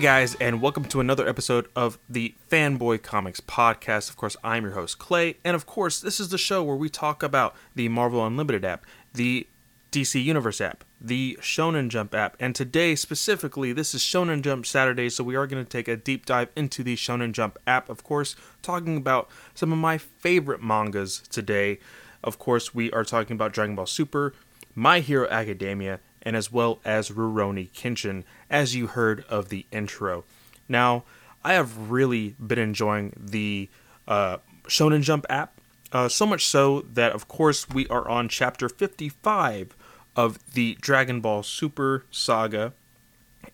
Guys, 0.00 0.34
and 0.36 0.62
welcome 0.62 0.86
to 0.86 1.00
another 1.00 1.28
episode 1.28 1.68
of 1.76 1.98
the 2.08 2.34
Fanboy 2.50 3.02
Comics 3.02 3.40
Podcast. 3.40 4.08
Of 4.08 4.16
course, 4.16 4.34
I'm 4.42 4.62
your 4.62 4.72
host, 4.72 4.98
Clay, 4.98 5.36
and 5.44 5.54
of 5.54 5.66
course, 5.66 6.00
this 6.00 6.18
is 6.18 6.30
the 6.30 6.38
show 6.38 6.62
where 6.62 6.74
we 6.74 6.88
talk 6.88 7.22
about 7.22 7.54
the 7.74 7.86
Marvel 7.90 8.26
Unlimited 8.26 8.64
app, 8.64 8.86
the 9.12 9.46
DC 9.92 10.24
Universe 10.24 10.58
app, 10.58 10.84
the 11.02 11.36
Shonen 11.42 11.90
Jump 11.90 12.14
app, 12.14 12.34
and 12.40 12.54
today 12.54 12.94
specifically, 12.94 13.74
this 13.74 13.94
is 13.94 14.00
Shonen 14.00 14.40
Jump 14.40 14.64
Saturday, 14.64 15.10
so 15.10 15.22
we 15.22 15.36
are 15.36 15.46
going 15.46 15.62
to 15.62 15.68
take 15.68 15.86
a 15.86 15.98
deep 15.98 16.24
dive 16.24 16.48
into 16.56 16.82
the 16.82 16.96
Shonen 16.96 17.32
Jump 17.32 17.58
app, 17.66 17.90
of 17.90 18.02
course, 18.02 18.36
talking 18.62 18.96
about 18.96 19.28
some 19.54 19.70
of 19.70 19.78
my 19.78 19.98
favorite 19.98 20.62
mangas 20.62 21.20
today. 21.28 21.78
Of 22.24 22.38
course, 22.38 22.74
we 22.74 22.90
are 22.92 23.04
talking 23.04 23.34
about 23.34 23.52
Dragon 23.52 23.76
Ball 23.76 23.84
Super, 23.84 24.32
My 24.74 25.00
Hero 25.00 25.28
Academia, 25.28 26.00
and 26.22 26.36
as 26.36 26.52
well 26.52 26.80
as 26.84 27.10
Rurouni 27.10 27.70
Kenshin, 27.70 28.24
as 28.48 28.74
you 28.74 28.88
heard 28.88 29.24
of 29.28 29.48
the 29.48 29.66
intro. 29.70 30.24
Now, 30.68 31.04
I 31.42 31.54
have 31.54 31.90
really 31.90 32.34
been 32.38 32.58
enjoying 32.58 33.14
the 33.16 33.68
uh, 34.06 34.38
Shonen 34.64 35.02
Jump 35.02 35.26
app, 35.30 35.58
uh, 35.92 36.08
so 36.08 36.26
much 36.26 36.46
so 36.46 36.82
that, 36.92 37.12
of 37.12 37.28
course, 37.28 37.68
we 37.68 37.86
are 37.88 38.08
on 38.08 38.28
chapter 38.28 38.68
55 38.68 39.74
of 40.14 40.52
the 40.52 40.76
Dragon 40.80 41.20
Ball 41.20 41.42
Super 41.42 42.04
saga. 42.10 42.72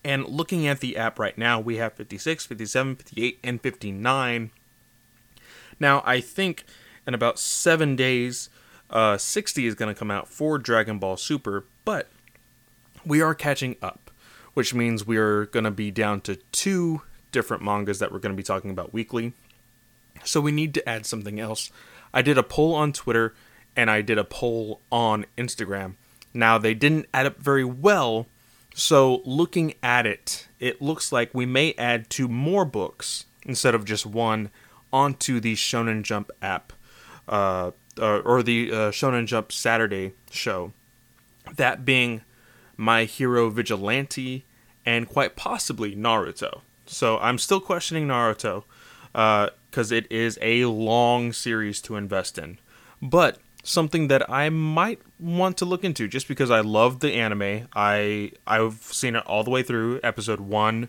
And 0.05 0.27
looking 0.27 0.67
at 0.67 0.81
the 0.81 0.97
app 0.97 1.19
right 1.19 1.37
now, 1.39 1.61
we 1.61 1.77
have 1.77 1.95
56, 1.95 2.47
57, 2.47 2.97
58, 2.97 3.39
and 3.45 3.61
59. 3.61 4.51
Now, 5.79 6.03
I 6.05 6.21
think 6.21 6.65
in 7.07 7.15
about 7.15 7.39
seven 7.39 7.97
days, 7.97 8.51
uh, 8.91 9.17
60 9.17 9.67
is 9.67 9.75
going 9.75 9.93
to 9.93 9.99
come 9.99 10.11
out 10.11 10.29
for 10.29 10.59
Dragon 10.59 10.99
Ball 10.99 11.17
Super, 11.17 11.65
but 11.85 12.09
we 13.07 13.23
are 13.23 13.35
catching 13.35 13.77
up, 13.81 14.11
which 14.55 14.75
means 14.75 15.07
we're 15.07 15.47
going 15.47 15.65
to 15.65 15.71
be 15.71 15.91
down 15.91 16.21
to 16.23 16.37
two 16.53 17.03
different 17.33 17.63
mangas 17.63 17.99
that 18.01 18.13
we're 18.13 18.19
going 18.19 18.35
to 18.35 18.37
be 18.37 18.43
talking 18.43 18.71
about 18.71 18.93
weekly. 18.93 19.33
So 20.25 20.41
we 20.41 20.53
need 20.53 20.75
to 20.75 20.89
add 20.89 21.07
something 21.07 21.39
else. 21.39 21.71
I 22.13 22.23
did 22.23 22.37
a 22.37 22.43
poll 22.43 22.75
on 22.75 22.93
Twitter 22.93 23.35
and 23.77 23.91
I 23.91 24.03
did 24.03 24.19
a 24.19 24.25
poll 24.25 24.81
on 24.91 25.27
Instagram. 25.37 25.95
Now, 26.35 26.59
they 26.59 26.75
didn't 26.75 27.07
add 27.15 27.27
up 27.27 27.39
very 27.39 27.65
well, 27.65 28.27
so 28.75 29.23
looking 29.25 29.75
at 29.83 30.07
it, 30.07 30.49
it 30.59 30.83
looks 30.83 31.13
like 31.13 31.31
we 31.33 31.47
may 31.47 31.75
add 31.79 32.11
two 32.11 32.29
more 32.29 32.65
books 32.65 33.27
instead 33.45 33.75
of 33.75 33.85
just 33.85 34.05
one 34.05 34.51
onto 34.93 35.41
the 35.41 35.55
Shonen 35.55 36.03
Jump 36.03 36.31
app, 36.43 36.73
uh, 37.29 37.71
uh, 37.99 38.19
or 38.19 38.43
the 38.43 38.71
uh, 38.71 38.91
Shonen 38.91 39.27
Jump 39.27 39.53
Saturday 39.53 40.13
show. 40.31 40.73
That 41.55 41.85
being 41.85 42.23
my 42.77 43.05
Hero 43.05 43.51
Vigilante, 43.51 44.45
and 44.85 45.09
quite 45.09 45.37
possibly 45.37 45.97
Naruto. 45.97 46.61
So 46.87 47.19
I'm 47.19 47.39
still 47.39 47.61
questioning 47.61 48.07
Naruto 48.09 48.65
because 49.13 49.93
uh, 49.93 49.95
it 49.95 50.07
is 50.11 50.39
a 50.43 50.67
long 50.67 51.33
series 51.33 51.81
to 51.83 51.97
invest 51.97 52.39
in. 52.39 52.59
But 53.03 53.39
something 53.63 54.09
that 54.09 54.31
I 54.31 54.49
might 54.49 55.01
want 55.19 55.57
to 55.59 55.65
look 55.65 55.83
into 55.85 56.07
just 56.07 56.29
because 56.29 56.51
I 56.51 56.61
love 56.61 57.01
the 57.01 57.13
anime. 57.13 57.69
I 57.75 58.33
I've 58.47 58.83
seen 58.83 59.17
it 59.17 59.27
all 59.27 59.43
the 59.43 59.51
way 59.51 59.63
through 59.63 60.01
episode 60.03 60.41
1 60.41 60.89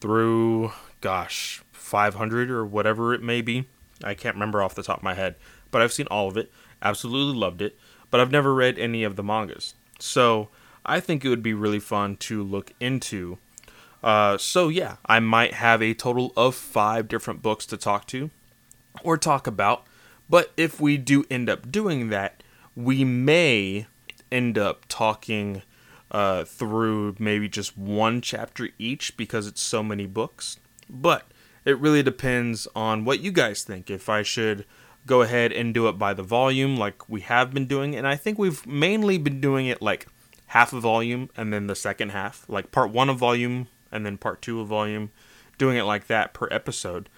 through 0.00 0.72
gosh, 1.00 1.62
500 1.72 2.50
or 2.50 2.64
whatever 2.64 3.12
it 3.12 3.22
may 3.22 3.40
be. 3.40 3.66
I 4.02 4.14
can't 4.14 4.36
remember 4.36 4.62
off 4.62 4.74
the 4.74 4.82
top 4.82 4.98
of 4.98 5.02
my 5.02 5.14
head, 5.14 5.36
but 5.70 5.82
I've 5.82 5.92
seen 5.92 6.06
all 6.10 6.28
of 6.28 6.36
it. 6.36 6.50
Absolutely 6.80 7.38
loved 7.38 7.62
it, 7.62 7.78
but 8.10 8.20
I've 8.20 8.32
never 8.32 8.54
read 8.54 8.78
any 8.78 9.04
of 9.04 9.16
the 9.16 9.22
mangas. 9.22 9.74
So, 9.98 10.48
I 10.84 11.00
think 11.00 11.24
it 11.24 11.28
would 11.28 11.42
be 11.42 11.54
really 11.54 11.80
fun 11.80 12.16
to 12.16 12.42
look 12.42 12.72
into. 12.80 13.38
Uh, 14.02 14.36
so, 14.36 14.68
yeah, 14.68 14.96
I 15.06 15.20
might 15.20 15.54
have 15.54 15.80
a 15.80 15.94
total 15.94 16.32
of 16.36 16.54
five 16.54 17.08
different 17.08 17.42
books 17.42 17.66
to 17.66 17.76
talk 17.76 18.06
to 18.08 18.30
or 19.04 19.16
talk 19.16 19.46
about. 19.46 19.84
But 20.28 20.52
if 20.56 20.80
we 20.80 20.96
do 20.96 21.24
end 21.30 21.48
up 21.48 21.70
doing 21.70 22.08
that, 22.08 22.42
we 22.74 23.04
may 23.04 23.86
end 24.30 24.58
up 24.58 24.86
talking 24.88 25.62
uh, 26.10 26.44
through 26.44 27.16
maybe 27.18 27.48
just 27.48 27.76
one 27.76 28.20
chapter 28.20 28.70
each 28.78 29.16
because 29.16 29.46
it's 29.46 29.62
so 29.62 29.82
many 29.82 30.06
books. 30.06 30.58
But 30.88 31.26
it 31.64 31.78
really 31.78 32.02
depends 32.02 32.66
on 32.74 33.04
what 33.04 33.20
you 33.20 33.30
guys 33.30 33.62
think. 33.62 33.90
If 33.90 34.08
I 34.08 34.22
should 34.22 34.64
go 35.06 35.22
ahead 35.22 35.52
and 35.52 35.74
do 35.74 35.88
it 35.88 35.98
by 35.98 36.14
the 36.14 36.22
volume 36.22 36.76
like 36.76 37.08
we 37.08 37.22
have 37.22 37.52
been 37.52 37.66
doing, 37.66 37.94
and 37.94 38.06
I 38.06 38.16
think 38.16 38.38
we've 38.38 38.66
mainly 38.66 39.18
been 39.18 39.40
doing 39.40 39.66
it 39.66 39.82
like 39.82 40.06
half 40.52 40.74
a 40.74 40.80
volume 40.80 41.30
and 41.34 41.50
then 41.50 41.66
the 41.66 41.74
second 41.74 42.10
half, 42.10 42.44
like 42.46 42.70
part 42.70 42.90
one 42.90 43.08
of 43.08 43.16
volume 43.16 43.68
and 43.90 44.04
then 44.04 44.18
part 44.18 44.42
two 44.42 44.60
of 44.60 44.68
volume, 44.68 45.10
doing 45.56 45.78
it 45.78 45.84
like 45.84 46.08
that 46.08 46.34
per 46.34 46.46
episode. 46.50 47.08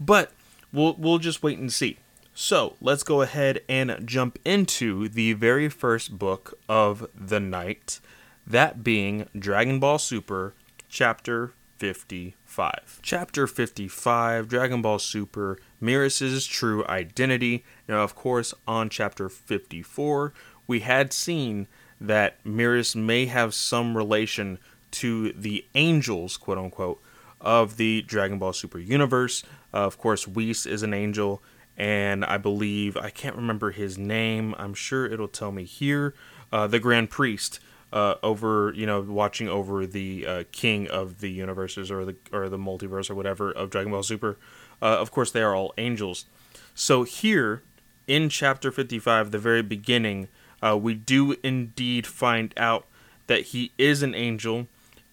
But 0.00 0.32
we'll 0.72 0.96
we'll 0.98 1.18
just 1.18 1.42
wait 1.42 1.58
and 1.58 1.72
see. 1.72 1.98
So 2.34 2.76
let's 2.80 3.04
go 3.04 3.22
ahead 3.22 3.60
and 3.68 4.06
jump 4.06 4.40
into 4.44 5.08
the 5.08 5.34
very 5.34 5.68
first 5.68 6.18
book 6.18 6.58
of 6.68 7.06
the 7.14 7.38
night, 7.38 8.00
that 8.44 8.82
being 8.82 9.28
Dragon 9.38 9.78
Ball 9.78 9.98
Super, 9.98 10.54
Chapter 10.88 11.52
55. 11.76 13.00
Chapter 13.02 13.46
55, 13.46 14.48
Dragon 14.48 14.82
Ball 14.82 14.98
Super, 14.98 15.58
Merus's 15.80 16.44
True 16.46 16.84
Identity. 16.86 17.64
Now, 17.86 18.02
of 18.02 18.14
course, 18.16 18.52
on 18.66 18.88
Chapter 18.88 19.28
54, 19.28 20.32
we 20.66 20.80
had 20.80 21.12
seen 21.12 21.68
that 22.00 22.42
Merus 22.44 22.96
may 22.96 23.26
have 23.26 23.54
some 23.54 23.96
relation 23.96 24.58
to 24.92 25.32
the 25.32 25.64
angels, 25.74 26.36
quote 26.36 26.58
unquote, 26.58 27.00
of 27.40 27.76
the 27.76 28.02
Dragon 28.02 28.38
Ball 28.38 28.52
Super 28.52 28.78
universe. 28.78 29.42
Uh, 29.72 29.78
of 29.78 29.98
course, 29.98 30.26
Whis 30.26 30.66
is 30.66 30.82
an 30.82 30.94
angel, 30.94 31.42
and 31.76 32.24
I 32.24 32.38
believe, 32.38 32.96
I 32.96 33.10
can't 33.10 33.36
remember 33.36 33.70
his 33.70 33.96
name, 33.96 34.54
I'm 34.58 34.74
sure 34.74 35.06
it'll 35.06 35.28
tell 35.28 35.52
me 35.52 35.64
here, 35.64 36.14
uh, 36.52 36.66
the 36.66 36.78
Grand 36.78 37.10
Priest. 37.10 37.60
Uh, 37.92 38.14
over 38.22 38.72
you 38.76 38.86
know 38.86 39.00
watching 39.00 39.48
over 39.48 39.84
the 39.84 40.24
uh, 40.24 40.44
king 40.52 40.86
of 40.86 41.18
the 41.18 41.28
universes 41.28 41.90
or 41.90 42.04
the 42.04 42.14
or 42.30 42.48
the 42.48 42.56
multiverse 42.56 43.10
or 43.10 43.16
whatever 43.16 43.50
of 43.50 43.68
Dragon 43.68 43.90
Ball 43.90 44.04
Super, 44.04 44.38
uh, 44.80 44.84
of 44.84 45.10
course 45.10 45.32
they 45.32 45.42
are 45.42 45.56
all 45.56 45.74
angels. 45.76 46.26
So 46.72 47.02
here 47.02 47.64
in 48.06 48.28
chapter 48.28 48.70
55, 48.70 49.32
the 49.32 49.38
very 49.38 49.62
beginning, 49.62 50.28
uh, 50.62 50.76
we 50.80 50.94
do 50.94 51.36
indeed 51.42 52.06
find 52.06 52.52
out 52.56 52.86
that 53.26 53.46
he 53.46 53.72
is 53.78 54.02
an 54.02 54.14
angel, 54.14 54.66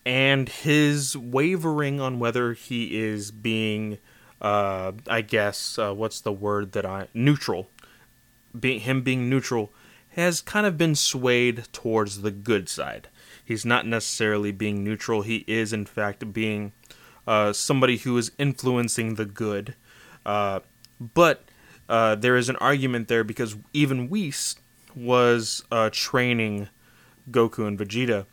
and 0.05 0.49
his 0.49 1.15
wavering 1.15 1.99
on 1.99 2.19
whether 2.19 2.53
he 2.53 2.97
is 2.97 3.31
being, 3.31 3.97
uh, 4.41 4.94
I 5.07 5.21
guess, 5.21 5.77
uh, 5.77 5.94
what's 5.94 6.21
the 6.21 6.31
word 6.31 6.71
that 6.71 6.85
I 6.85 7.07
neutral, 7.13 7.69
being 8.57 8.79
him 8.81 9.01
being 9.01 9.29
neutral, 9.29 9.71
has 10.11 10.41
kind 10.41 10.65
of 10.65 10.77
been 10.77 10.95
swayed 10.95 11.65
towards 11.71 12.21
the 12.21 12.31
good 12.31 12.67
side. 12.69 13.07
He's 13.44 13.65
not 13.65 13.85
necessarily 13.85 14.51
being 14.51 14.83
neutral. 14.83 15.21
He 15.21 15.45
is, 15.47 15.71
in 15.71 15.85
fact, 15.85 16.33
being 16.33 16.73
uh, 17.27 17.53
somebody 17.53 17.97
who 17.97 18.17
is 18.17 18.31
influencing 18.38 19.15
the 19.15 19.25
good. 19.25 19.75
Uh, 20.25 20.61
but 20.99 21.44
uh, 21.88 22.15
there 22.15 22.35
is 22.35 22.49
an 22.49 22.55
argument 22.57 23.07
there 23.07 23.23
because 23.23 23.55
even 23.73 24.09
Whis 24.09 24.55
was 24.97 25.63
uh, 25.71 25.89
training 25.91 26.69
Goku 27.29 27.67
and 27.67 27.77
Vegeta, 27.77 28.25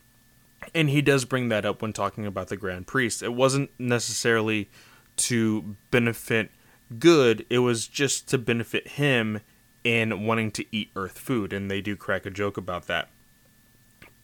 and 0.74 0.88
he 0.88 1.02
does 1.02 1.24
bring 1.24 1.48
that 1.50 1.66
up 1.66 1.82
when 1.82 1.92
talking 1.92 2.26
about 2.26 2.48
the 2.48 2.56
Grand 2.56 2.86
Priest. 2.86 3.22
It 3.22 3.34
wasn't 3.34 3.70
necessarily 3.78 4.70
to 5.16 5.76
benefit 5.90 6.50
good; 6.98 7.44
it 7.50 7.58
was 7.58 7.86
just 7.86 8.28
to 8.28 8.38
benefit 8.38 8.88
him 8.88 9.40
in 9.84 10.24
wanting 10.24 10.50
to 10.52 10.64
eat 10.72 10.90
Earth 10.96 11.18
food, 11.18 11.52
and 11.52 11.70
they 11.70 11.80
do 11.80 11.94
crack 11.94 12.24
a 12.24 12.30
joke 12.30 12.56
about 12.56 12.86
that. 12.86 13.08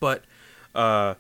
But, 0.01 0.25
uh, 0.75 1.15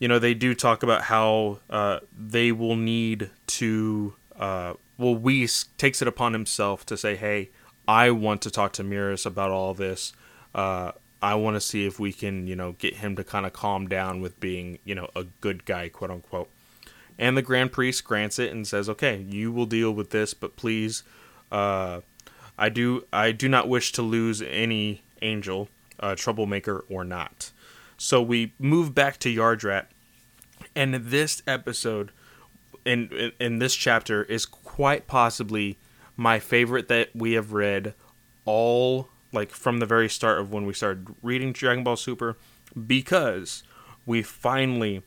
you 0.00 0.08
know, 0.08 0.18
they 0.18 0.34
do 0.34 0.54
talk 0.54 0.82
about 0.82 1.02
how 1.02 1.60
uh, 1.70 2.00
they 2.16 2.50
will 2.50 2.76
need 2.76 3.30
to. 3.46 4.14
Uh, 4.36 4.74
well, 4.96 5.14
Whis 5.14 5.66
takes 5.78 6.02
it 6.02 6.08
upon 6.08 6.32
himself 6.32 6.84
to 6.86 6.96
say, 6.96 7.14
"Hey, 7.14 7.50
I 7.86 8.10
want 8.10 8.42
to 8.42 8.50
talk 8.50 8.72
to 8.74 8.82
Merus 8.82 9.24
about 9.24 9.52
all 9.52 9.72
this." 9.74 10.12
Uh, 10.58 10.90
I 11.22 11.36
want 11.36 11.54
to 11.54 11.60
see 11.60 11.86
if 11.86 12.00
we 12.00 12.12
can, 12.12 12.48
you 12.48 12.56
know, 12.56 12.72
get 12.72 12.96
him 12.96 13.14
to 13.14 13.22
kind 13.22 13.46
of 13.46 13.52
calm 13.52 13.86
down 13.86 14.20
with 14.20 14.40
being, 14.40 14.80
you 14.84 14.92
know, 14.92 15.08
a 15.14 15.24
good 15.40 15.64
guy, 15.64 15.88
quote 15.88 16.10
unquote. 16.10 16.50
And 17.16 17.36
the 17.36 17.42
Grand 17.42 17.70
Priest 17.70 18.02
grants 18.04 18.40
it 18.40 18.50
and 18.50 18.66
says, 18.66 18.88
"Okay, 18.88 19.24
you 19.28 19.52
will 19.52 19.66
deal 19.66 19.92
with 19.92 20.10
this, 20.10 20.34
but 20.34 20.56
please, 20.56 21.04
uh, 21.52 22.00
I 22.58 22.68
do, 22.70 23.04
I 23.12 23.30
do 23.30 23.48
not 23.48 23.68
wish 23.68 23.92
to 23.92 24.02
lose 24.02 24.42
any 24.42 25.02
angel, 25.22 25.68
uh, 26.00 26.16
troublemaker 26.16 26.84
or 26.88 27.04
not." 27.04 27.52
So 27.96 28.20
we 28.20 28.52
move 28.58 28.96
back 28.96 29.18
to 29.20 29.28
Yardrat, 29.32 29.86
and 30.74 30.92
this 30.94 31.40
episode, 31.46 32.10
in, 32.84 33.08
in 33.12 33.32
in 33.38 33.58
this 33.60 33.76
chapter, 33.76 34.24
is 34.24 34.44
quite 34.44 35.06
possibly 35.06 35.78
my 36.16 36.40
favorite 36.40 36.88
that 36.88 37.14
we 37.14 37.34
have 37.34 37.52
read 37.52 37.94
all 38.44 39.08
like 39.32 39.50
from 39.50 39.78
the 39.78 39.86
very 39.86 40.08
start 40.08 40.38
of 40.38 40.52
when 40.52 40.66
we 40.66 40.72
started 40.72 41.14
reading 41.22 41.52
Dragon 41.52 41.84
Ball 41.84 41.96
Super 41.96 42.36
because 42.86 43.62
we 44.06 44.22
finally 44.22 45.02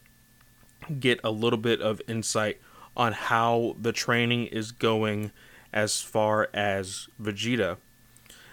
get 1.00 1.20
a 1.24 1.32
little 1.32 1.60
bit 1.60 1.82
of 1.82 2.02
insight 2.08 2.60
on 2.96 3.14
how 3.14 3.76
the 3.80 3.92
training 3.92 4.48
is 4.48 4.72
going 4.72 5.32
as 5.74 6.02
far 6.02 6.50
as 6.54 7.08
Vegeta. 7.22 7.78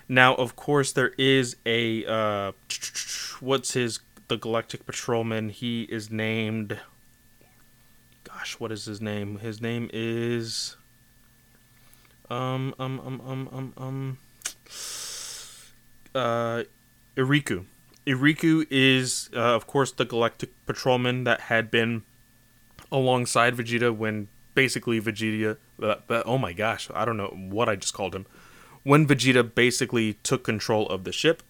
Now, 0.09 0.35
of 0.37 0.56
course, 0.56 0.93
there 0.93 1.12
is 1.19 1.56
a 1.67 2.06
uh, 2.06 2.53
what's 3.41 3.73
his 3.75 4.00
the 4.29 4.37
Galactic 4.37 4.87
Patrolman? 4.87 5.50
He 5.50 5.82
is 5.85 6.11
named. 6.11 6.79
Gosh, 8.25 8.61
what 8.61 8.73
is 8.73 8.85
his 8.85 9.00
name? 9.00 9.38
His 9.38 9.61
name 9.61 9.91
is. 9.93 10.76
Um 12.31 12.75
um 12.79 13.00
um 13.00 13.20
um 13.26 13.49
um 13.53 13.73
um. 13.76 14.19
Uh, 16.19 16.65
Iriku. 17.17 17.65
Iriku 18.05 18.67
is, 18.70 19.31
uh, 19.35 19.38
of 19.38 19.69
course, 19.69 19.93
the 19.93 20.05
Galactic 20.05 20.50
Patrolman 20.67 21.23
that 21.25 21.43
had 21.43 21.70
been 21.70 22.03
alongside 22.91 23.55
Vegeta 23.56 23.97
when 23.97 24.26
basically 24.55 25.00
Vegeta. 25.00 25.59
Uh, 25.81 25.97
but, 26.09 26.26
oh 26.26 26.37
my 26.37 26.53
gosh, 26.53 26.88
I 26.93 27.05
don't 27.05 27.17
know 27.17 27.29
what 27.29 27.69
I 27.69 27.76
just 27.76 27.94
called 27.94 28.17
him. 28.17 28.26
When 28.82 29.06
Vegeta 29.06 29.55
basically 29.55 30.15
took 30.25 30.43
control 30.43 30.88
of 30.88 31.05
the 31.05 31.12
ship. 31.12 31.43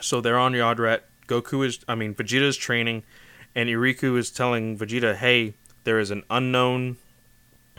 So 0.00 0.20
they're 0.20 0.38
on 0.38 0.52
Yardrat. 0.52 1.00
Goku 1.26 1.64
is, 1.64 1.78
I 1.88 1.94
mean, 1.94 2.14
Vegeta 2.14 2.42
is 2.42 2.56
training, 2.58 3.04
and 3.54 3.68
Iriku 3.70 4.18
is 4.18 4.30
telling 4.30 4.76
Vegeta, 4.76 5.14
hey, 5.14 5.54
there 5.84 5.98
is 5.98 6.10
an 6.10 6.24
unknown 6.28 6.98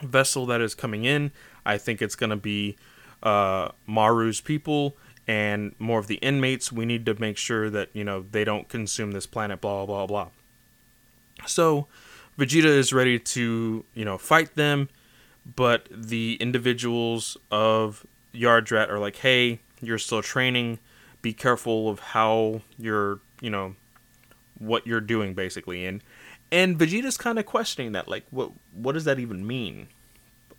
vessel 0.01 0.47
that 0.47 0.61
is 0.61 0.73
coming 0.73 1.05
in. 1.05 1.31
I 1.63 1.77
think 1.77 2.01
it's 2.01 2.15
going 2.15 2.31
to 2.31 2.35
be 2.35 2.75
uh, 3.21 3.69
Moro's 3.85 4.41
people 4.41 4.95
and 5.27 5.75
more 5.79 5.99
of 5.99 6.07
the 6.07 6.15
inmates. 6.15 6.71
We 6.71 6.85
need 6.85 7.05
to 7.05 7.19
make 7.19 7.37
sure 7.37 7.69
that 7.69 7.89
you 7.93 8.03
know 8.03 8.25
they 8.31 8.43
don't 8.43 8.67
consume 8.67 9.11
this 9.11 9.25
planet. 9.25 9.61
Blah 9.61 9.85
blah 9.85 10.07
blah. 10.07 10.29
So 11.45 11.87
Vegeta 12.37 12.65
is 12.65 12.93
ready 12.93 13.19
to 13.19 13.85
you 13.93 14.05
know 14.05 14.17
fight 14.17 14.55
them, 14.55 14.89
but 15.55 15.87
the 15.91 16.37
individuals 16.39 17.37
of 17.51 18.05
Yardrat 18.33 18.89
are 18.89 18.99
like, 18.99 19.17
"Hey, 19.17 19.59
you're 19.81 19.97
still 19.97 20.21
training. 20.21 20.79
Be 21.21 21.33
careful 21.33 21.89
of 21.89 21.99
how 21.99 22.61
you're 22.77 23.19
you 23.41 23.49
know 23.49 23.75
what 24.57 24.87
you're 24.87 25.01
doing 25.01 25.33
basically." 25.33 25.85
And 25.85 26.03
and 26.51 26.77
Vegeta's 26.77 27.17
kind 27.17 27.39
of 27.39 27.45
questioning 27.45 27.93
that, 27.93 28.07
like, 28.07 28.25
what 28.29 28.51
what 28.73 28.93
does 28.93 29.05
that 29.05 29.19
even 29.19 29.47
mean? 29.47 29.87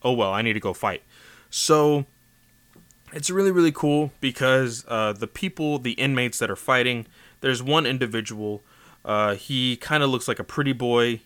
Oh 0.03 0.12
well, 0.12 0.32
I 0.32 0.43
need 0.43 0.55
to 0.55 0.61
go 0.61 0.73
fight. 0.73 1.03
So 1.50 2.06
it's 3.12 3.31
really 3.31 3.50
really 3.50 3.73
cool 3.73 4.12
because 4.20 4.85
uh, 4.88 5.12
the 5.12 5.26
people 5.26 5.79
the 5.79 5.93
inmates 5.93 6.38
that 6.38 6.50
are 6.50 6.56
fighting 6.56 7.06
there's 7.41 7.62
one 7.62 7.87
individual 7.87 8.62
uh, 9.05 9.35
he 9.35 9.76
kind 9.76 10.03
of 10.03 10.11
looks 10.11 10.29
like 10.29 10.38
a 10.38 10.44
pretty 10.44 10.73
boy 10.73 11.20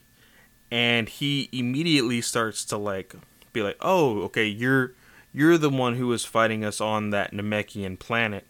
and 0.70 1.08
he 1.08 1.48
immediately 1.52 2.20
starts 2.20 2.64
to 2.64 2.76
like 2.76 3.14
be 3.52 3.62
like 3.62 3.76
oh 3.80 4.22
okay 4.22 4.46
you're 4.46 4.92
you're 5.32 5.58
the 5.58 5.70
one 5.70 5.96
who 5.96 6.06
was 6.06 6.24
fighting 6.24 6.64
us 6.64 6.80
on 6.80 7.10
that 7.10 7.30
namekian 7.32 7.98
planet. 7.98 8.46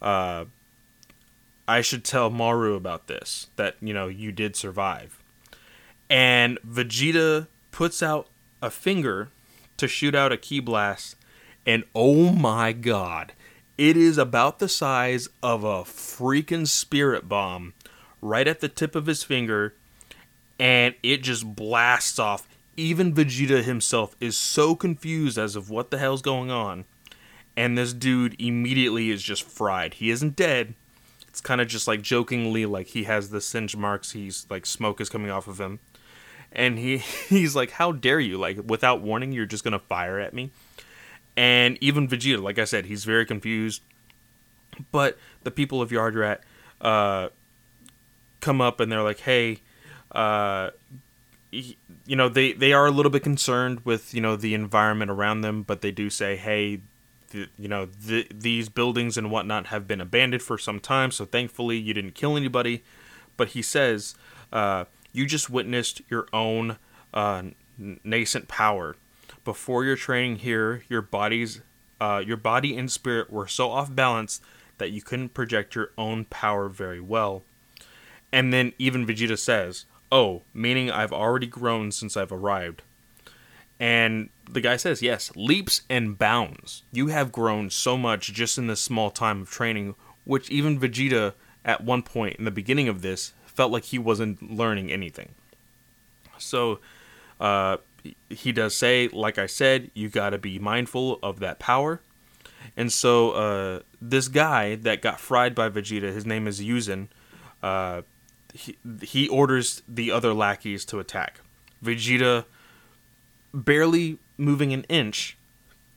Uh, 0.00 0.44
i 1.66 1.80
should 1.80 2.04
tell 2.04 2.30
moro 2.30 2.74
about 2.74 3.08
this 3.08 3.48
that 3.56 3.76
you 3.80 3.92
know 3.92 4.06
you 4.08 4.30
did 4.30 4.54
survive. 4.54 5.18
And 6.10 6.58
vegeta 6.66 7.48
puts 7.72 8.02
out 8.02 8.28
a 8.62 8.70
finger 8.70 9.30
to 9.76 9.88
shoot 9.88 10.14
out 10.14 10.32
a 10.32 10.36
ki 10.36 10.60
blast 10.60 11.16
and 11.66 11.84
oh 11.94 12.32
my 12.32 12.72
god, 12.72 13.32
it 13.76 13.96
is 13.96 14.18
about 14.18 14.58
the 14.58 14.68
size 14.68 15.28
of 15.42 15.62
a 15.64 15.82
freaking 15.84 16.66
spirit 16.66 17.28
bomb 17.28 17.74
right 18.20 18.48
at 18.48 18.60
the 18.60 18.68
tip 18.68 18.94
of 18.94 19.06
his 19.06 19.22
finger, 19.22 19.74
and 20.58 20.94
it 21.02 21.22
just 21.22 21.54
blasts 21.54 22.18
off. 22.18 22.48
Even 22.76 23.14
Vegeta 23.14 23.62
himself 23.62 24.16
is 24.20 24.36
so 24.36 24.74
confused 24.74 25.38
as 25.38 25.56
of 25.56 25.70
what 25.70 25.90
the 25.90 25.98
hell's 25.98 26.22
going 26.22 26.50
on. 26.50 26.84
And 27.56 27.76
this 27.76 27.92
dude 27.92 28.40
immediately 28.40 29.10
is 29.10 29.20
just 29.20 29.42
fried. 29.42 29.94
He 29.94 30.10
isn't 30.10 30.36
dead. 30.36 30.74
It's 31.26 31.40
kind 31.40 31.60
of 31.60 31.66
just 31.66 31.88
like 31.88 32.02
jokingly 32.02 32.66
like 32.66 32.88
he 32.88 33.04
has 33.04 33.30
the 33.30 33.40
singe 33.40 33.76
marks. 33.76 34.12
He's 34.12 34.46
like 34.48 34.64
smoke 34.64 35.00
is 35.00 35.08
coming 35.08 35.30
off 35.30 35.48
of 35.48 35.60
him. 35.60 35.80
And 36.52 36.78
he 36.78 36.98
he's 37.28 37.56
like, 37.56 37.72
"How 37.72 37.92
dare 37.92 38.20
you? 38.20 38.38
Like 38.38 38.58
without 38.64 39.02
warning, 39.02 39.32
you're 39.32 39.46
just 39.46 39.64
going 39.64 39.72
to 39.72 39.78
fire 39.78 40.20
at 40.20 40.34
me?" 40.34 40.52
And 41.38 41.78
even 41.80 42.08
Vegeta, 42.08 42.42
like 42.42 42.58
I 42.58 42.64
said, 42.64 42.86
he's 42.86 43.04
very 43.04 43.24
confused. 43.24 43.82
But 44.90 45.16
the 45.44 45.52
people 45.52 45.80
of 45.80 45.90
Yardrat 45.90 46.38
uh, 46.80 47.28
come 48.40 48.60
up 48.60 48.80
and 48.80 48.90
they're 48.90 49.04
like, 49.04 49.20
hey, 49.20 49.58
uh, 50.10 50.70
you 51.52 51.76
know, 52.16 52.28
they, 52.28 52.54
they 52.54 52.72
are 52.72 52.86
a 52.86 52.90
little 52.90 53.10
bit 53.10 53.22
concerned 53.22 53.84
with, 53.84 54.12
you 54.12 54.20
know, 54.20 54.34
the 54.34 54.52
environment 54.52 55.12
around 55.12 55.42
them, 55.42 55.62
but 55.62 55.80
they 55.80 55.92
do 55.92 56.10
say, 56.10 56.34
hey, 56.36 56.80
you 57.32 57.68
know, 57.68 57.86
the, 57.86 58.26
these 58.34 58.68
buildings 58.68 59.16
and 59.16 59.30
whatnot 59.30 59.66
have 59.66 59.86
been 59.86 60.00
abandoned 60.00 60.42
for 60.42 60.58
some 60.58 60.80
time, 60.80 61.12
so 61.12 61.24
thankfully 61.24 61.78
you 61.78 61.94
didn't 61.94 62.16
kill 62.16 62.36
anybody. 62.36 62.82
But 63.36 63.50
he 63.50 63.62
says, 63.62 64.16
uh, 64.52 64.86
you 65.12 65.24
just 65.24 65.48
witnessed 65.48 66.02
your 66.10 66.26
own 66.32 66.78
uh, 67.14 67.42
nascent 68.02 68.48
power 68.48 68.96
before 69.48 69.82
your 69.82 69.96
training 69.96 70.36
here, 70.36 70.84
your 70.90 71.00
body's 71.00 71.62
uh, 72.02 72.22
your 72.22 72.36
body 72.36 72.76
and 72.76 72.92
spirit 72.92 73.32
were 73.32 73.46
so 73.46 73.70
off 73.70 73.94
balance 73.94 74.42
that 74.76 74.90
you 74.90 75.00
couldn't 75.00 75.32
project 75.32 75.74
your 75.74 75.90
own 75.96 76.26
power 76.26 76.68
very 76.68 77.00
well. 77.00 77.42
And 78.30 78.52
then 78.52 78.74
even 78.78 79.06
Vegeta 79.06 79.38
says, 79.38 79.86
"Oh, 80.12 80.42
meaning 80.52 80.90
I've 80.90 81.14
already 81.14 81.46
grown 81.46 81.92
since 81.92 82.14
I've 82.14 82.30
arrived." 82.30 82.82
And 83.80 84.28
the 84.44 84.60
guy 84.60 84.76
says, 84.76 85.00
"Yes, 85.00 85.32
leaps 85.34 85.80
and 85.88 86.18
bounds. 86.18 86.82
You 86.92 87.06
have 87.06 87.32
grown 87.32 87.70
so 87.70 87.96
much 87.96 88.34
just 88.34 88.58
in 88.58 88.66
this 88.66 88.82
small 88.82 89.10
time 89.10 89.40
of 89.40 89.50
training, 89.50 89.94
which 90.26 90.50
even 90.50 90.78
Vegeta 90.78 91.32
at 91.64 91.82
one 91.82 92.02
point 92.02 92.36
in 92.36 92.44
the 92.44 92.50
beginning 92.50 92.86
of 92.86 93.00
this 93.00 93.32
felt 93.46 93.72
like 93.72 93.84
he 93.84 93.98
wasn't 93.98 94.42
learning 94.42 94.92
anything." 94.92 95.30
So, 96.36 96.80
uh, 97.40 97.78
he 98.28 98.52
does 98.52 98.76
say, 98.76 99.08
like 99.08 99.38
I 99.38 99.46
said, 99.46 99.90
you 99.94 100.08
got 100.08 100.30
to 100.30 100.38
be 100.38 100.58
mindful 100.58 101.18
of 101.22 101.40
that 101.40 101.58
power. 101.58 102.00
And 102.76 102.92
so 102.92 103.32
uh, 103.32 103.80
this 104.00 104.28
guy 104.28 104.76
that 104.76 105.02
got 105.02 105.20
fried 105.20 105.54
by 105.54 105.68
Vegeta, 105.68 106.12
his 106.12 106.26
name 106.26 106.46
is 106.46 106.60
Yuzun, 106.60 107.08
uh, 107.62 108.02
he, 108.54 108.76
he 109.02 109.28
orders 109.28 109.82
the 109.88 110.10
other 110.10 110.32
lackeys 110.32 110.84
to 110.86 110.98
attack. 110.98 111.40
Vegeta, 111.84 112.44
barely 113.52 114.18
moving 114.36 114.72
an 114.72 114.84
inch, 114.84 115.36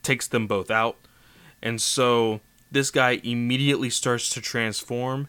takes 0.02 0.26
them 0.26 0.46
both 0.46 0.70
out. 0.70 0.96
And 1.62 1.80
so 1.80 2.40
this 2.70 2.90
guy 2.90 3.20
immediately 3.22 3.90
starts 3.90 4.28
to 4.30 4.40
transform 4.40 5.28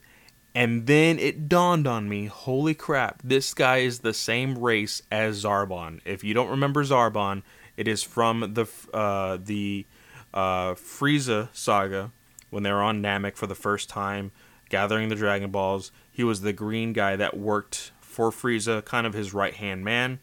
and 0.56 0.86
then 0.86 1.18
it 1.18 1.50
dawned 1.50 1.88
on 1.88 2.08
me, 2.08 2.28
holy 2.28 2.76
crap, 2.76 3.22
this 3.24 3.54
guy 3.54 3.78
is 3.78 4.00
the 4.00 4.14
same 4.14 4.58
race 4.58 5.02
as 5.12 5.44
Zarbon. 5.44 6.00
If 6.06 6.24
you 6.24 6.34
don't 6.34 6.50
remember 6.50 6.84
Zarbon, 6.84 7.42
it 7.76 7.88
is 7.88 8.04
from 8.04 8.54
the 8.54 8.68
uh, 8.94 9.40
the 9.44 9.86
uh, 10.34 10.74
Frieza 10.74 11.50
saga 11.54 12.12
when 12.52 12.62
they 12.62 12.72
were 12.72 12.84
on 12.84 13.02
Namek 13.02 13.36
for 13.36 13.48
the 13.48 13.56
first 13.56 13.90
time, 13.90 14.32
gathering 14.70 15.10
the 15.10 15.16
Dragon 15.16 15.50
Balls. 15.50 15.92
He 16.12 16.24
was 16.24 16.42
the 16.42 16.54
green 16.54 16.94
guy 16.94 17.16
that 17.16 17.36
worked 17.36 17.92
for 18.00 18.30
Frieza, 18.30 18.86
kind 18.86 19.08
of 19.08 19.14
his 19.14 19.34
right 19.34 19.56
hand 19.56 19.84
man. 19.84 20.20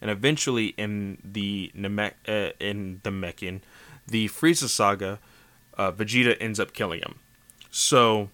And 0.00 0.10
eventually, 0.10 0.68
in 0.76 1.18
the 1.22 1.70
Namek, 1.76 2.14
uh, 2.26 2.52
in 2.58 3.00
the 3.04 3.10
Mekian, 3.10 3.60
the 4.08 4.28
Frieza 4.28 4.68
saga, 4.68 5.20
uh, 5.76 5.92
Vegeta 5.92 6.36
ends 6.40 6.58
up 6.58 6.72
killing 6.72 7.00
him. 7.00 7.20
So 7.70 8.30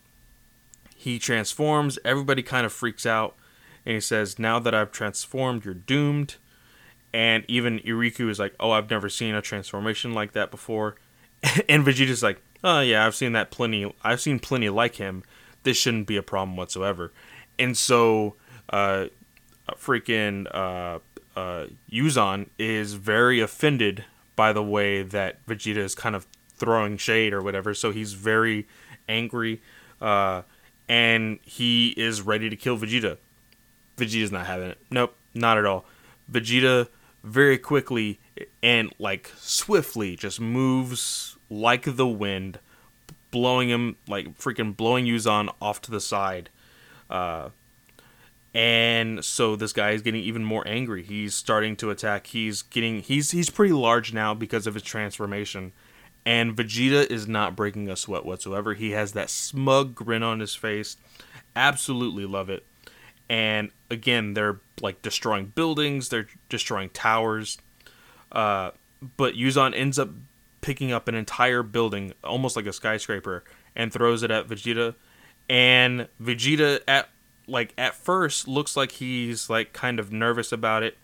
he 1.04 1.18
transforms, 1.18 1.98
everybody 2.02 2.42
kind 2.42 2.64
of 2.64 2.72
freaks 2.72 3.04
out, 3.04 3.36
and 3.84 3.92
he 3.94 4.00
says, 4.00 4.38
Now 4.38 4.58
that 4.58 4.74
I've 4.74 4.90
transformed, 4.90 5.66
you're 5.66 5.74
doomed. 5.74 6.36
And 7.12 7.44
even 7.46 7.78
Iriku 7.80 8.30
is 8.30 8.38
like, 8.38 8.54
Oh, 8.58 8.70
I've 8.70 8.88
never 8.88 9.10
seen 9.10 9.34
a 9.34 9.42
transformation 9.42 10.14
like 10.14 10.32
that 10.32 10.50
before. 10.50 10.96
and 11.68 11.84
Vegeta's 11.84 12.22
like, 12.22 12.40
Oh, 12.64 12.80
yeah, 12.80 13.04
I've 13.04 13.14
seen 13.14 13.32
that 13.32 13.50
plenty. 13.50 13.94
I've 14.02 14.22
seen 14.22 14.38
plenty 14.38 14.70
like 14.70 14.94
him. 14.94 15.24
This 15.62 15.76
shouldn't 15.76 16.06
be 16.06 16.16
a 16.16 16.22
problem 16.22 16.56
whatsoever. 16.56 17.12
And 17.58 17.76
so, 17.76 18.36
uh, 18.70 19.08
freaking 19.72 20.46
uh, 20.54 21.00
uh, 21.38 21.66
Yuzun 21.92 22.48
is 22.58 22.94
very 22.94 23.40
offended 23.40 24.06
by 24.36 24.54
the 24.54 24.62
way 24.62 25.02
that 25.02 25.44
Vegeta 25.44 25.76
is 25.76 25.94
kind 25.94 26.16
of 26.16 26.26
throwing 26.56 26.96
shade 26.96 27.34
or 27.34 27.42
whatever. 27.42 27.74
So 27.74 27.90
he's 27.90 28.14
very 28.14 28.66
angry. 29.06 29.60
Uh, 30.00 30.42
and 30.88 31.38
he 31.42 31.90
is 31.96 32.22
ready 32.22 32.50
to 32.50 32.56
kill 32.56 32.78
Vegeta. 32.78 33.18
Vegeta's 33.96 34.32
not 34.32 34.46
having 34.46 34.70
it. 34.70 34.78
Nope, 34.90 35.14
not 35.34 35.58
at 35.58 35.64
all. 35.64 35.84
Vegeta 36.30 36.88
very 37.22 37.58
quickly 37.58 38.18
and 38.62 38.92
like 38.98 39.30
swiftly 39.36 40.16
just 40.16 40.40
moves 40.40 41.36
like 41.48 41.96
the 41.96 42.06
wind, 42.06 42.58
blowing 43.30 43.68
him 43.68 43.96
like 44.08 44.36
freaking 44.38 44.76
blowing 44.76 45.06
Yuzun 45.06 45.52
off 45.60 45.80
to 45.82 45.90
the 45.90 46.00
side. 46.00 46.50
Uh, 47.08 47.50
And 48.54 49.24
so 49.24 49.56
this 49.56 49.72
guy 49.72 49.90
is 49.90 50.02
getting 50.02 50.22
even 50.22 50.44
more 50.44 50.62
angry. 50.66 51.02
He's 51.02 51.34
starting 51.34 51.74
to 51.76 51.90
attack. 51.90 52.28
He's 52.28 52.62
getting 52.62 53.00
he's 53.00 53.32
he's 53.32 53.50
pretty 53.50 53.72
large 53.74 54.12
now 54.12 54.32
because 54.34 54.66
of 54.66 54.74
his 54.74 54.82
transformation. 54.82 55.72
And 56.26 56.56
Vegeta 56.56 57.10
is 57.10 57.28
not 57.28 57.54
breaking 57.54 57.90
a 57.90 57.96
sweat 57.96 58.24
whatsoever. 58.24 58.74
He 58.74 58.92
has 58.92 59.12
that 59.12 59.28
smug 59.28 59.94
grin 59.94 60.22
on 60.22 60.40
his 60.40 60.54
face. 60.54 60.96
Absolutely 61.54 62.24
love 62.24 62.48
it. 62.48 62.64
And 63.28 63.70
again, 63.90 64.34
they're 64.34 64.60
like 64.80 65.02
destroying 65.02 65.46
buildings, 65.46 66.08
they're 66.08 66.28
destroying 66.48 66.90
towers. 66.90 67.58
Uh, 68.32 68.70
but 69.16 69.34
Yuzun 69.34 69.74
ends 69.76 69.98
up 69.98 70.10
picking 70.60 70.92
up 70.92 71.08
an 71.08 71.14
entire 71.14 71.62
building, 71.62 72.14
almost 72.22 72.56
like 72.56 72.66
a 72.66 72.72
skyscraper, 72.72 73.44
and 73.76 73.92
throws 73.92 74.22
it 74.22 74.30
at 74.30 74.48
Vegeta. 74.48 74.94
And 75.48 76.08
Vegeta 76.22 76.80
at 76.88 77.08
like 77.46 77.74
at 77.76 77.94
first 77.94 78.48
looks 78.48 78.76
like 78.76 78.92
he's 78.92 79.50
like 79.50 79.72
kind 79.72 79.98
of 80.00 80.10
nervous 80.10 80.52
about 80.52 80.82
it, 80.82 80.96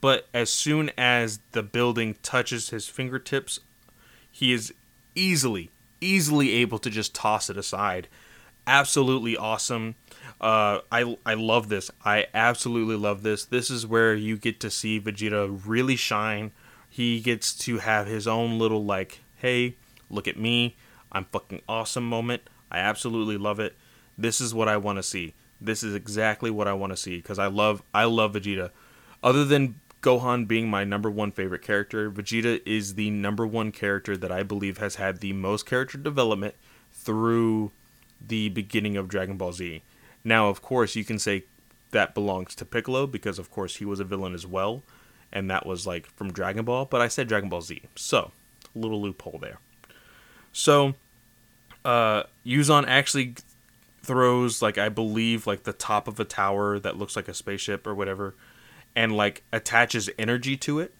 but 0.00 0.26
as 0.34 0.50
soon 0.50 0.90
as 0.98 1.38
the 1.52 1.62
building 1.62 2.16
touches 2.22 2.70
his 2.70 2.88
fingertips, 2.88 3.60
he 4.34 4.52
is 4.52 4.74
easily 5.14 5.70
easily 6.00 6.52
able 6.52 6.78
to 6.78 6.90
just 6.90 7.14
toss 7.14 7.48
it 7.48 7.56
aside. 7.56 8.08
Absolutely 8.66 9.36
awesome. 9.36 9.94
Uh, 10.40 10.80
I 10.90 11.16
I 11.24 11.34
love 11.34 11.68
this. 11.68 11.90
I 12.04 12.26
absolutely 12.34 12.96
love 12.96 13.22
this. 13.22 13.44
This 13.44 13.70
is 13.70 13.86
where 13.86 14.14
you 14.14 14.36
get 14.36 14.60
to 14.60 14.70
see 14.70 15.00
Vegeta 15.00 15.60
really 15.64 15.96
shine. 15.96 16.52
He 16.90 17.20
gets 17.20 17.54
to 17.58 17.78
have 17.78 18.06
his 18.06 18.26
own 18.26 18.58
little 18.58 18.84
like, 18.84 19.20
hey, 19.36 19.76
look 20.10 20.28
at 20.28 20.38
me, 20.38 20.76
I'm 21.10 21.24
fucking 21.26 21.62
awesome 21.68 22.08
moment. 22.08 22.42
I 22.70 22.78
absolutely 22.78 23.36
love 23.36 23.60
it. 23.60 23.76
This 24.18 24.40
is 24.40 24.54
what 24.54 24.68
I 24.68 24.76
want 24.76 24.98
to 24.98 25.02
see. 25.02 25.34
This 25.60 25.82
is 25.82 25.94
exactly 25.94 26.50
what 26.50 26.68
I 26.68 26.72
want 26.72 26.92
to 26.92 26.96
see 26.96 27.16
because 27.16 27.38
I 27.38 27.46
love 27.46 27.82
I 27.94 28.04
love 28.04 28.34
Vegeta. 28.34 28.70
Other 29.22 29.44
than 29.44 29.80
Gohan 30.04 30.46
being 30.46 30.68
my 30.68 30.84
number 30.84 31.10
one 31.10 31.32
favorite 31.32 31.62
character, 31.62 32.10
Vegeta 32.10 32.60
is 32.66 32.94
the 32.94 33.08
number 33.08 33.46
one 33.46 33.72
character 33.72 34.18
that 34.18 34.30
I 34.30 34.42
believe 34.42 34.76
has 34.76 34.96
had 34.96 35.20
the 35.20 35.32
most 35.32 35.64
character 35.64 35.96
development 35.96 36.54
through 36.92 37.72
the 38.20 38.50
beginning 38.50 38.98
of 38.98 39.08
Dragon 39.08 39.38
Ball 39.38 39.52
Z. 39.52 39.82
Now, 40.22 40.50
of 40.50 40.60
course, 40.60 40.94
you 40.94 41.06
can 41.06 41.18
say 41.18 41.44
that 41.92 42.12
belongs 42.14 42.54
to 42.56 42.66
Piccolo 42.66 43.06
because, 43.06 43.38
of 43.38 43.50
course, 43.50 43.76
he 43.76 43.86
was 43.86 43.98
a 43.98 44.04
villain 44.04 44.34
as 44.34 44.46
well, 44.46 44.82
and 45.32 45.50
that 45.50 45.64
was 45.64 45.86
like 45.86 46.04
from 46.04 46.30
Dragon 46.30 46.66
Ball, 46.66 46.84
but 46.84 47.00
I 47.00 47.08
said 47.08 47.26
Dragon 47.26 47.48
Ball 47.48 47.62
Z. 47.62 47.80
So, 47.96 48.32
little 48.74 49.00
loophole 49.00 49.38
there. 49.40 49.58
So, 50.52 50.96
uh, 51.82 52.24
Yuzun 52.44 52.84
actually 52.86 53.36
throws 54.02 54.60
like 54.60 54.76
I 54.76 54.90
believe 54.90 55.46
like 55.46 55.62
the 55.62 55.72
top 55.72 56.08
of 56.08 56.20
a 56.20 56.24
tower 56.26 56.78
that 56.78 56.98
looks 56.98 57.16
like 57.16 57.26
a 57.26 57.32
spaceship 57.32 57.86
or 57.86 57.94
whatever, 57.94 58.34
and 58.96 59.16
like 59.16 59.42
attaches 59.52 60.10
energy 60.18 60.56
to 60.58 60.80
it. 60.80 60.94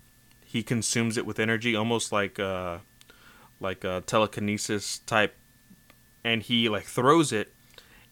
He 0.44 0.62
consumes 0.62 1.16
it 1.16 1.26
with 1.26 1.38
energy, 1.38 1.74
almost 1.74 2.12
like 2.12 2.38
uh, 2.38 2.78
like 3.60 3.84
a 3.84 4.02
telekinesis 4.06 4.98
type, 5.00 5.34
and 6.22 6.42
he 6.42 6.68
like 6.68 6.84
throws 6.84 7.32
it, 7.32 7.52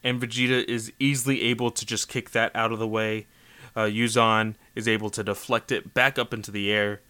and 0.02 0.20
Vegeta 0.20 0.64
is 0.64 0.92
easily 0.98 1.42
able 1.42 1.70
to 1.70 1.86
just 1.86 2.08
kick 2.08 2.30
that 2.30 2.54
out 2.54 2.72
of 2.72 2.78
the 2.78 2.88
way. 2.88 3.26
Uh, 3.74 3.82
Yuzun 3.82 4.54
is 4.74 4.86
able 4.86 5.08
to 5.10 5.24
deflect 5.24 5.72
it 5.72 5.94
back 5.94 6.18
up 6.18 6.34
into 6.34 6.50
the 6.50 6.70
air, 6.70 7.00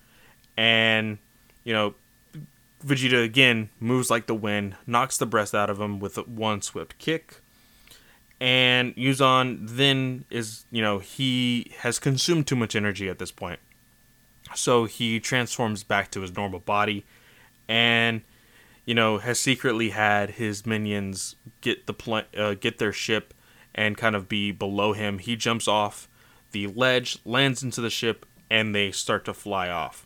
and 0.56 1.18
you 1.64 1.72
know 1.72 1.94
Vegeta 2.84 3.24
again 3.24 3.70
moves 3.80 4.10
like 4.10 4.26
the 4.26 4.34
wind, 4.34 4.76
knocks 4.86 5.16
the 5.16 5.26
breath 5.26 5.54
out 5.54 5.70
of 5.70 5.80
him 5.80 6.00
with 6.00 6.16
one 6.28 6.62
swift 6.62 6.98
kick. 6.98 7.41
And 8.42 8.96
Yuzun 8.96 9.68
then 9.68 10.24
is, 10.28 10.64
you 10.72 10.82
know, 10.82 10.98
he 10.98 11.70
has 11.78 12.00
consumed 12.00 12.48
too 12.48 12.56
much 12.56 12.74
energy 12.74 13.08
at 13.08 13.20
this 13.20 13.30
point. 13.30 13.60
So 14.56 14.84
he 14.84 15.20
transforms 15.20 15.84
back 15.84 16.10
to 16.10 16.22
his 16.22 16.34
normal 16.34 16.58
body 16.58 17.04
and, 17.68 18.22
you 18.84 18.96
know, 18.96 19.18
has 19.18 19.38
secretly 19.38 19.90
had 19.90 20.30
his 20.30 20.66
minions 20.66 21.36
get 21.60 21.86
the 21.86 21.94
pl- 21.94 22.24
uh, 22.36 22.54
get 22.54 22.78
their 22.78 22.92
ship 22.92 23.32
and 23.76 23.96
kind 23.96 24.16
of 24.16 24.28
be 24.28 24.50
below 24.50 24.92
him. 24.92 25.18
He 25.18 25.36
jumps 25.36 25.68
off 25.68 26.08
the 26.50 26.66
ledge, 26.66 27.20
lands 27.24 27.62
into 27.62 27.80
the 27.80 27.90
ship, 27.90 28.26
and 28.50 28.74
they 28.74 28.90
start 28.90 29.24
to 29.26 29.34
fly 29.34 29.68
off. 29.68 30.04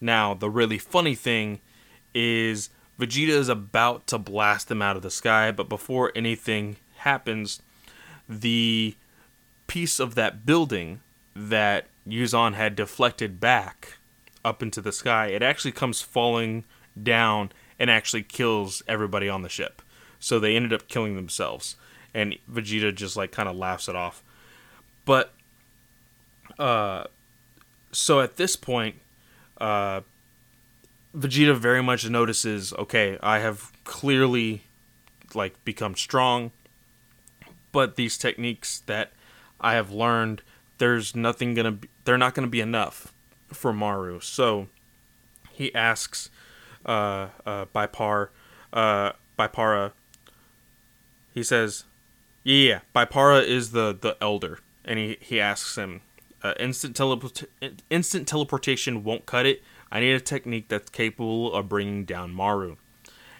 Now, 0.00 0.34
the 0.34 0.50
really 0.50 0.78
funny 0.78 1.14
thing 1.14 1.60
is 2.12 2.68
Vegeta 2.98 3.28
is 3.28 3.48
about 3.48 4.08
to 4.08 4.18
blast 4.18 4.66
them 4.66 4.82
out 4.82 4.96
of 4.96 5.02
the 5.02 5.10
sky, 5.10 5.52
but 5.52 5.68
before 5.68 6.10
anything 6.16 6.78
happens, 6.96 7.62
the 8.28 8.94
piece 9.66 10.00
of 10.00 10.14
that 10.14 10.46
building 10.46 11.00
that 11.34 11.86
Yuzun 12.08 12.54
had 12.54 12.76
deflected 12.76 13.40
back 13.40 13.98
up 14.44 14.62
into 14.62 14.80
the 14.80 14.92
sky, 14.92 15.26
it 15.26 15.42
actually 15.42 15.72
comes 15.72 16.00
falling 16.00 16.64
down 17.00 17.50
and 17.78 17.90
actually 17.90 18.22
kills 18.22 18.82
everybody 18.88 19.28
on 19.28 19.42
the 19.42 19.48
ship. 19.48 19.82
So 20.18 20.38
they 20.38 20.56
ended 20.56 20.72
up 20.72 20.88
killing 20.88 21.16
themselves. 21.16 21.76
And 22.14 22.36
Vegeta 22.50 22.94
just 22.94 23.16
like 23.16 23.32
kind 23.32 23.48
of 23.48 23.56
laughs 23.56 23.88
it 23.88 23.96
off. 23.96 24.22
But 25.04 25.32
uh 26.58 27.04
so 27.92 28.20
at 28.20 28.36
this 28.36 28.56
point, 28.56 28.96
uh 29.58 30.00
Vegeta 31.14 31.56
very 31.56 31.82
much 31.82 32.08
notices, 32.08 32.72
okay, 32.74 33.18
I 33.22 33.40
have 33.40 33.72
clearly 33.84 34.62
like 35.34 35.62
become 35.64 35.96
strong, 35.96 36.52
but 37.76 37.96
these 37.96 38.16
techniques 38.16 38.78
that 38.86 39.12
I 39.60 39.74
have 39.74 39.90
learned, 39.90 40.40
there's 40.78 41.14
nothing 41.14 41.52
gonna 41.52 41.72
be, 41.72 41.90
they're 42.06 42.16
not 42.16 42.34
gonna 42.34 42.46
be 42.46 42.62
enough 42.62 43.12
for 43.48 43.70
Moro. 43.70 44.18
So 44.18 44.68
he 45.52 45.74
asks 45.74 46.30
uh, 46.86 47.28
uh, 47.44 47.66
Bipar, 47.74 48.28
uh, 48.72 49.12
Bipara. 49.38 49.92
He 51.34 51.42
says, 51.42 51.84
"Yeah, 52.42 52.80
Bipara 52.94 53.44
is 53.46 53.72
the 53.72 53.94
the 54.00 54.16
elder," 54.22 54.60
and 54.82 54.98
he 54.98 55.18
he 55.20 55.38
asks 55.38 55.76
him, 55.76 56.00
uh, 56.42 56.54
"Instant 56.58 56.96
teleport 56.96 57.44
instant 57.90 58.26
teleportation 58.26 59.04
won't 59.04 59.26
cut 59.26 59.44
it. 59.44 59.62
I 59.92 60.00
need 60.00 60.12
a 60.12 60.20
technique 60.20 60.68
that's 60.68 60.88
capable 60.88 61.52
of 61.52 61.68
bringing 61.68 62.06
down 62.06 62.32
Moro. 62.32 62.78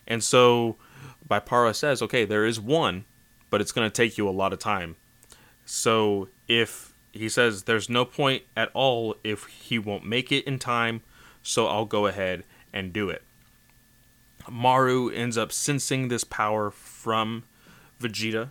And 0.07 0.23
so 0.23 0.77
Bipara 1.27 1.75
says, 1.75 2.03
okay, 2.03 2.27
there 2.27 2.45
is 2.45 2.61
one, 2.61 3.07
but 3.51 3.61
it's 3.61 3.73
going 3.73 3.89
to 3.89 3.95
take 3.95 4.19
you 4.19 4.29
a 4.29 4.31
lot 4.31 4.53
of 4.53 4.59
time. 4.59 4.97
So 5.65 6.29
if 6.49 6.93
he 7.13 7.29
says 7.29 7.65
there's 7.65 7.89
no 7.89 8.05
point 8.05 8.43
at 8.57 8.71
all 8.75 9.17
if 9.25 9.47
he 9.47 9.79
won't 9.79 10.05
make 10.05 10.31
it 10.31 10.45
in 10.45 10.59
time, 10.59 11.03
so 11.43 11.67
I'll 11.67 11.85
go 11.85 12.07
ahead 12.07 12.45
and 12.73 12.93
do 12.93 13.09
it. 13.09 13.23
Moro 14.49 15.09
ends 15.09 15.37
up 15.37 15.51
sensing 15.51 16.09
this 16.09 16.25
power 16.25 16.71
from 16.71 17.45
Vegeta, 18.01 18.51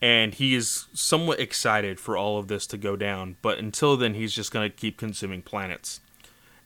and 0.00 0.34
he 0.34 0.54
is 0.54 0.86
somewhat 0.92 1.38
excited 1.38 2.00
for 2.00 2.16
all 2.16 2.38
of 2.38 2.48
this 2.48 2.66
to 2.68 2.76
go 2.76 2.96
down, 2.96 3.36
but 3.42 3.58
until 3.58 3.96
then, 3.96 4.14
he's 4.14 4.32
just 4.32 4.50
going 4.50 4.68
to 4.68 4.76
keep 4.76 4.96
consuming 4.96 5.42
planets. 5.42 6.00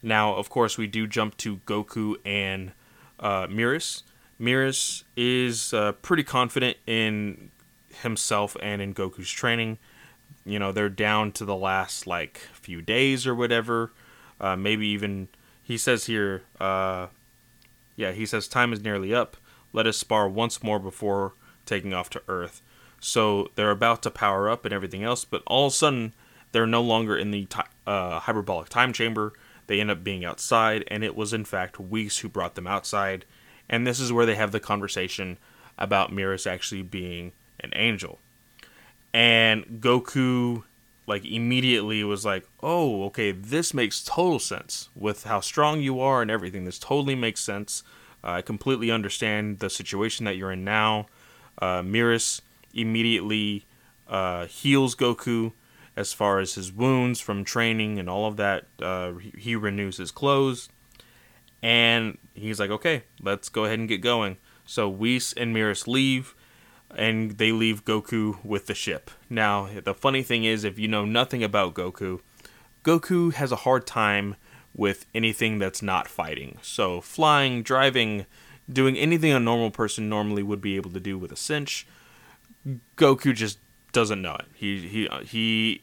Now, 0.02 0.34
of 0.34 0.50
course, 0.50 0.78
we 0.78 0.86
do 0.86 1.06
jump 1.06 1.36
to 1.38 1.56
Goku 1.58 2.16
and 2.24 2.72
uh, 3.18 3.46
Beerus. 3.46 4.02
Beerus 4.40 5.04
is 5.16 5.72
uh, 5.72 5.92
pretty 5.92 6.22
confident 6.24 6.76
in 6.86 7.50
himself 8.02 8.56
and 8.60 8.82
in 8.82 8.94
Goku's 8.94 9.30
training. 9.30 9.78
You 10.44 10.58
know, 10.58 10.72
they're 10.72 10.88
down 10.88 11.32
to 11.32 11.44
the 11.44 11.56
last 11.56 12.06
like 12.06 12.38
few 12.52 12.82
days 12.82 13.26
or 13.26 13.34
whatever. 13.34 13.92
Uh, 14.40 14.56
maybe 14.56 14.86
even 14.88 15.28
he 15.62 15.78
says 15.78 16.06
here, 16.06 16.42
uh, 16.60 17.06
yeah, 17.96 18.12
he 18.12 18.26
says 18.26 18.48
time 18.48 18.72
is 18.72 18.82
nearly 18.82 19.14
up. 19.14 19.36
Let 19.72 19.86
us 19.86 19.96
spar 19.96 20.28
once 20.28 20.62
more 20.62 20.78
before 20.78 21.34
taking 21.64 21.94
off 21.94 22.10
to 22.10 22.22
Earth. 22.28 22.62
So 23.00 23.50
they're 23.54 23.70
about 23.70 24.02
to 24.02 24.10
power 24.10 24.48
up 24.48 24.64
and 24.64 24.74
everything 24.74 25.02
else, 25.04 25.24
but 25.24 25.42
all 25.46 25.66
of 25.66 25.72
a 25.72 25.76
sudden 25.76 26.14
they're 26.52 26.66
no 26.66 26.82
longer 26.82 27.16
in 27.16 27.30
the 27.30 27.46
uh, 27.86 28.20
hyperbolic 28.20 28.68
time 28.68 28.92
chamber. 28.92 29.32
They 29.66 29.80
end 29.80 29.90
up 29.90 30.04
being 30.04 30.24
outside, 30.24 30.84
and 30.88 31.02
it 31.02 31.16
was 31.16 31.32
in 31.32 31.44
fact 31.44 31.80
Whis 31.80 32.18
who 32.18 32.28
brought 32.28 32.54
them 32.54 32.66
outside. 32.66 33.24
And 33.68 33.86
this 33.86 34.00
is 34.00 34.12
where 34.12 34.26
they 34.26 34.34
have 34.34 34.52
the 34.52 34.60
conversation 34.60 35.38
about 35.78 36.12
Merus 36.12 36.46
actually 36.46 36.82
being 36.82 37.32
an 37.60 37.72
angel. 37.74 38.18
And 39.12 39.64
Goku, 39.80 40.64
like, 41.06 41.24
immediately 41.24 42.02
was 42.04 42.24
like, 42.24 42.46
oh, 42.62 43.04
okay, 43.04 43.32
this 43.32 43.72
makes 43.72 44.02
total 44.02 44.38
sense 44.38 44.88
with 44.94 45.24
how 45.24 45.40
strong 45.40 45.80
you 45.80 46.00
are 46.00 46.20
and 46.20 46.30
everything. 46.30 46.64
This 46.64 46.78
totally 46.78 47.14
makes 47.14 47.40
sense. 47.40 47.82
Uh, 48.22 48.30
I 48.32 48.42
completely 48.42 48.90
understand 48.90 49.58
the 49.58 49.70
situation 49.70 50.24
that 50.24 50.36
you're 50.36 50.52
in 50.52 50.64
now. 50.64 51.06
Uh, 51.58 51.82
Beerus 51.82 52.40
immediately 52.72 53.66
uh, 54.08 54.46
heals 54.46 54.94
Goku 54.94 55.52
as 55.96 56.12
far 56.12 56.40
as 56.40 56.54
his 56.54 56.72
wounds 56.72 57.20
from 57.20 57.44
training 57.44 57.98
and 57.98 58.10
all 58.10 58.26
of 58.26 58.36
that. 58.36 58.66
Uh, 58.80 59.12
he 59.36 59.54
renews 59.54 59.96
his 59.96 60.10
clothes, 60.10 60.68
and 61.62 62.18
he's 62.34 62.60
like, 62.60 62.70
"Okay, 62.70 63.04
let's 63.20 63.48
go 63.48 63.64
ahead 63.64 63.78
and 63.78 63.88
get 63.88 64.00
going." 64.00 64.36
So 64.66 64.88
Whis 64.88 65.32
and 65.34 65.54
Beerus 65.54 65.86
leave. 65.86 66.34
and 66.96 67.32
they 67.38 67.50
leave 67.50 67.84
Goku 67.84 68.44
with 68.44 68.66
the 68.66 68.74
ship. 68.74 69.10
Now, 69.28 69.68
the 69.82 69.94
funny 69.94 70.22
thing 70.22 70.44
is, 70.44 70.62
if 70.62 70.78
you 70.78 70.86
know 70.86 71.04
nothing 71.04 71.42
about 71.42 71.74
Goku, 71.74 72.20
Goku 72.84 73.32
has 73.32 73.50
a 73.50 73.56
hard 73.56 73.84
time 73.86 74.36
with 74.76 75.06
anything 75.14 75.58
that's 75.58 75.82
not 75.82 76.06
fighting. 76.06 76.58
So, 76.62 77.00
flying, 77.00 77.62
driving, 77.64 78.26
doing 78.72 78.96
anything 78.96 79.32
a 79.32 79.40
normal 79.40 79.70
person 79.72 80.08
normally 80.08 80.42
would 80.44 80.60
be 80.60 80.76
able 80.76 80.90
to 80.92 81.00
do 81.00 81.18
with 81.18 81.32
a 81.32 81.36
cinch, 81.36 81.86
Goku 82.96 83.34
just 83.34 83.58
doesn't 83.92 84.22
know 84.22 84.36
it. 84.36 84.46
He 84.54 84.86
he 84.86 85.08
uh, 85.08 85.20
he 85.20 85.82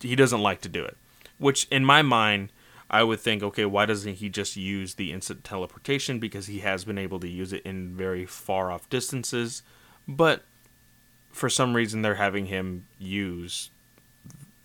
he 0.00 0.16
doesn't 0.16 0.40
like 0.40 0.60
to 0.62 0.68
do 0.68 0.84
it. 0.84 0.96
Which 1.38 1.68
in 1.70 1.84
my 1.84 2.02
mind, 2.02 2.50
I 2.90 3.02
would 3.02 3.20
think, 3.20 3.42
okay, 3.42 3.64
why 3.64 3.86
doesn't 3.86 4.14
he 4.14 4.28
just 4.28 4.56
use 4.56 4.94
the 4.94 5.12
instant 5.12 5.44
teleportation 5.44 6.18
because 6.18 6.46
he 6.46 6.60
has 6.60 6.84
been 6.84 6.98
able 6.98 7.20
to 7.20 7.28
use 7.28 7.52
it 7.52 7.62
in 7.64 7.94
very 7.94 8.24
far 8.24 8.70
off 8.70 8.88
distances, 8.88 9.62
but 10.06 10.42
for 11.30 11.50
some 11.50 11.76
reason 11.76 12.02
they're 12.02 12.14
having 12.14 12.46
him 12.46 12.86
use 12.98 13.70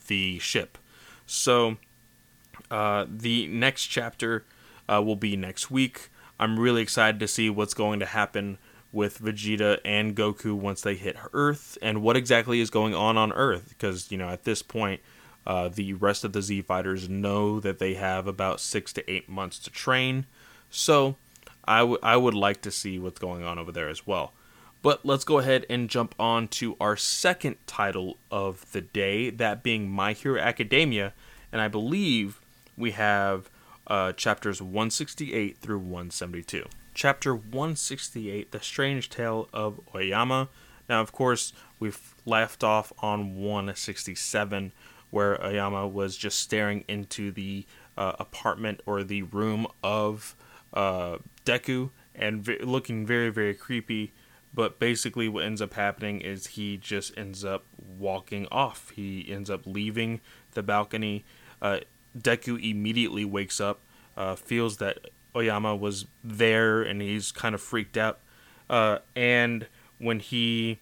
the 0.08 0.40
ship. 0.40 0.78
So 1.26 1.78
uh, 2.72 3.06
the 3.10 3.48
next 3.48 3.88
chapter 3.88 4.46
uh, 4.88 5.02
will 5.02 5.16
be 5.16 5.36
next 5.36 5.70
week. 5.70 6.10
I'm 6.40 6.60
really 6.60 6.82
excited 6.82 7.20
to 7.20 7.28
see 7.28 7.50
what's 7.50 7.74
going 7.74 8.00
to 8.00 8.06
happen 8.06 8.58
with 8.92 9.20
Vegeta 9.20 9.80
and 9.84 10.16
Goku 10.16 10.54
once 10.54 10.82
they 10.82 10.96
hit 10.96 11.18
Earth 11.34 11.78
and 11.82 12.02
what 12.02 12.16
exactly 12.16 12.60
is 12.60 12.70
going 12.70 12.94
on 12.94 13.18
on 13.18 13.34
Earth. 13.34 13.70
Because, 13.70 14.12
you 14.12 14.18
know, 14.18 14.30
at 14.30 14.44
this 14.44 14.62
point, 14.62 15.02
uh, 15.46 15.70
the 15.70 15.94
rest 15.94 16.24
of 16.24 16.34
the 16.34 16.42
Z 16.42 16.62
Fighters 16.62 17.10
know 17.10 17.60
that 17.60 17.80
they 17.80 17.96
have 17.96 18.28
about 18.28 18.60
six 18.60 18.94
to 18.94 19.12
eight 19.12 19.28
months 19.28 19.60
to 19.60 19.70
train. 19.70 20.26
So 20.70 21.18
I, 21.66 21.80
w- 21.80 22.00
I 22.02 22.18
would 22.18 22.34
like 22.34 22.62
to 22.62 22.72
see 22.72 23.00
what's 23.00 23.20
going 23.20 23.44
on 23.44 23.60
over 23.60 23.72
there 23.72 23.90
as 23.90 24.08
well. 24.08 24.34
But 24.82 25.06
let's 25.06 25.24
go 25.24 25.40
ahead 25.40 25.66
and 25.70 25.90
jump 25.90 26.14
on 26.20 26.50
to 26.50 26.76
our 26.80 26.98
second 26.98 27.56
title 27.66 28.18
of 28.30 28.70
the 28.74 28.82
day, 28.82 29.30
that 29.30 29.64
being 29.64 29.90
My 29.90 30.12
Hero 30.12 30.40
Academia. 30.40 31.14
And 31.52 31.62
I 31.62 31.70
believe 31.70 32.42
we 32.78 32.92
have 32.92 33.50
uh, 33.88 34.12
chapters 34.14 34.62
168 34.62 35.58
through 35.58 35.80
172. 35.80 36.66
Chapter 36.94 37.34
168 37.34 38.52
The 38.52 38.60
Strange 38.60 39.10
Tale 39.10 39.48
of 39.54 39.80
Oyama. 39.96 40.50
Now, 40.90 41.02
of 41.02 41.12
course, 41.14 41.54
we've 41.80 42.14
left 42.26 42.64
off 42.64 42.92
on 43.00 43.36
167, 43.36 44.74
where 45.14 45.44
Oyama 45.44 45.88
was 45.88 46.18
just 46.18 46.40
staring 46.40 46.84
into 46.88 47.32
the 47.32 47.66
uh, 47.98 48.14
apartment 48.20 48.82
or 48.86 49.04
the 49.04 49.22
room 49.22 49.68
of 49.84 50.36
uh, 50.74 51.18
Deku 51.46 51.92
and 52.16 52.42
v- 52.44 52.60
looking 52.60 53.06
very, 53.06 53.30
very 53.30 53.54
creepy 53.54 54.12
but 54.54 54.78
basically, 54.78 55.28
what 55.28 55.46
ends 55.46 55.62
up 55.62 55.74
happening 55.74 56.22
is 56.22 56.48
he 56.48 56.78
just 56.78 57.18
ends 57.18 57.44
up 57.44 57.66
walking 57.98 58.48
off. 58.52 58.92
He 58.92 59.26
ends 59.28 59.50
up 59.50 59.66
leaving 59.66 60.22
the 60.52 60.62
balcony. 60.62 61.26
Uh, 61.62 61.80
Deku 62.18 62.64
immediately 62.64 63.26
wakes 63.26 63.60
up, 63.60 63.80
uh, 64.16 64.36
feels 64.36 64.78
that 64.78 65.10
Oyama 65.36 65.76
was 65.76 66.06
there, 66.24 66.84
and 66.84 67.02
he's 67.02 67.32
kind 67.32 67.56
of 67.56 67.62
freaked 67.62 67.98
out. 67.98 68.20
Uh, 68.70 69.00
and 69.16 69.66
when 69.98 70.20
he 70.20 70.80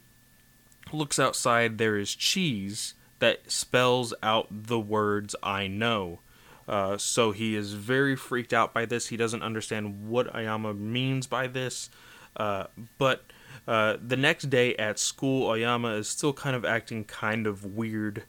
looks 0.91 1.17
outside, 1.17 1.77
there 1.77 1.95
is 1.95 2.13
cheese 2.13 2.93
that 3.21 3.49
spells 3.49 4.13
out 4.21 4.47
the 4.51 4.79
words 4.79 5.35
"I 5.41 5.67
know." 5.67 6.19
Uh, 6.67 6.97
so 6.97 7.31
he 7.31 7.55
is 7.55 7.73
very 7.73 8.15
freaked 8.15 8.53
out 8.53 8.73
by 8.73 8.85
this. 8.85 9.07
He 9.07 9.17
doesn't 9.17 9.41
understand 9.41 10.07
what 10.07 10.31
Ayama 10.33 10.77
means 10.77 11.27
by 11.27 11.47
this, 11.47 11.89
uh, 12.37 12.65
but 12.97 13.23
uh, 13.67 13.97
the 14.01 14.15
next 14.15 14.49
day 14.49 14.75
at 14.75 14.99
school, 14.99 15.49
Ayama 15.49 15.97
is 15.97 16.07
still 16.07 16.33
kind 16.33 16.55
of 16.55 16.63
acting 16.63 17.03
kind 17.03 17.47
of 17.47 17.65
weird. 17.65 18.23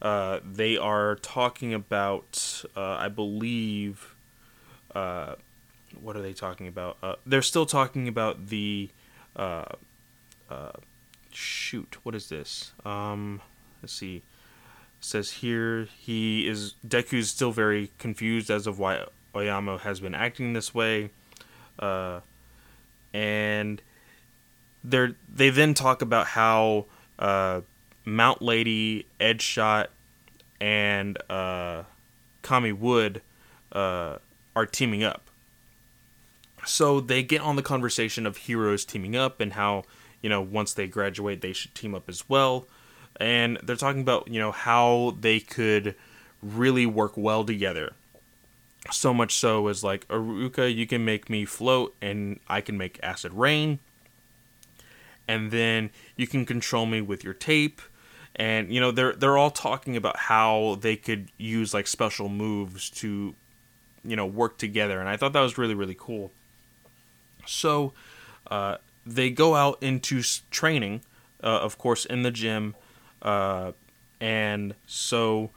Uh, 0.00 0.38
they 0.44 0.76
are 0.76 1.16
talking 1.16 1.74
about, 1.74 2.62
uh, 2.76 2.96
I 3.00 3.08
believe, 3.08 4.14
uh, 4.94 5.34
what 6.00 6.16
are 6.16 6.22
they 6.22 6.34
talking 6.34 6.68
about? 6.68 6.98
They're 7.26 7.42
still 7.42 7.66
talking 7.66 8.06
about 8.06 8.46
the, 8.46 8.90
shoot, 11.32 11.96
what 12.04 12.14
is 12.14 12.28
this? 12.28 12.72
Um, 12.84 13.40
let's 13.82 13.92
see. 13.92 14.22
Says 15.00 15.30
here 15.30 15.88
he 15.98 16.46
is 16.46 16.74
Deku's 16.86 17.30
still 17.30 17.52
very 17.52 17.90
confused 17.98 18.50
as 18.50 18.66
of 18.66 18.78
why 18.78 19.04
Oyama 19.34 19.78
has 19.78 20.00
been 20.00 20.14
acting 20.14 20.52
this 20.52 20.74
way, 20.74 21.10
and 23.14 23.80
they 24.82 25.08
they 25.32 25.50
then 25.50 25.74
talk 25.74 26.02
about 26.02 26.28
how 26.28 26.86
uh, 27.18 27.60
Mount 28.04 28.42
Lady, 28.42 29.06
Edge 29.20 29.42
Shot, 29.42 29.90
and 30.60 31.18
uh, 31.30 31.84
Kami 32.42 32.72
Wood 32.72 33.22
uh, 33.72 34.18
are 34.56 34.66
teaming 34.66 35.04
up. 35.04 35.22
So 36.64 37.00
they 37.00 37.22
get 37.22 37.40
on 37.40 37.56
the 37.56 37.62
conversation 37.62 38.26
of 38.26 38.36
heroes 38.36 38.84
teaming 38.84 39.16
up 39.16 39.40
and 39.40 39.52
how 39.52 39.84
you 40.22 40.28
know 40.28 40.40
once 40.40 40.74
they 40.74 40.86
graduate 40.86 41.40
they 41.40 41.52
should 41.52 41.74
team 41.74 41.94
up 41.94 42.08
as 42.08 42.28
well, 42.28 42.66
and 43.18 43.58
they're 43.62 43.76
talking 43.76 44.00
about 44.00 44.28
you 44.28 44.40
know 44.40 44.52
how 44.52 45.16
they 45.20 45.40
could 45.40 45.94
really 46.42 46.86
work 46.86 47.16
well 47.16 47.44
together. 47.44 47.92
So 48.90 49.12
much 49.12 49.34
so 49.34 49.66
as 49.66 49.84
like 49.84 50.06
Iruka, 50.08 50.74
you 50.74 50.86
can 50.86 51.04
make 51.04 51.28
me 51.28 51.44
float 51.44 51.94
and 52.00 52.40
I 52.48 52.60
can 52.60 52.78
make 52.78 52.98
acid 53.02 53.32
rain. 53.32 53.80
And 55.26 55.50
then 55.50 55.90
you 56.16 56.26
can 56.26 56.46
control 56.46 56.86
me 56.86 57.02
with 57.02 57.22
your 57.22 57.34
tape. 57.34 57.82
And 58.36 58.72
you 58.72 58.80
know 58.80 58.92
they're 58.92 59.14
they're 59.14 59.36
all 59.36 59.50
talking 59.50 59.96
about 59.96 60.16
how 60.16 60.78
they 60.80 60.94
could 60.94 61.28
use 61.38 61.74
like 61.74 61.88
special 61.88 62.28
moves 62.28 62.88
to 62.90 63.34
you 64.04 64.16
know 64.16 64.26
work 64.26 64.58
together. 64.58 65.00
And 65.00 65.08
i 65.08 65.16
thought 65.16 65.32
that 65.32 65.40
was 65.40 65.58
really 65.58 65.74
really 65.74 65.96
cool. 65.98 66.30
So 67.46 67.92
uh, 68.48 68.76
they 69.04 69.30
go 69.30 69.56
out 69.56 69.82
into 69.82 70.22
training 70.50 71.02
uh, 71.42 71.46
of 71.46 71.78
course 71.78 72.04
in 72.04 72.22
the 72.22 72.30
gym 72.30 72.74
uh, 73.22 73.72
and 74.20 74.74
so 74.86 75.50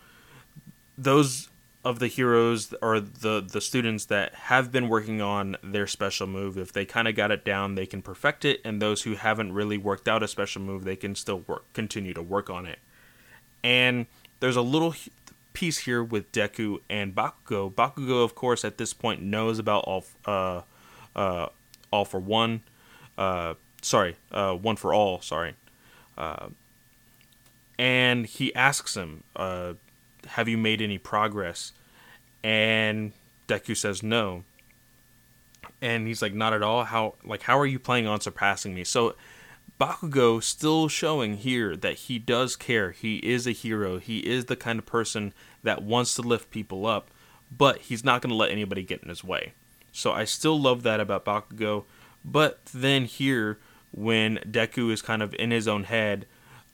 those 0.97 1.49
of 1.83 1.99
the 1.99 2.07
heroes 2.07 2.73
or 2.81 2.99
the 2.99 3.41
the 3.41 3.59
students 3.59 4.05
that 4.05 4.33
have 4.35 4.71
been 4.71 4.87
working 4.87 5.19
on 5.19 5.57
their 5.63 5.87
special 5.87 6.27
move 6.27 6.57
if 6.57 6.71
they 6.71 6.85
kind 6.85 7.07
of 7.07 7.15
got 7.15 7.31
it 7.31 7.43
down 7.43 7.75
they 7.75 7.87
can 7.87 8.01
perfect 8.01 8.45
it. 8.45 8.61
And 8.63 8.81
those 8.81 9.01
who 9.03 9.15
haven't 9.15 9.53
really 9.53 9.77
worked 9.77 10.07
out 10.07 10.21
a 10.21 10.27
special 10.27 10.61
move 10.61 10.83
they 10.83 10.95
can 10.95 11.15
still 11.15 11.39
work 11.39 11.71
continue 11.73 12.13
to 12.13 12.21
work 12.21 12.49
on 12.49 12.65
it. 12.65 12.79
And 13.63 14.05
there's 14.39 14.55
a 14.55 14.61
little 14.61 14.93
piece 15.53 15.79
here 15.79 16.03
with 16.03 16.31
Deku 16.31 16.81
and 16.89 17.15
Bakugo. 17.15 17.73
Bakugo 17.73 18.23
of 18.23 18.35
course 18.35 18.63
at 18.63 18.77
this 18.77 18.93
point 18.93 19.23
knows 19.23 19.57
about 19.57 19.83
all 19.85 20.05
uh 20.25 20.61
uh 21.15 21.47
all 21.91 22.05
for 22.05 22.19
one. 22.19 22.61
Uh 23.17 23.55
sorry 23.81 24.17
uh 24.31 24.53
one 24.53 24.75
for 24.75 24.93
all 24.93 25.19
sorry. 25.21 25.55
Uh 26.15 26.49
and 27.81 28.27
he 28.27 28.53
asks 28.53 28.95
him 28.95 29.23
uh 29.35 29.73
have 30.27 30.47
you 30.47 30.57
made 30.57 30.81
any 30.81 30.97
progress? 30.97 31.73
And 32.43 33.13
Deku 33.47 33.75
says 33.75 34.03
no. 34.03 34.43
And 35.81 36.07
he's 36.07 36.21
like, 36.21 36.33
not 36.33 36.53
at 36.53 36.61
all. 36.61 36.85
How 36.85 37.15
like 37.23 37.43
how 37.43 37.57
are 37.57 37.65
you 37.65 37.79
planning 37.79 38.07
on 38.07 38.21
surpassing 38.21 38.73
me? 38.73 38.83
So 38.83 39.15
Bakugo 39.79 40.43
still 40.43 40.87
showing 40.87 41.37
here 41.37 41.75
that 41.75 41.93
he 41.93 42.19
does 42.19 42.55
care. 42.55 42.91
He 42.91 43.17
is 43.17 43.47
a 43.47 43.51
hero. 43.51 43.97
He 43.97 44.19
is 44.19 44.45
the 44.45 44.55
kind 44.55 44.77
of 44.77 44.85
person 44.85 45.33
that 45.63 45.81
wants 45.81 46.13
to 46.15 46.21
lift 46.21 46.51
people 46.51 46.85
up, 46.85 47.09
but 47.51 47.79
he's 47.79 48.03
not 48.03 48.21
going 48.21 48.29
to 48.29 48.35
let 48.35 48.51
anybody 48.51 48.83
get 48.83 49.01
in 49.01 49.09
his 49.09 49.23
way. 49.23 49.53
So 49.91 50.11
I 50.11 50.25
still 50.25 50.59
love 50.59 50.83
that 50.83 50.99
about 50.99 51.25
Bakugo. 51.25 51.85
But 52.23 52.63
then 52.73 53.05
here, 53.05 53.57
when 53.91 54.37
Deku 54.37 54.91
is 54.91 55.01
kind 55.01 55.23
of 55.23 55.33
in 55.39 55.49
his 55.49 55.67
own 55.67 55.85
head, 55.85 56.27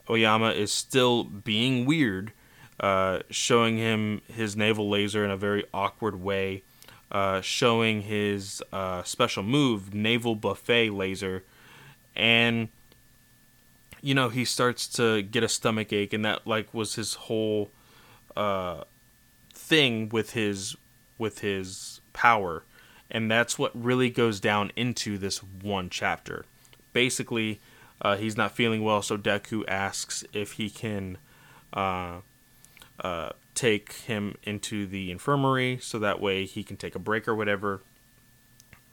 Oyama 0.09 0.51
is 0.51 0.71
still 0.71 1.23
being 1.23 1.85
weird 1.85 2.31
uh, 2.79 3.19
showing 3.29 3.77
him 3.77 4.21
his 4.27 4.55
navel 4.55 4.89
laser 4.89 5.25
in 5.25 5.31
a 5.31 5.37
very 5.37 5.65
awkward 5.73 6.21
way, 6.21 6.63
uh, 7.11 7.41
showing 7.41 8.03
his 8.03 8.61
uh, 8.71 9.03
special 9.03 9.43
move, 9.43 9.93
navel 9.93 10.35
buffet 10.35 10.91
laser, 10.91 11.43
and 12.15 12.69
you 14.01 14.13
know 14.13 14.29
he 14.29 14.45
starts 14.45 14.87
to 14.87 15.23
get 15.23 15.43
a 15.43 15.49
stomach 15.49 15.91
ache, 15.91 16.13
and 16.13 16.23
that 16.23 16.45
like 16.45 16.71
was 16.73 16.95
his 16.95 17.15
whole 17.15 17.71
uh, 18.35 18.83
thing 19.53 20.09
with 20.09 20.33
his 20.33 20.75
with 21.17 21.39
his 21.39 21.99
power, 22.13 22.63
and 23.09 23.31
that's 23.31 23.57
what 23.57 23.71
really 23.73 24.11
goes 24.11 24.39
down 24.39 24.71
into 24.75 25.17
this 25.17 25.39
one 25.39 25.89
chapter. 25.89 26.45
Basically, 26.93 27.59
uh, 28.01 28.17
he's 28.17 28.37
not 28.37 28.51
feeling 28.51 28.83
well, 28.83 29.01
so 29.01 29.17
Deku 29.17 29.63
asks 29.67 30.23
if 30.33 30.53
he 30.53 30.69
can 30.69 31.17
uh, 31.73 32.19
uh, 32.99 33.29
take 33.55 33.93
him 33.93 34.35
into 34.43 34.85
the 34.85 35.11
infirmary 35.11 35.79
so 35.81 35.99
that 35.99 36.19
way 36.19 36.45
he 36.45 36.63
can 36.63 36.77
take 36.77 36.95
a 36.95 36.99
break 36.99 37.27
or 37.27 37.35
whatever. 37.35 37.81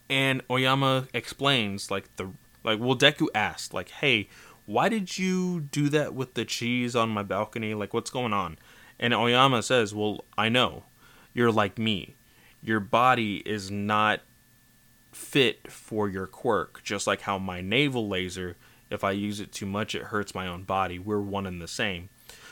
And 0.09 0.43
Oyama 0.51 1.09
explains 1.12 1.90
like 1.90 2.14
the 2.17 2.31
like 2.62 2.79
well 2.79 2.97
Deku 2.97 3.29
asked 3.35 3.75
like, 3.75 3.90
"Hey, 3.90 4.29
why 4.67 4.88
did 4.88 5.19
you 5.19 5.61
do 5.61 5.88
that 5.90 6.14
with 6.14 6.35
the 6.35 6.45
cheese 6.45 6.97
on 6.97 7.11
my 7.11 7.23
balcony? 7.23 7.75
Like, 7.75 7.93
what's 7.93 8.11
going 8.11 8.33
on? 8.33 8.59
And 8.99 9.12
Oyama 9.12 9.62
says, 9.62 9.95
well, 9.95 10.25
I 10.38 10.49
know. 10.49 10.85
You're 11.35 11.53
like 11.53 11.79
me. 11.79 12.17
Your 12.62 12.81
body 12.81 13.43
is 13.45 13.71
not 13.71 14.21
fit 15.12 15.71
for 15.71 16.09
your 16.09 16.27
quirk, 16.27 16.83
just 16.83 17.07
like 17.07 17.23
how 17.23 17.38
my 17.38 17.61
navel 17.61 18.09
laser, 18.09 18.57
if 18.90 19.05
I 19.05 19.12
use 19.12 19.40
it 19.40 19.53
too 19.53 19.66
much, 19.66 19.94
it 19.94 20.05
hurts 20.05 20.35
my 20.35 20.47
own 20.47 20.64
body. 20.64 20.99
We're 20.99 21.20
one 21.20 21.47
and 21.47 21.61
the 21.61 21.68
same. 21.68 22.09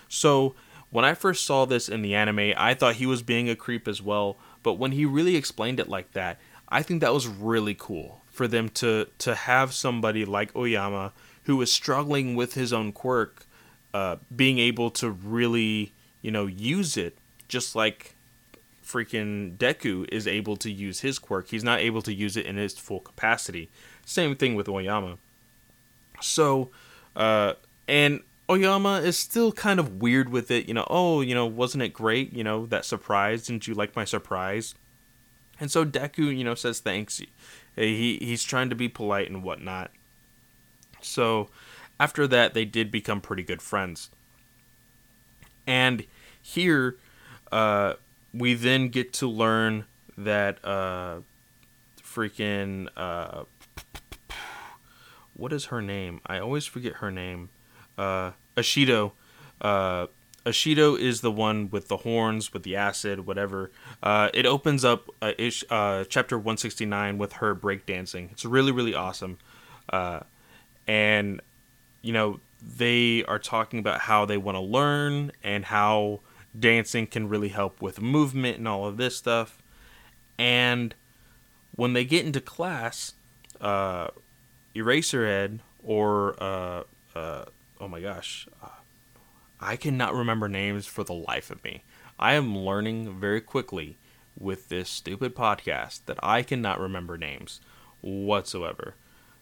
So, 0.08 0.54
when 0.90 1.04
I 1.06 1.14
first 1.14 1.44
saw 1.44 1.64
this 1.64 1.88
in 1.88 2.02
the 2.02 2.14
anime, 2.14 2.52
I 2.56 2.74
thought 2.74 2.96
he 2.96 3.06
was 3.06 3.22
being 3.22 3.48
a 3.48 3.56
creep 3.56 3.88
as 3.88 4.02
well, 4.02 4.36
but 4.62 4.74
when 4.74 4.92
he 4.92 5.06
really 5.06 5.36
explained 5.36 5.80
it 5.80 5.88
like 5.88 6.12
that, 6.12 6.38
I 6.68 6.82
think 6.82 7.00
that 7.00 7.14
was 7.14 7.26
really 7.26 7.74
cool 7.74 8.22
for 8.30 8.46
them 8.48 8.68
to 8.70 9.06
to 9.18 9.34
have 9.34 9.72
somebody 9.72 10.24
like 10.24 10.56
Oyama 10.56 11.12
who 11.44 11.60
is 11.60 11.72
struggling 11.72 12.34
with 12.34 12.54
his 12.54 12.72
own 12.72 12.92
quirk, 12.92 13.46
uh, 13.92 14.16
being 14.34 14.58
able 14.58 14.90
to 14.90 15.10
really, 15.10 15.92
you 16.20 16.30
know, 16.30 16.46
use 16.46 16.96
it 16.96 17.18
just 17.48 17.74
like 17.74 18.14
freaking 18.84 19.56
Deku 19.56 20.06
is 20.12 20.26
able 20.26 20.56
to 20.56 20.70
use 20.70 21.00
his 21.00 21.18
quirk. 21.18 21.48
He's 21.48 21.64
not 21.64 21.80
able 21.80 22.02
to 22.02 22.12
use 22.12 22.36
it 22.36 22.46
in 22.46 22.58
its 22.58 22.78
full 22.78 23.00
capacity. 23.00 23.70
Same 24.04 24.36
thing 24.36 24.54
with 24.54 24.68
Oyama. 24.68 25.18
So, 26.22 26.70
uh, 27.14 27.54
and 27.86 28.20
Oyama 28.48 29.00
is 29.00 29.16
still 29.16 29.52
kind 29.52 29.80
of 29.80 30.00
weird 30.00 30.28
with 30.28 30.50
it. 30.50 30.66
You 30.66 30.74
know, 30.74 30.86
oh, 30.88 31.20
you 31.20 31.34
know, 31.34 31.46
wasn't 31.46 31.82
it 31.82 31.92
great? 31.92 32.32
You 32.32 32.44
know, 32.44 32.66
that 32.66 32.84
surprise. 32.84 33.46
Didn't 33.46 33.66
you 33.66 33.74
like 33.74 33.96
my 33.96 34.04
surprise? 34.04 34.74
And 35.60 35.70
so 35.70 35.84
Deku, 35.84 36.36
you 36.36 36.44
know, 36.44 36.54
says 36.54 36.80
thanks. 36.80 37.20
He 37.76 38.18
he's 38.18 38.42
trying 38.42 38.70
to 38.70 38.76
be 38.76 38.88
polite 38.88 39.30
and 39.30 39.42
whatnot. 39.42 39.90
So 41.00 41.48
after 42.00 42.26
that, 42.26 42.54
they 42.54 42.64
did 42.64 42.90
become 42.90 43.20
pretty 43.20 43.42
good 43.42 43.62
friends. 43.62 44.10
And 45.66 46.04
here, 46.40 46.96
uh, 47.50 47.94
we 48.34 48.54
then 48.54 48.88
get 48.88 49.12
to 49.14 49.28
learn 49.28 49.84
that 50.18 50.58
uh, 50.64 51.20
freaking 52.02 52.88
uh, 52.96 53.44
what 55.42 55.52
is 55.52 55.66
her 55.66 55.82
name? 55.82 56.20
I 56.24 56.38
always 56.38 56.66
forget 56.66 56.94
her 56.94 57.10
name. 57.10 57.48
Uh, 57.98 58.30
Ashido. 58.56 59.10
Uh, 59.60 60.06
Ashido 60.46 60.96
is 60.96 61.20
the 61.20 61.32
one 61.32 61.68
with 61.68 61.88
the 61.88 61.96
horns, 61.98 62.52
with 62.52 62.62
the 62.62 62.76
acid, 62.76 63.26
whatever. 63.26 63.72
Uh, 64.04 64.30
it 64.32 64.46
opens 64.46 64.84
up 64.84 65.10
uh, 65.20 65.32
ish, 65.36 65.64
uh, 65.68 66.04
chapter 66.04 66.38
169 66.38 67.18
with 67.18 67.32
her 67.34 67.56
breakdancing. 67.56 68.30
It's 68.30 68.44
really, 68.44 68.70
really 68.70 68.94
awesome. 68.94 69.38
Uh, 69.92 70.20
and, 70.86 71.40
you 72.02 72.12
know, 72.12 72.38
they 72.62 73.24
are 73.24 73.40
talking 73.40 73.80
about 73.80 74.02
how 74.02 74.24
they 74.24 74.36
want 74.36 74.54
to 74.54 74.62
learn 74.62 75.32
and 75.42 75.64
how 75.64 76.20
dancing 76.56 77.08
can 77.08 77.28
really 77.28 77.48
help 77.48 77.82
with 77.82 78.00
movement 78.00 78.58
and 78.58 78.68
all 78.68 78.86
of 78.86 78.96
this 78.96 79.16
stuff. 79.16 79.60
And 80.38 80.94
when 81.74 81.94
they 81.94 82.04
get 82.04 82.24
into 82.24 82.40
class, 82.40 83.14
uh, 83.60 84.06
Eraserhead 84.74 85.60
or, 85.82 86.34
uh, 86.42 86.82
uh, 87.14 87.44
oh 87.80 87.88
my 87.88 88.00
gosh, 88.00 88.48
uh, 88.62 88.68
I 89.60 89.76
cannot 89.76 90.14
remember 90.14 90.48
names 90.48 90.86
for 90.86 91.04
the 91.04 91.14
life 91.14 91.50
of 91.50 91.62
me. 91.64 91.82
I 92.18 92.34
am 92.34 92.56
learning 92.56 93.18
very 93.18 93.40
quickly 93.40 93.96
with 94.38 94.68
this 94.68 94.88
stupid 94.88 95.34
podcast 95.34 96.00
that 96.06 96.18
I 96.22 96.42
cannot 96.42 96.80
remember 96.80 97.16
names 97.18 97.60
whatsoever. 98.00 98.94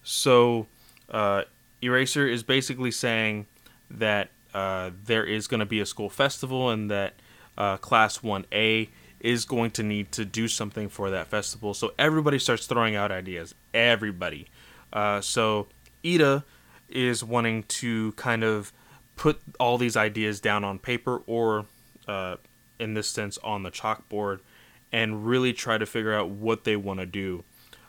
So, 0.03 0.67
uh, 1.11 1.43
Eraser 1.83 2.27
is 2.27 2.43
basically 2.43 2.91
saying 2.91 3.47
that 3.91 4.29
uh, 4.53 4.91
there 5.05 5.25
is 5.25 5.47
going 5.47 5.61
to 5.61 5.67
be 5.67 5.81
a 5.81 5.87
school 5.87 6.11
festival 6.11 6.71
and 6.71 6.91
that 6.91 7.15
uh, 7.57 7.77
Class 7.79 8.19
1A 8.19 8.89
is 9.21 9.45
going 9.45 9.71
to 9.73 9.83
need 9.83 10.11
to 10.13 10.25
do 10.25 10.49
something 10.49 10.89
for 10.89 11.11
that 11.11 11.27
festival. 11.29 11.75
So 11.75 11.93
everybody 11.99 12.39
starts 12.39 12.67
throwing 12.67 12.97
out 12.97 13.13
ideas. 13.13 13.55
Everybody. 13.75 14.49
Uh, 14.93 15.21
so 15.21 15.69
Iida 16.05 16.45
is 16.89 17.23
wanting 17.23 17.63
to 17.65 18.13
kind 18.13 18.43
of 18.43 18.73
put 19.17 19.41
all 19.59 19.79
these 19.79 19.97
ideas 19.97 20.41
down 20.41 20.65
on 20.65 20.79
paper 20.79 21.23
or 21.27 21.67
uh, 22.09 22.37
in 22.79 22.95
this 22.95 23.09
sense 23.09 23.39
on 23.45 23.63
the 23.63 23.71
chalkboard 23.71 24.41
and 24.93 25.27
really 25.27 25.53
try 25.53 25.79
to 25.79 25.87
figure 25.87 26.15
out 26.15 26.31
what 26.31 26.65
they 26.65 26.77
want 26.77 27.01
to 27.01 27.07
do. 27.07 27.45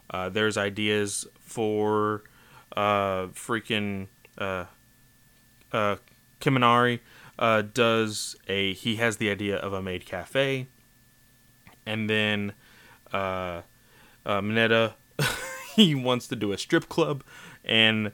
Uh, 0.09 0.29
there's 0.29 0.57
ideas 0.57 1.25
for 1.39 2.23
uh, 2.75 3.27
freaking 3.27 4.07
uh, 4.37 4.65
uh, 5.71 5.95
Kaminari 6.39 6.99
uh, 7.39 7.61
does 7.61 8.35
a 8.47 8.73
he 8.73 8.97
has 8.97 9.17
the 9.17 9.29
idea 9.29 9.57
of 9.57 9.73
a 9.73 9.81
maid 9.81 10.05
cafe. 10.05 10.67
And 11.85 12.09
then 12.09 12.53
uh, 13.11 13.61
uh, 14.25 14.41
Mineta 14.41 14.93
he 15.75 15.95
wants 15.95 16.27
to 16.27 16.35
do 16.35 16.51
a 16.51 16.57
strip 16.57 16.89
club 16.89 17.23
and 17.63 18.11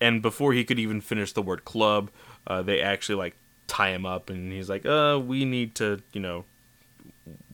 and 0.00 0.22
before 0.22 0.52
he 0.52 0.64
could 0.64 0.78
even 0.78 1.00
finish 1.00 1.32
the 1.32 1.42
word 1.42 1.64
club 1.64 2.10
uh, 2.46 2.62
they 2.62 2.80
actually 2.80 3.16
like 3.16 3.36
tie 3.66 3.90
him 3.90 4.06
up 4.06 4.30
and 4.30 4.52
he's 4.52 4.68
like 4.68 4.86
uh 4.86 5.20
we 5.22 5.44
need 5.44 5.74
to 5.74 6.00
you 6.12 6.20
know 6.20 6.44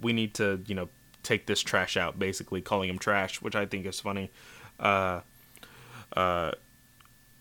we 0.01 0.13
need 0.13 0.33
to 0.35 0.63
you 0.67 0.75
know 0.75 0.89
take 1.23 1.47
this 1.47 1.61
trash 1.61 1.97
out 1.97 2.19
basically 2.19 2.61
calling 2.61 2.89
him 2.89 2.99
trash 2.99 3.43
which 3.43 3.57
i 3.57 3.67
think 3.67 3.87
is 3.87 3.99
funny. 4.01 4.31
Uh 4.79 5.21
uh 6.17 6.53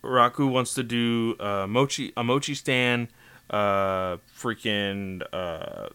raku 0.04 0.50
wants 0.50 0.74
to 0.74 0.84
do 0.84 1.36
uh 1.40 1.68
mochi 1.68 2.14
a 2.18 2.24
mochi 2.24 2.56
stand. 2.56 3.08
Uh 3.50 4.18
freaking 4.36 5.22
uh 5.34 5.90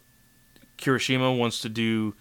kirishima 0.76 1.36
wants 1.36 1.60
to 1.60 1.68
do 1.68 2.14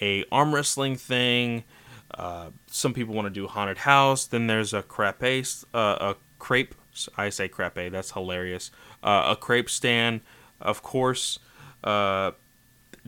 a 0.00 0.24
arm 0.30 0.54
wrestling 0.54 0.96
thing 0.96 1.64
uh 2.14 2.50
some 2.66 2.92
people 2.92 3.14
want 3.14 3.26
to 3.26 3.30
do 3.30 3.46
haunted 3.46 3.78
house 3.78 4.26
then 4.26 4.46
there's 4.46 4.72
a 4.72 4.82
crepe 4.82 5.44
uh, 5.74 5.96
a 6.00 6.16
crepe 6.38 6.74
I 7.16 7.28
say 7.30 7.48
crepe. 7.48 7.90
That's 7.90 8.12
hilarious. 8.12 8.70
Uh, 9.02 9.28
a 9.30 9.36
crepe 9.36 9.70
stand, 9.70 10.20
of 10.60 10.82
course. 10.82 11.38
Uh, 11.82 12.32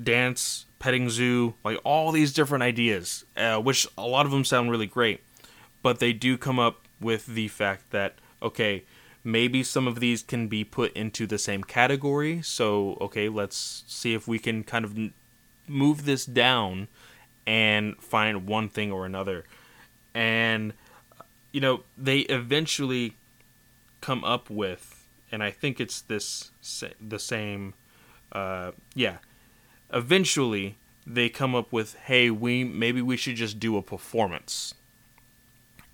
dance, 0.02 0.66
petting 0.78 1.08
zoo, 1.10 1.54
like 1.64 1.78
all 1.84 2.10
these 2.12 2.32
different 2.32 2.62
ideas, 2.62 3.24
uh, 3.36 3.58
which 3.58 3.86
a 3.96 4.06
lot 4.06 4.26
of 4.26 4.32
them 4.32 4.44
sound 4.44 4.70
really 4.70 4.86
great, 4.86 5.20
but 5.82 6.00
they 6.00 6.12
do 6.12 6.36
come 6.36 6.58
up 6.58 6.88
with 7.00 7.26
the 7.26 7.48
fact 7.48 7.90
that 7.90 8.14
okay, 8.42 8.82
maybe 9.22 9.62
some 9.62 9.86
of 9.86 10.00
these 10.00 10.22
can 10.22 10.48
be 10.48 10.64
put 10.64 10.92
into 10.94 11.26
the 11.26 11.38
same 11.38 11.62
category. 11.62 12.42
So 12.42 12.98
okay, 13.00 13.28
let's 13.28 13.84
see 13.86 14.14
if 14.14 14.26
we 14.26 14.38
can 14.38 14.64
kind 14.64 14.84
of 14.84 14.98
move 15.68 16.04
this 16.04 16.24
down 16.26 16.88
and 17.46 17.96
find 17.98 18.46
one 18.46 18.68
thing 18.68 18.92
or 18.92 19.07
another, 19.07 19.44
and 20.14 20.72
you 21.52 21.61
know 21.61 21.85
they 21.96 22.20
eventually 22.20 23.16
come 24.00 24.24
up 24.24 24.50
with, 24.50 25.07
and 25.33 25.42
I 25.42 25.50
think 25.50 25.80
it's 25.80 26.00
this 26.00 26.50
the 27.00 27.18
same. 27.18 27.74
Uh, 28.33 28.72
yeah, 28.94 29.18
eventually 29.92 30.76
they 31.07 31.28
come 31.28 31.54
up 31.54 31.72
with, 31.72 31.94
hey, 32.07 32.30
we 32.30 32.64
maybe 32.64 33.02
we 33.02 33.16
should 33.16 33.37
just 33.37 33.59
do 33.59 33.76
a 33.76 33.83
performance. 33.83 34.74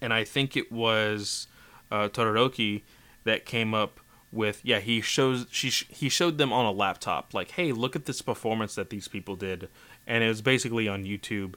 And 0.01 0.15
I 0.15 0.25
think 0.25 0.57
it 0.57 0.73
was 0.73 1.47
uh, 1.91 2.09
Todoroki 2.09 2.83
that 3.25 3.45
came 3.45 3.75
up 3.75 4.01
with 4.33 4.61
yeah 4.65 4.79
he 4.79 5.01
shows 5.01 5.47
she 5.51 5.71
he 5.89 6.09
showed 6.09 6.39
them 6.39 6.53
on 6.53 6.65
a 6.65 6.71
laptop 6.71 7.35
like 7.35 7.51
hey 7.53 7.73
look 7.73 7.97
at 7.97 8.05
this 8.05 8.23
performance 8.23 8.77
that 8.77 8.89
these 8.89 9.09
people 9.09 9.35
did 9.35 9.69
and 10.11 10.25
it 10.25 10.29
was 10.29 10.43
basically 10.43 10.89
on 10.89 11.05
YouTube 11.05 11.55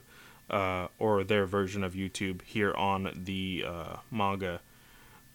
uh, 0.48 0.86
or 1.00 1.24
their 1.24 1.44
version 1.44 1.82
of 1.82 1.94
YouTube 1.94 2.40
here 2.42 2.72
on 2.74 3.10
the 3.24 3.64
uh, 3.66 3.96
manga. 4.12 4.60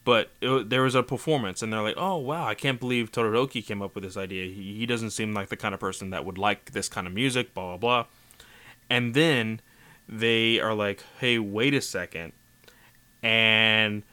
But 0.05 0.31
it, 0.41 0.69
there 0.69 0.83
was 0.83 0.95
a 0.95 1.03
performance 1.03 1.61
and 1.61 1.71
they're 1.71 1.81
like 1.81 1.97
oh 1.97 2.15
wow 2.15 2.47
i 2.47 2.55
can't 2.55 2.79
believe 2.79 3.11
todoroki 3.11 3.63
came 3.63 3.81
up 3.81 3.93
with 3.93 4.05
this 4.05 4.15
idea. 4.15 4.45
He, 4.45 4.77
he 4.77 4.85
doesn't 4.85 5.11
seem 5.11 5.33
like 5.33 5.49
the 5.49 5.57
kind 5.57 5.73
of 5.73 5.81
person 5.81 6.11
that 6.11 6.23
would 6.23 6.37
like 6.37 6.71
this 6.71 6.87
kind 6.87 7.05
of 7.05 7.13
music 7.13 7.53
blah 7.53 7.75
blah 7.75 7.77
blah. 7.77 8.05
And 8.89 9.13
then 9.13 9.59
they 10.07 10.59
are 10.59 10.73
like 10.73 11.03
hey 11.19 11.37
wait 11.37 11.73
a 11.73 11.81
second. 11.81 12.31
And 13.21 14.03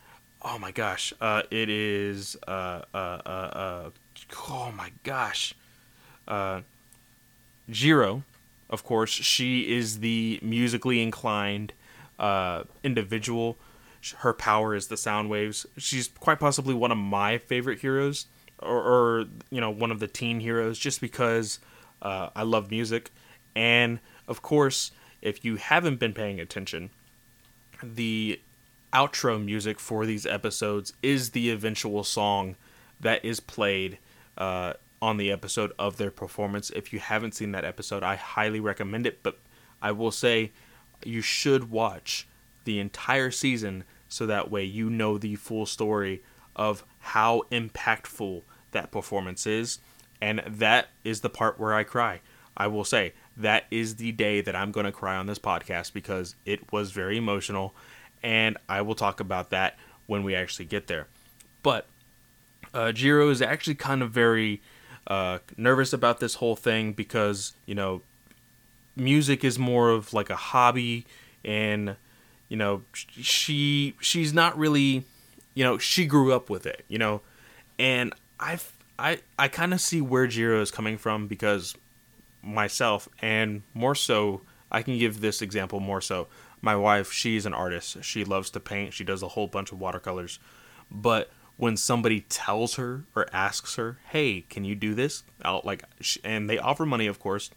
oh 0.43 0.59
my 0.59 0.73
gosh 0.73 1.15
uh, 1.21 1.43
it 1.53 1.71
is 1.71 2.37
uh, 2.49 2.83
uh, 2.93 2.97
uh, 3.25 3.29
uh 3.29 3.91
oh 4.49 4.73
my 4.77 4.91
gosh 5.05 5.55
uh, 6.27 6.63
Jiro, 7.71 8.25
of 8.71 8.85
course, 8.85 9.11
she 9.11 9.75
is 9.75 10.01
the 10.01 10.39
musically 10.43 11.03
inclined 11.03 11.73
uh, 12.19 12.65
individual 12.83 13.59
her 14.19 14.33
power 14.33 14.75
is 14.75 14.89
the 14.89 14.97
sound 14.97 15.31
waves. 15.31 15.67
She's 15.77 16.09
quite 16.09 16.39
possibly 16.39 16.75
one 16.75 16.93
of 16.93 16.99
my 16.99 17.39
favorite 17.39 17.81
heroes, 17.81 18.27
or, 18.59 18.83
or 18.83 19.25
you 19.51 19.61
know, 19.61 19.71
one 19.71 19.91
of 19.91 20.01
the 20.01 20.07
teen 20.07 20.41
heroes, 20.41 20.79
just 20.79 21.01
because 21.01 21.59
uh, 22.03 22.31
I 22.35 22.43
love 22.43 22.71
music. 22.71 23.11
And 23.55 24.01
of 24.29 24.43
course, 24.43 24.93
if 25.23 25.45
you 25.45 25.57
haven't 25.57 25.99
been 25.99 26.13
paying 26.13 26.41
attention, 26.41 26.91
the 27.83 28.41
outro 28.93 29.43
music 29.43 29.81
for 29.81 30.07
these 30.07 30.25
episodes 30.25 30.93
is 31.03 31.31
the 31.31 31.51
eventual 31.51 32.05
song 32.05 32.57
that 33.01 33.25
is 33.25 33.41
played 33.41 33.99
uh, 34.39 34.75
on 35.01 35.17
the 35.17 35.31
episode 35.31 35.73
of 35.79 35.97
their 35.97 36.11
performance. 36.11 36.71
If 36.71 36.93
you 36.93 36.99
haven't 36.99 37.35
seen 37.35 37.53
that 37.53 37.65
episode, 37.65 38.03
I 38.03 38.17
highly 38.17 38.61
recommend 38.61 39.07
it. 39.07 39.23
But 39.23 39.39
I 39.83 39.93
will 39.93 40.11
say 40.11 40.53
you 41.05 41.21
should 41.21 41.71
watch 41.71 42.27
the 42.65 42.79
entire 42.81 43.31
season 43.31 43.85
so 44.09 44.27
that 44.27 44.51
way 44.51 44.65
you 44.65 44.89
know 44.91 45.19
the 45.19 45.37
full 45.37 45.67
story 45.67 46.23
of 46.55 46.85
how 46.99 47.43
impactful 47.51 48.43
that 48.73 48.91
performance 48.91 49.47
is. 49.47 49.79
And 50.21 50.43
that 50.47 50.89
is 51.05 51.21
the 51.21 51.29
part 51.29 51.61
where 51.61 51.75
I 51.75 51.85
cry. 51.85 52.21
I 52.57 52.69
will 52.69 52.85
say 52.85 53.13
that 53.37 53.65
is 53.71 53.97
the 53.97 54.13
day 54.13 54.41
that 54.41 54.57
I'm 54.57 54.73
going 54.73 54.87
to 54.87 54.93
cry 54.93 55.17
on 55.17 55.27
this 55.27 55.39
podcast 55.39 55.93
because 55.93 56.37
it 56.47 56.73
was 56.73 56.91
very 56.91 57.19
emotional. 57.19 57.75
And 58.23 58.57
I 58.69 58.81
will 58.81 58.95
talk 58.95 59.21
about 59.21 59.51
that 59.51 59.77
when 60.07 60.23
we 60.23 60.35
actually 60.35 60.65
get 60.65 60.87
there. 60.87 61.07
But 61.63 61.87
uh, 62.73 62.93
Jiro 62.93 63.29
is 63.29 63.43
actually 63.43 63.75
kind 63.75 64.03
of 64.03 64.11
very 64.11 64.63
uh, 65.07 65.39
nervous 65.57 65.93
about 65.93 66.21
this 66.21 66.35
whole 66.35 66.57
thing 66.57 66.93
because, 66.93 67.53
you 67.65 67.75
know, 67.75 68.03
music 68.97 69.45
is 69.45 69.59
more 69.59 69.91
of 69.91 70.13
like 70.15 70.31
a 70.31 70.37
hobby 70.37 71.07
and 71.45 71.97
you 72.49 72.57
know 72.57 72.83
she 72.95 73.95
she's 74.01 74.33
not 74.33 74.57
really 74.59 75.05
you 75.55 75.63
know 75.63 75.77
she 75.77 76.07
grew 76.07 76.33
up 76.33 76.49
with 76.49 76.67
it 76.67 76.85
you 76.89 76.99
know? 76.99 77.21
And 77.79 78.15
I've, 78.41 78.73
i 78.99 79.19
i 79.39 79.49
kind 79.49 79.75
of 79.75 79.81
see 79.83 80.01
where 80.01 80.27
jiro 80.27 80.63
is 80.63 80.71
coming 80.71 80.97
from 80.97 81.27
because 81.27 81.75
myself 82.43 83.09
and 83.21 83.63
more 83.75 83.95
so 83.95 84.41
i 84.71 84.81
can 84.81 84.99
give 84.99 85.21
this 85.21 85.43
example 85.43 85.79
more 85.79 86.01
so. 86.01 86.27
My 86.63 86.75
wife 86.75 87.13
she's 87.13 87.45
an 87.47 87.53
artist. 87.55 88.03
She 88.03 88.25
loves 88.25 88.51
to 88.51 88.61
paint. 88.61 88.95
She 88.95 89.05
does 89.05 89.23
a 89.23 89.29
whole 89.29 89.47
bunch 89.47 89.73
of 89.73 89.79
watercolors. 89.79 90.39
But 90.91 91.31
when 91.57 91.77
somebody 91.77 92.21
tells 92.23 92.75
her 92.75 93.05
or 93.15 93.27
asks 93.33 93.77
her 93.77 93.99
hey 94.11 94.43
can 94.43 94.65
you 94.65 94.75
do 94.75 94.95
this 94.95 95.23
I'll, 95.43 95.63
like 95.65 95.85
and 96.25 96.49
they 96.49 96.59
offer 96.59 96.87
money 96.87 97.07
of 97.07 97.19
course 97.19 97.51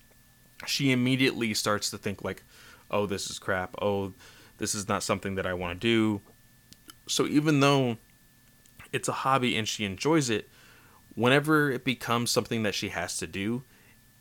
she 0.66 0.92
immediately 0.92 1.54
starts 1.54 1.90
to 1.92 1.98
think 1.98 2.24
like 2.24 2.44
oh 2.92 3.06
this 3.06 3.30
is 3.30 3.40
crap 3.40 3.76
oh 3.82 4.14
this 4.60 4.76
is 4.76 4.88
not 4.88 5.02
something 5.02 5.36
that 5.36 5.48
I 5.48 5.54
want 5.54 5.82
to 5.82 5.88
do. 5.88 6.22
So 7.08 7.26
even 7.26 7.62
though 7.62 7.98
it's 8.94 9.08
a 9.08 9.14
hobby 9.14 9.58
and 9.58 9.68
she 9.68 9.86
enjoys 9.86 10.30
it, 10.30 10.48
whenever 11.16 11.72
it 11.72 11.84
becomes 11.84 12.30
something 12.30 12.64
that 12.64 12.76
she 12.76 12.90
has 12.90 13.18
to 13.18 13.28
do, 13.28 13.64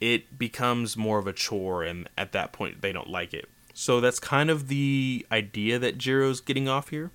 it 0.00 0.38
becomes 0.38 0.96
more 0.96 1.18
of 1.18 1.26
a 1.26 1.32
chore 1.32 1.82
and 1.82 2.08
at 2.16 2.32
that 2.32 2.52
point 2.52 2.80
they 2.80 2.92
don't 2.92 3.10
like 3.10 3.34
it. 3.34 3.48
So 3.74 4.00
that's 4.00 4.18
kind 4.18 4.48
of 4.48 4.68
the 4.68 5.26
idea 5.30 5.78
that 5.78 5.98
Jiro's 5.98 6.40
getting 6.40 6.68
off 6.68 6.88
here. 6.88 7.10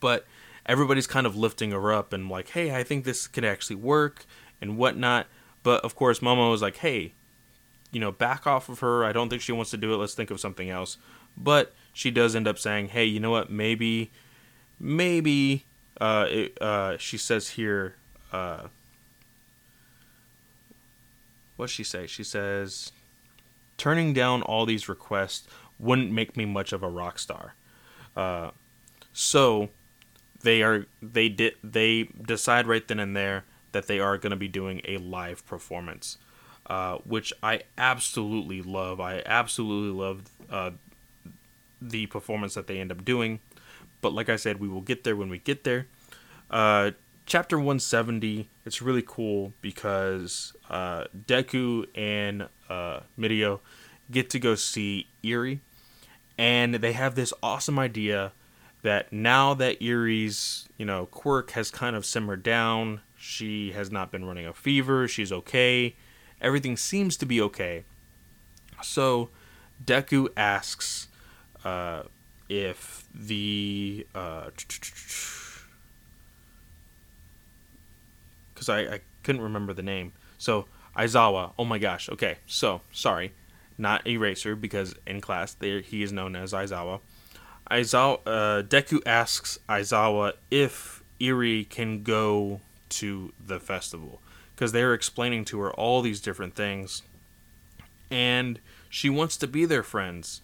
But 0.00 0.26
everybody's 0.66 1.06
kind 1.06 1.26
of 1.26 1.36
lifting 1.36 1.70
her 1.72 1.92
up 1.92 2.12
and 2.12 2.28
like, 2.28 2.50
hey, 2.50 2.74
I 2.74 2.82
think 2.82 3.04
this 3.04 3.26
could 3.26 3.44
actually 3.44 3.76
work 3.76 4.24
and 4.60 4.76
whatnot. 4.76 5.26
But 5.62 5.84
of 5.84 5.94
course, 5.94 6.20
Momo 6.20 6.54
is 6.54 6.62
like, 6.62 6.76
hey, 6.78 7.14
you 7.94 8.00
know, 8.00 8.10
back 8.10 8.46
off 8.46 8.68
of 8.68 8.80
her. 8.80 9.04
I 9.04 9.12
don't 9.12 9.28
think 9.28 9.40
she 9.40 9.52
wants 9.52 9.70
to 9.70 9.76
do 9.76 9.94
it. 9.94 9.98
Let's 9.98 10.14
think 10.14 10.30
of 10.30 10.40
something 10.40 10.68
else. 10.68 10.98
But 11.36 11.72
she 11.92 12.10
does 12.10 12.34
end 12.34 12.48
up 12.48 12.58
saying, 12.58 12.88
"Hey, 12.88 13.04
you 13.04 13.20
know 13.20 13.30
what? 13.30 13.50
Maybe, 13.50 14.10
maybe." 14.78 15.64
Uh, 16.00 16.26
it, 16.28 16.60
uh, 16.60 16.98
she 16.98 17.16
says 17.16 17.50
here, 17.50 17.94
uh, 18.32 18.66
what 21.56 21.70
she 21.70 21.84
say? 21.84 22.08
She 22.08 22.24
says, 22.24 22.90
"Turning 23.76 24.12
down 24.12 24.42
all 24.42 24.66
these 24.66 24.88
requests 24.88 25.46
wouldn't 25.78 26.10
make 26.10 26.36
me 26.36 26.44
much 26.44 26.72
of 26.72 26.82
a 26.82 26.88
rock 26.88 27.18
star." 27.20 27.54
Uh, 28.16 28.50
so 29.12 29.70
they 30.44 30.62
are 30.62 30.86
they 31.02 31.28
did 31.28 31.54
they 31.64 32.04
decide 32.04 32.66
right 32.66 32.86
then 32.86 33.00
and 33.00 33.16
there 33.16 33.44
that 33.72 33.88
they 33.88 33.98
are 33.98 34.16
going 34.16 34.30
to 34.30 34.36
be 34.36 34.46
doing 34.46 34.80
a 34.86 34.98
live 34.98 35.44
performance, 35.46 36.16
uh, 36.66 36.98
which 36.98 37.32
I 37.42 37.62
absolutely 37.76 38.62
love. 38.62 39.00
I 39.00 39.22
absolutely 39.26 40.00
love 40.00 40.22
uh, 40.48 40.70
the 41.82 42.06
performance 42.06 42.54
that 42.54 42.68
they 42.68 42.78
end 42.78 42.92
up 42.92 43.04
doing. 43.04 43.40
But 44.00 44.12
like 44.12 44.28
I 44.28 44.36
said, 44.36 44.60
we 44.60 44.68
will 44.68 44.80
get 44.80 45.02
there 45.02 45.16
when 45.16 45.28
we 45.28 45.38
get 45.38 45.64
there. 45.64 45.88
Uh, 46.50 46.92
chapter 47.26 47.56
170, 47.56 48.48
it's 48.64 48.80
really 48.80 49.02
cool 49.04 49.52
because 49.60 50.54
uh, 50.70 51.04
Deku 51.26 51.86
and 51.96 52.48
uh, 52.70 53.00
Mirio 53.18 53.60
get 54.10 54.30
to 54.30 54.38
go 54.38 54.54
see 54.54 55.08
Eri, 55.24 55.60
and 56.38 56.74
they 56.74 56.92
have 56.92 57.14
this 57.14 57.32
awesome 57.42 57.78
idea 57.78 58.32
that 58.84 59.12
now 59.12 59.54
that 59.54 59.82
Eri's 59.82 60.68
you 60.76 60.84
know 60.84 61.06
quirk 61.06 61.50
has 61.52 61.70
kind 61.70 61.96
of 61.96 62.04
simmered 62.06 62.42
down, 62.42 63.00
she 63.16 63.72
has 63.72 63.90
not 63.90 64.12
been 64.12 64.26
running 64.26 64.46
a 64.46 64.52
fever, 64.52 65.08
she's 65.08 65.32
okay, 65.32 65.96
everything 66.40 66.76
seems 66.76 67.16
to 67.16 67.26
be 67.26 67.40
okay. 67.40 67.84
So 68.82 69.30
Deku 69.82 70.28
asks 70.36 71.08
uh, 71.64 72.02
if 72.50 73.06
the 73.14 74.06
because 74.12 74.52
uh, 78.68 78.72
I, 78.72 78.80
I 78.80 79.00
couldn't 79.22 79.40
remember 79.40 79.72
the 79.72 79.82
name. 79.82 80.12
So 80.36 80.66
Aizawa. 80.94 81.52
Oh 81.58 81.64
my 81.64 81.78
gosh. 81.78 82.10
Okay. 82.10 82.36
So 82.46 82.82
sorry, 82.92 83.32
not 83.78 84.06
Eraser 84.06 84.54
because 84.54 84.94
in 85.06 85.22
class 85.22 85.54
there 85.54 85.80
he 85.80 86.02
is 86.02 86.12
known 86.12 86.36
as 86.36 86.52
Aizawa. 86.52 87.00
Aizawa. 87.70 88.20
Uh, 88.26 88.62
Deku 88.62 89.00
asks 89.06 89.58
Aizawa 89.68 90.34
if 90.50 91.02
Eri 91.20 91.64
can 91.64 92.02
go 92.02 92.60
to 92.90 93.32
the 93.44 93.58
festival 93.60 94.20
because 94.54 94.72
they're 94.72 94.94
explaining 94.94 95.44
to 95.46 95.60
her 95.60 95.72
all 95.72 96.00
these 96.00 96.20
different 96.20 96.54
things, 96.54 97.02
and 98.10 98.60
she 98.88 99.10
wants 99.10 99.36
to 99.36 99.46
be 99.46 99.64
their 99.64 99.82
friends 99.82 100.40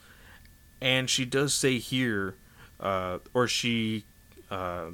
and 0.80 1.10
she 1.10 1.24
does 1.24 1.52
say 1.52 1.78
here, 1.78 2.34
uh, 2.78 3.18
or 3.34 3.46
she, 3.46 4.04
uh, 4.50 4.86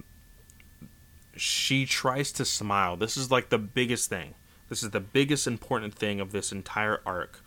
she 1.37 1.87
tries 1.87 2.33
to 2.33 2.45
smile. 2.45 2.97
This 2.97 3.17
is 3.17 3.31
like 3.31 3.51
the 3.51 3.59
biggest 3.59 4.09
thing. 4.09 4.35
This 4.69 4.83
is 4.83 4.91
the 4.91 5.01
biggest 5.01 5.47
important 5.47 5.95
thing 5.95 6.21
of 6.21 6.33
this 6.33 6.51
entire 6.51 7.01
arc. 7.07 7.41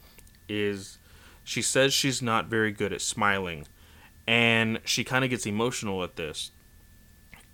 Is 0.47 0.97
she 1.43 1.61
says 1.61 1.93
she's 1.93 2.21
not 2.21 2.45
very 2.45 2.71
good 2.71 2.93
at 2.93 3.01
smiling, 3.01 3.67
and 4.29 4.79
she 4.85 5.03
kind 5.03 5.23
of 5.23 5.31
gets 5.31 5.47
emotional 5.47 6.03
at 6.03 6.15
this, 6.15 6.51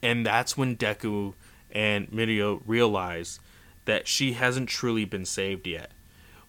and 0.01 0.25
that's 0.25 0.57
when 0.57 0.75
Deku 0.75 1.33
and 1.71 2.11
Mirio 2.11 2.61
realize 2.65 3.39
that 3.85 4.09
she 4.09 4.33
hasn't 4.33 4.67
truly 4.67 5.05
been 5.05 5.23
saved 5.23 5.67
yet. 5.67 5.91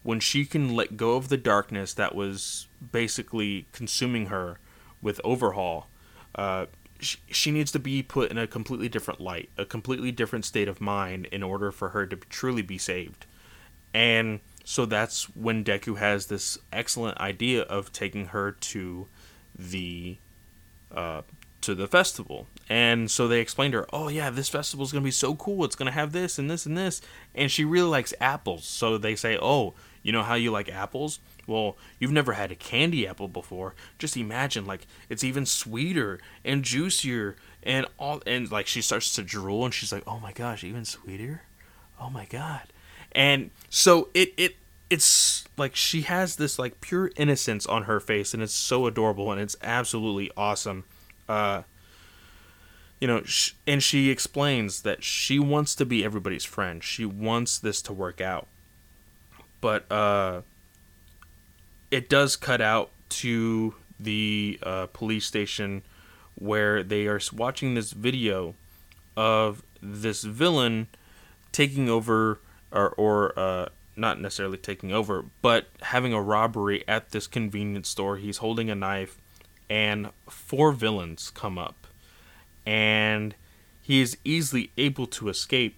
When 0.03 0.19
she 0.19 0.45
can 0.45 0.75
let 0.75 0.97
go 0.97 1.15
of 1.15 1.29
the 1.29 1.37
darkness 1.37 1.95
that 1.95 2.17
was 2.17 2.67
basically 2.91 3.67
consuming 3.71 4.27
her 4.27 4.59
with 5.01 5.21
overhaul 5.23 5.87
uh, 6.35 6.67
she, 6.99 7.19
she 7.29 7.51
needs 7.53 7.71
to 7.71 7.79
be 7.79 8.03
put 8.03 8.31
in 8.31 8.39
a 8.39 8.47
completely 8.49 8.89
different 8.89 9.21
light 9.21 9.49
a 9.57 9.65
completely 9.65 10.11
different 10.11 10.45
state 10.45 10.67
of 10.67 10.81
mind 10.81 11.27
in 11.27 11.43
order 11.45 11.71
for 11.71 11.91
her 11.91 12.05
to 12.07 12.17
truly 12.17 12.63
be 12.63 12.79
saved. 12.79 13.27
And 13.95 14.41
so 14.65 14.87
that's 14.87 15.25
when 15.37 15.63
deku 15.63 15.99
has 15.99 16.27
this 16.27 16.59
excellent 16.73 17.19
idea 17.19 17.63
of 17.63 17.93
taking 17.93 18.27
her 18.27 18.53
to 18.53 19.07
the 19.59 20.19
uh, 20.95 21.23
to 21.63 21.75
the 21.75 21.89
festival. 21.89 22.47
And 22.69 23.11
so 23.11 23.27
they 23.27 23.41
explained 23.41 23.73
to 23.73 23.79
her, 23.79 23.87
oh, 23.93 24.09
yeah, 24.09 24.31
this 24.31 24.49
festival 24.49 24.85
is 24.85 24.93
going 24.93 25.03
to 25.03 25.07
be 25.07 25.11
so 25.11 25.35
cool. 25.35 25.65
It's 25.65 25.77
going 25.77 25.87
to 25.87 25.93
have 25.93 26.13
this 26.13 26.39
and 26.39 26.51
this 26.51 26.65
and 26.67 26.77
this. 26.77 27.01
And 27.35 27.51
she 27.51 27.65
really 27.65 27.89
likes 27.89 28.15
apples. 28.21 28.65
So 28.67 28.99
they 28.99 29.17
say, 29.17 29.39
oh, 29.41 29.75
you 30.03 30.13
know 30.13 30.23
how 30.23 30.35
you 30.35 30.53
like 30.53 30.69
apples? 30.69 31.19
Well, 31.47 31.77
you've 31.99 32.13
never 32.13 32.35
had 32.35 32.53
a 32.53 32.57
candy 32.57 33.07
apple 33.07 33.29
before. 33.29 33.75
Just 33.99 34.17
imagine, 34.17 34.65
like, 34.67 34.87
it's 35.09 35.25
even 35.25 35.47
sweeter 35.47 36.21
and 36.45 36.63
juicier 36.63 37.37
and 37.63 37.87
all. 37.99 38.23
And, 38.27 38.51
like, 38.51 38.67
she 38.67 38.83
starts 38.83 39.13
to 39.15 39.23
drool 39.23 39.65
and 39.65 39.75
she's 39.75 39.93
like, 39.93 40.05
oh 40.07 40.21
my 40.21 40.33
gosh, 40.33 40.63
even 40.63 40.85
sweeter? 40.85 41.43
Oh 42.01 42.11
my 42.11 42.27
God. 42.27 42.63
And 43.13 43.51
so 43.71 44.09
it, 44.13 44.35
it, 44.37 44.57
it's 44.89 45.45
like 45.57 45.75
she 45.75 46.03
has 46.03 46.37
this 46.37 46.59
like 46.59 46.81
pure 46.81 47.11
innocence 47.17 47.67
on 47.67 47.85
her 47.85 48.01
face 48.01 48.35
and 48.35 48.43
it's 48.43 48.53
so 48.53 48.87
adorable 48.87 49.33
and 49.33 49.41
it's 49.41 49.57
absolutely 49.63 50.31
awesome. 50.37 50.85
Uh 51.29 51.63
you 53.01 53.07
know 53.07 53.23
sh- 53.25 53.53
and 53.67 53.83
she 53.83 54.11
explains 54.11 54.83
that 54.83 55.03
she 55.03 55.39
wants 55.39 55.75
to 55.75 55.85
be 55.85 56.05
everybody's 56.05 56.45
friend. 56.45 56.83
She 56.83 57.05
wants 57.05 57.59
this 57.59 57.83
to 57.83 57.93
work 57.93 58.21
out. 58.21 58.47
But 59.61 59.91
uh, 59.91 60.43
it 61.91 62.09
does 62.09 62.37
cut 62.37 62.61
out 62.61 62.91
to 63.09 63.75
the 63.99 64.59
uh, 64.63 64.87
police 64.93 65.27
station 65.27 65.83
where 66.35 66.83
they 66.83 67.07
are 67.07 67.21
watching 67.33 67.75
this 67.75 67.93
video 67.93 68.55
of 69.17 69.63
this 69.83 70.23
villain 70.23 70.89
taking 71.53 71.89
over 71.89 72.39
or, 72.71 72.91
or 72.91 73.39
uh, 73.39 73.69
not 73.97 74.21
necessarily 74.21 74.59
taking 74.59 74.93
over 74.93 75.25
but 75.43 75.69
having 75.83 76.13
a 76.13 76.21
robbery 76.21 76.85
at 76.87 77.11
this 77.11 77.27
convenience 77.27 77.89
store 77.89 78.17
he's 78.17 78.39
holding 78.39 78.71
a 78.71 78.75
knife 78.75 79.19
and 79.69 80.11
four 80.29 80.73
villains 80.73 81.31
come 81.35 81.59
up, 81.59 81.87
and 82.65 83.35
he 83.83 84.01
is 84.01 84.17
easily 84.25 84.71
able 84.77 85.07
to 85.09 85.29
escape. 85.29 85.77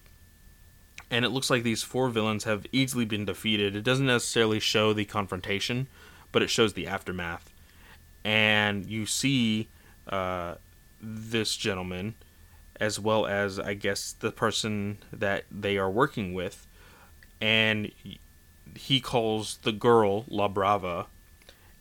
And 1.10 1.24
it 1.24 1.30
looks 1.30 1.48
like 1.48 1.62
these 1.62 1.82
four 1.82 2.10
villains 2.10 2.44
have 2.44 2.66
easily 2.70 3.06
been 3.06 3.24
defeated. 3.24 3.74
It 3.74 3.82
doesn't 3.82 4.06
necessarily 4.06 4.60
show 4.60 4.92
the 4.92 5.06
confrontation, 5.06 5.86
but 6.32 6.42
it 6.42 6.50
shows 6.50 6.74
the 6.74 6.86
aftermath. 6.86 7.50
And 8.24 8.84
you 8.84 9.06
see 9.06 9.68
uh, 10.06 10.56
this 11.00 11.56
gentleman, 11.56 12.14
as 12.78 13.00
well 13.00 13.26
as, 13.26 13.58
I 13.58 13.72
guess, 13.72 14.12
the 14.12 14.30
person 14.30 14.98
that 15.10 15.44
they 15.50 15.78
are 15.78 15.90
working 15.90 16.34
with. 16.34 16.66
And 17.40 17.92
he 18.76 19.00
calls 19.00 19.58
the 19.62 19.72
girl 19.72 20.24
La 20.28 20.48
Brava, 20.48 21.06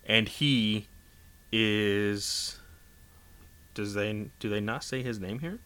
and 0.06 0.28
he 0.28 0.88
is. 1.52 2.60
Does 3.74 3.94
they 3.94 4.30
do 4.40 4.50
they 4.50 4.60
not 4.60 4.84
say 4.84 5.04
his 5.04 5.20
name 5.20 5.40
here? 5.40 5.60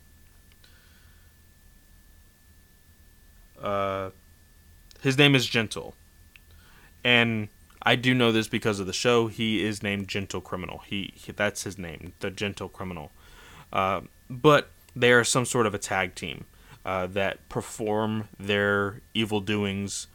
Uh, 3.61 4.09
his 5.01 5.17
name 5.17 5.35
is 5.35 5.45
Gentle, 5.45 5.95
and 7.03 7.47
I 7.83 7.95
do 7.95 8.13
know 8.13 8.31
this 8.31 8.47
because 8.47 8.79
of 8.79 8.87
the 8.87 8.93
show. 8.93 9.27
He 9.27 9.63
is 9.63 9.81
named 9.81 10.07
Gentle 10.07 10.41
Criminal. 10.41 10.79
He, 10.85 11.13
he 11.15 11.31
that's 11.31 11.63
his 11.63 11.77
name, 11.77 12.13
the 12.19 12.29
Gentle 12.29 12.69
Criminal. 12.69 13.11
Uh, 13.71 14.01
but 14.29 14.69
they 14.95 15.11
are 15.11 15.23
some 15.23 15.45
sort 15.45 15.65
of 15.65 15.73
a 15.73 15.79
tag 15.79 16.15
team 16.15 16.45
uh, 16.85 17.07
that 17.07 17.47
perform 17.49 18.27
their 18.39 19.01
evil 19.13 19.39
doings 19.39 20.07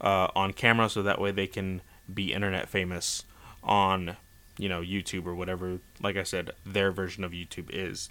uh, 0.00 0.28
on 0.34 0.52
camera, 0.52 0.88
so 0.88 1.02
that 1.02 1.20
way 1.20 1.30
they 1.30 1.46
can 1.46 1.82
be 2.12 2.32
internet 2.32 2.68
famous 2.68 3.24
on 3.62 4.16
you 4.58 4.68
know 4.68 4.80
YouTube 4.80 5.26
or 5.26 5.34
whatever. 5.34 5.78
Like 6.00 6.16
I 6.16 6.22
said, 6.22 6.52
their 6.64 6.92
version 6.92 7.24
of 7.24 7.32
YouTube 7.32 7.70
is. 7.70 8.10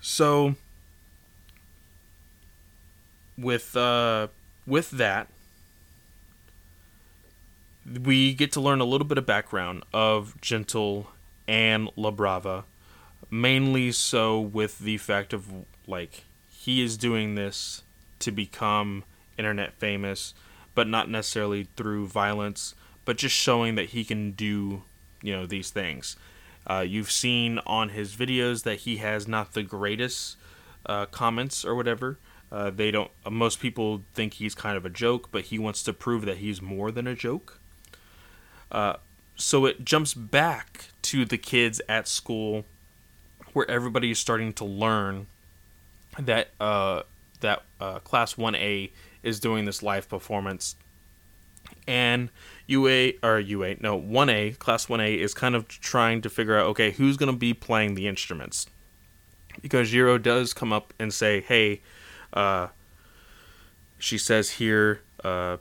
So 0.00 0.54
with 3.36 3.76
uh, 3.76 4.28
with 4.66 4.90
that 4.92 5.28
we 8.04 8.34
get 8.34 8.52
to 8.52 8.60
learn 8.60 8.80
a 8.80 8.84
little 8.84 9.06
bit 9.06 9.18
of 9.18 9.26
background 9.26 9.84
of 9.92 10.40
Gentle 10.40 11.08
and 11.46 11.90
La 11.96 12.10
Brava, 12.10 12.64
mainly 13.30 13.92
so 13.92 14.40
with 14.40 14.80
the 14.80 14.98
fact 14.98 15.32
of 15.32 15.46
like 15.86 16.24
he 16.66 16.82
is 16.82 16.96
doing 16.96 17.36
this 17.36 17.84
to 18.18 18.32
become 18.32 19.04
internet 19.38 19.72
famous, 19.74 20.34
but 20.74 20.88
not 20.88 21.08
necessarily 21.08 21.68
through 21.76 22.08
violence, 22.08 22.74
but 23.04 23.16
just 23.16 23.36
showing 23.36 23.76
that 23.76 23.90
he 23.90 24.04
can 24.04 24.32
do 24.32 24.82
you 25.22 25.32
know 25.32 25.46
these 25.46 25.70
things. 25.70 26.16
Uh, 26.66 26.84
you've 26.86 27.12
seen 27.12 27.60
on 27.66 27.90
his 27.90 28.16
videos 28.16 28.64
that 28.64 28.80
he 28.80 28.96
has 28.96 29.28
not 29.28 29.52
the 29.52 29.62
greatest 29.62 30.36
uh, 30.86 31.06
comments 31.06 31.64
or 31.64 31.76
whatever. 31.76 32.18
Uh, 32.50 32.70
they 32.70 32.90
don't. 32.90 33.12
most 33.30 33.60
people 33.60 34.02
think 34.12 34.34
he's 34.34 34.56
kind 34.56 34.76
of 34.76 34.84
a 34.84 34.90
joke, 34.90 35.28
but 35.30 35.44
he 35.44 35.60
wants 35.60 35.84
to 35.84 35.92
prove 35.92 36.24
that 36.24 36.38
he's 36.38 36.60
more 36.60 36.90
than 36.90 37.06
a 37.06 37.14
joke. 37.14 37.60
Uh, 38.72 38.94
so 39.36 39.66
it 39.66 39.84
jumps 39.84 40.14
back 40.14 40.86
to 41.02 41.24
the 41.24 41.38
kids 41.38 41.80
at 41.88 42.08
school 42.08 42.64
where 43.52 43.70
everybody 43.70 44.10
is 44.10 44.18
starting 44.18 44.52
to 44.52 44.64
learn 44.64 45.28
that 46.18 46.48
uh, 46.60 47.02
that 47.40 47.62
uh, 47.80 47.98
class 48.00 48.34
1A 48.34 48.90
is 49.22 49.40
doing 49.40 49.64
this 49.64 49.82
live 49.82 50.08
performance 50.08 50.76
and 51.86 52.30
UA 52.66 53.12
or 53.22 53.40
UA 53.40 53.76
no 53.80 54.00
1A 54.00 54.58
class 54.58 54.86
1A 54.86 55.18
is 55.18 55.34
kind 55.34 55.54
of 55.54 55.68
trying 55.68 56.22
to 56.22 56.30
figure 56.30 56.56
out 56.56 56.66
okay 56.66 56.92
who's 56.92 57.16
going 57.16 57.30
to 57.30 57.36
be 57.36 57.52
playing 57.52 57.94
the 57.94 58.06
instruments 58.06 58.66
because 59.62 59.90
Jiro 59.90 60.18
does 60.18 60.52
come 60.52 60.72
up 60.72 60.94
and 60.98 61.12
say 61.12 61.40
hey 61.40 61.80
uh, 62.32 62.68
she 63.98 64.16
says 64.16 64.52
here 64.52 65.00
uh, 65.24 65.56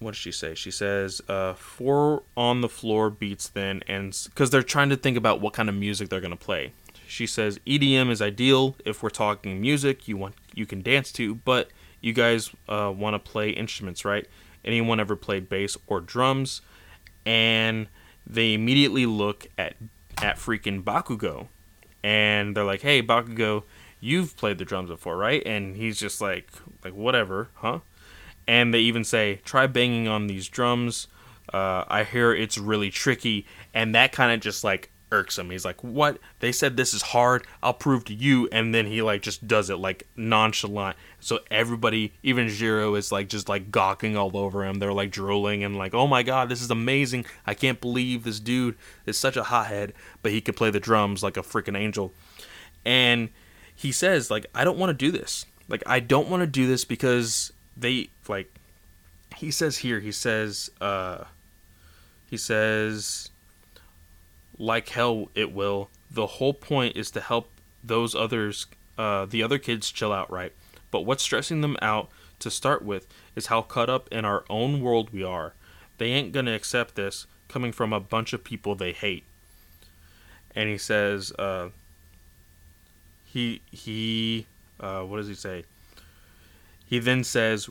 what 0.00 0.12
does 0.12 0.18
she 0.18 0.32
say? 0.32 0.54
She 0.54 0.70
says, 0.70 1.20
uh, 1.28 1.52
four 1.52 2.22
on 2.34 2.62
the 2.62 2.68
floor 2.68 3.10
beats 3.10 3.48
then, 3.48 3.82
and 3.86 4.16
because 4.24 4.48
they're 4.48 4.62
trying 4.62 4.88
to 4.88 4.96
think 4.96 5.16
about 5.16 5.42
what 5.42 5.52
kind 5.52 5.68
of 5.68 5.74
music 5.74 6.08
they're 6.08 6.22
gonna 6.22 6.36
play. 6.36 6.72
She 7.10 7.26
says 7.26 7.58
EDM 7.66 8.10
is 8.10 8.22
ideal 8.22 8.76
if 8.84 9.02
we're 9.02 9.10
talking 9.10 9.60
music 9.60 10.08
you 10.08 10.16
want 10.16 10.34
you 10.54 10.66
can 10.66 10.82
dance 10.82 11.12
to, 11.12 11.34
but 11.34 11.70
you 12.00 12.12
guys 12.12 12.50
uh, 12.68 12.92
want 12.96 13.14
to 13.14 13.18
play 13.18 13.50
instruments, 13.50 14.04
right? 14.04 14.26
Anyone 14.64 15.00
ever 15.00 15.16
played 15.16 15.48
bass 15.48 15.76
or 15.86 16.00
drums? 16.00 16.62
And 17.26 17.88
they 18.26 18.54
immediately 18.54 19.06
look 19.06 19.46
at 19.58 19.74
at 20.22 20.36
freaking 20.36 20.82
Bakugo, 20.82 21.48
and 22.02 22.56
they're 22.56 22.64
like, 22.64 22.82
"Hey, 22.82 23.02
Bakugo, 23.02 23.64
you've 24.00 24.36
played 24.36 24.58
the 24.58 24.64
drums 24.64 24.90
before, 24.90 25.16
right?" 25.16 25.42
And 25.44 25.76
he's 25.76 25.98
just 25.98 26.20
like, 26.20 26.50
"Like 26.84 26.94
whatever, 26.94 27.50
huh?" 27.54 27.80
and 28.46 28.74
they 28.74 28.80
even 28.80 29.04
say 29.04 29.40
try 29.44 29.66
banging 29.66 30.08
on 30.08 30.26
these 30.26 30.48
drums 30.48 31.06
uh, 31.52 31.84
i 31.88 32.02
hear 32.04 32.32
it's 32.32 32.58
really 32.58 32.90
tricky 32.90 33.46
and 33.72 33.94
that 33.94 34.10
kind 34.12 34.32
of 34.32 34.40
just 34.40 34.64
like 34.64 34.90
irks 35.12 35.38
him 35.38 35.50
he's 35.50 35.64
like 35.64 35.82
what? 35.82 36.18
They 36.40 36.52
said 36.52 36.76
this 36.76 36.94
is 36.94 37.02
hard. 37.02 37.46
I'll 37.62 37.74
prove 37.74 38.04
to 38.06 38.14
you. 38.14 38.48
And 38.52 38.74
then 38.74 38.86
he 38.86 39.02
like 39.02 39.22
just 39.22 39.46
does 39.46 39.70
it 39.70 39.76
like 39.76 40.06
nonchalant. 40.16 40.96
So 41.20 41.40
everybody 41.50 42.12
even 42.22 42.48
Jiro 42.48 42.94
is 42.94 43.12
like 43.12 43.28
just 43.28 43.48
like 43.48 43.70
gawking 43.70 44.16
all 44.16 44.36
over 44.36 44.64
him. 44.64 44.78
They're 44.78 44.92
like 44.92 45.10
drooling 45.10 45.64
and 45.64 45.76
like 45.76 45.94
oh 45.94 46.06
my 46.06 46.22
god 46.22 46.48
this 46.48 46.62
is 46.62 46.70
amazing. 46.70 47.24
I 47.46 47.54
can't 47.54 47.80
believe 47.80 48.24
this 48.24 48.40
dude 48.40 48.76
is 49.06 49.18
such 49.18 49.36
a 49.36 49.44
hothead. 49.44 49.92
But 50.22 50.32
he 50.32 50.40
can 50.40 50.54
play 50.54 50.70
the 50.70 50.80
drums 50.80 51.22
like 51.22 51.36
a 51.36 51.42
freaking 51.42 51.76
angel. 51.76 52.12
And 52.84 53.30
he 53.74 53.92
says 53.92 54.30
like 54.30 54.46
i 54.54 54.64
don't 54.64 54.78
want 54.78 54.90
to 54.90 54.94
do 54.94 55.10
this. 55.10 55.46
Like 55.68 55.82
i 55.86 56.00
don't 56.00 56.28
want 56.28 56.42
to 56.42 56.46
do 56.46 56.66
this 56.66 56.84
because 56.84 57.52
they 57.76 58.10
like 58.28 58.52
he 59.36 59.50
says 59.50 59.78
here 59.78 60.00
he 60.00 60.12
says 60.12 60.70
uh 60.80 61.24
he 62.28 62.36
says 62.36 63.30
like 64.60 64.90
hell 64.90 65.30
it 65.34 65.52
will. 65.52 65.88
The 66.10 66.26
whole 66.26 66.52
point 66.54 66.96
is 66.96 67.10
to 67.12 67.20
help 67.20 67.50
those 67.82 68.14
others 68.14 68.66
uh 68.98 69.24
the 69.24 69.42
other 69.42 69.58
kids 69.58 69.90
chill 69.90 70.12
out 70.12 70.30
right? 70.30 70.52
But 70.90 71.00
what's 71.06 71.22
stressing 71.22 71.62
them 71.62 71.76
out 71.80 72.10
to 72.40 72.50
start 72.50 72.82
with 72.82 73.06
is 73.34 73.46
how 73.46 73.62
caught 73.62 73.88
up 73.88 74.08
in 74.12 74.24
our 74.24 74.44
own 74.50 74.82
world 74.82 75.10
we 75.10 75.24
are. 75.24 75.54
They 75.98 76.10
ain't 76.12 76.32
gonna 76.32 76.54
accept 76.54 76.94
this 76.94 77.26
coming 77.48 77.72
from 77.72 77.92
a 77.92 78.00
bunch 78.00 78.32
of 78.32 78.44
people 78.44 78.74
they 78.74 78.92
hate. 78.92 79.24
And 80.54 80.68
he 80.68 80.78
says 80.78 81.32
uh 81.38 81.70
he 83.24 83.62
he 83.70 84.46
uh 84.78 85.02
what 85.02 85.16
does 85.16 85.28
he 85.28 85.34
say? 85.34 85.64
He 86.84 86.98
then 86.98 87.22
says, 87.22 87.70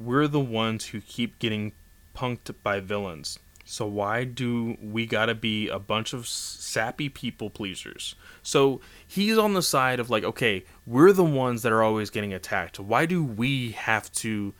We're 0.00 0.26
the 0.26 0.40
ones 0.40 0.86
who 0.86 1.02
keep 1.02 1.38
getting 1.38 1.72
punked 2.16 2.50
by 2.62 2.80
villains. 2.80 3.38
So 3.64 3.86
why 3.86 4.24
do 4.24 4.76
we 4.80 5.06
gotta 5.06 5.34
be 5.34 5.68
a 5.68 5.78
bunch 5.78 6.12
of 6.12 6.26
sappy 6.26 7.08
people 7.08 7.48
pleasers? 7.50 8.14
So 8.42 8.80
he's 9.06 9.38
on 9.38 9.54
the 9.54 9.62
side 9.62 10.00
of 10.00 10.10
like, 10.10 10.24
okay, 10.24 10.64
we're 10.86 11.12
the 11.12 11.24
ones 11.24 11.62
that 11.62 11.72
are 11.72 11.82
always 11.82 12.10
getting 12.10 12.34
attacked. 12.34 12.78
Why 12.78 13.06
do 13.06 13.24
we 13.24 13.72
have 13.72 14.12
to 14.12 14.54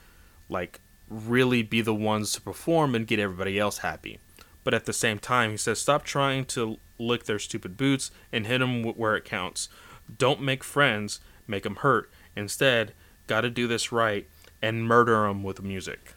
like 0.48 0.80
really 1.09 1.62
be 1.62 1.82
the 1.82 1.94
ones 1.94 2.32
to 2.32 2.40
perform 2.40 2.94
and 2.94 3.07
get 3.07 3.18
everybody 3.18 3.59
else 3.59 3.78
happy? 3.78 4.18
But 4.64 4.72
at 4.72 4.86
the 4.86 4.94
same 4.94 5.18
time, 5.18 5.50
he 5.50 5.57
says, 5.59 5.78
stop 5.78 6.05
trying 6.05 6.46
to 6.46 6.78
lick 6.98 7.24
their 7.24 7.38
stupid 7.38 7.76
boots 7.76 8.11
and 8.32 8.46
hit 8.46 8.59
them 8.59 8.82
where 8.82 9.16
it 9.16 9.24
counts. 9.26 9.68
Don't 10.16 10.40
make 10.40 10.64
friends, 10.64 11.20
make 11.46 11.64
them 11.64 11.76
hurt. 11.76 12.11
Instead, 12.34 12.94
got 13.26 13.42
to 13.42 13.50
do 13.50 13.66
this 13.66 13.92
right 13.92 14.26
and 14.62 14.86
murder 14.86 15.26
them 15.26 15.42
with 15.42 15.62
music. 15.62 16.14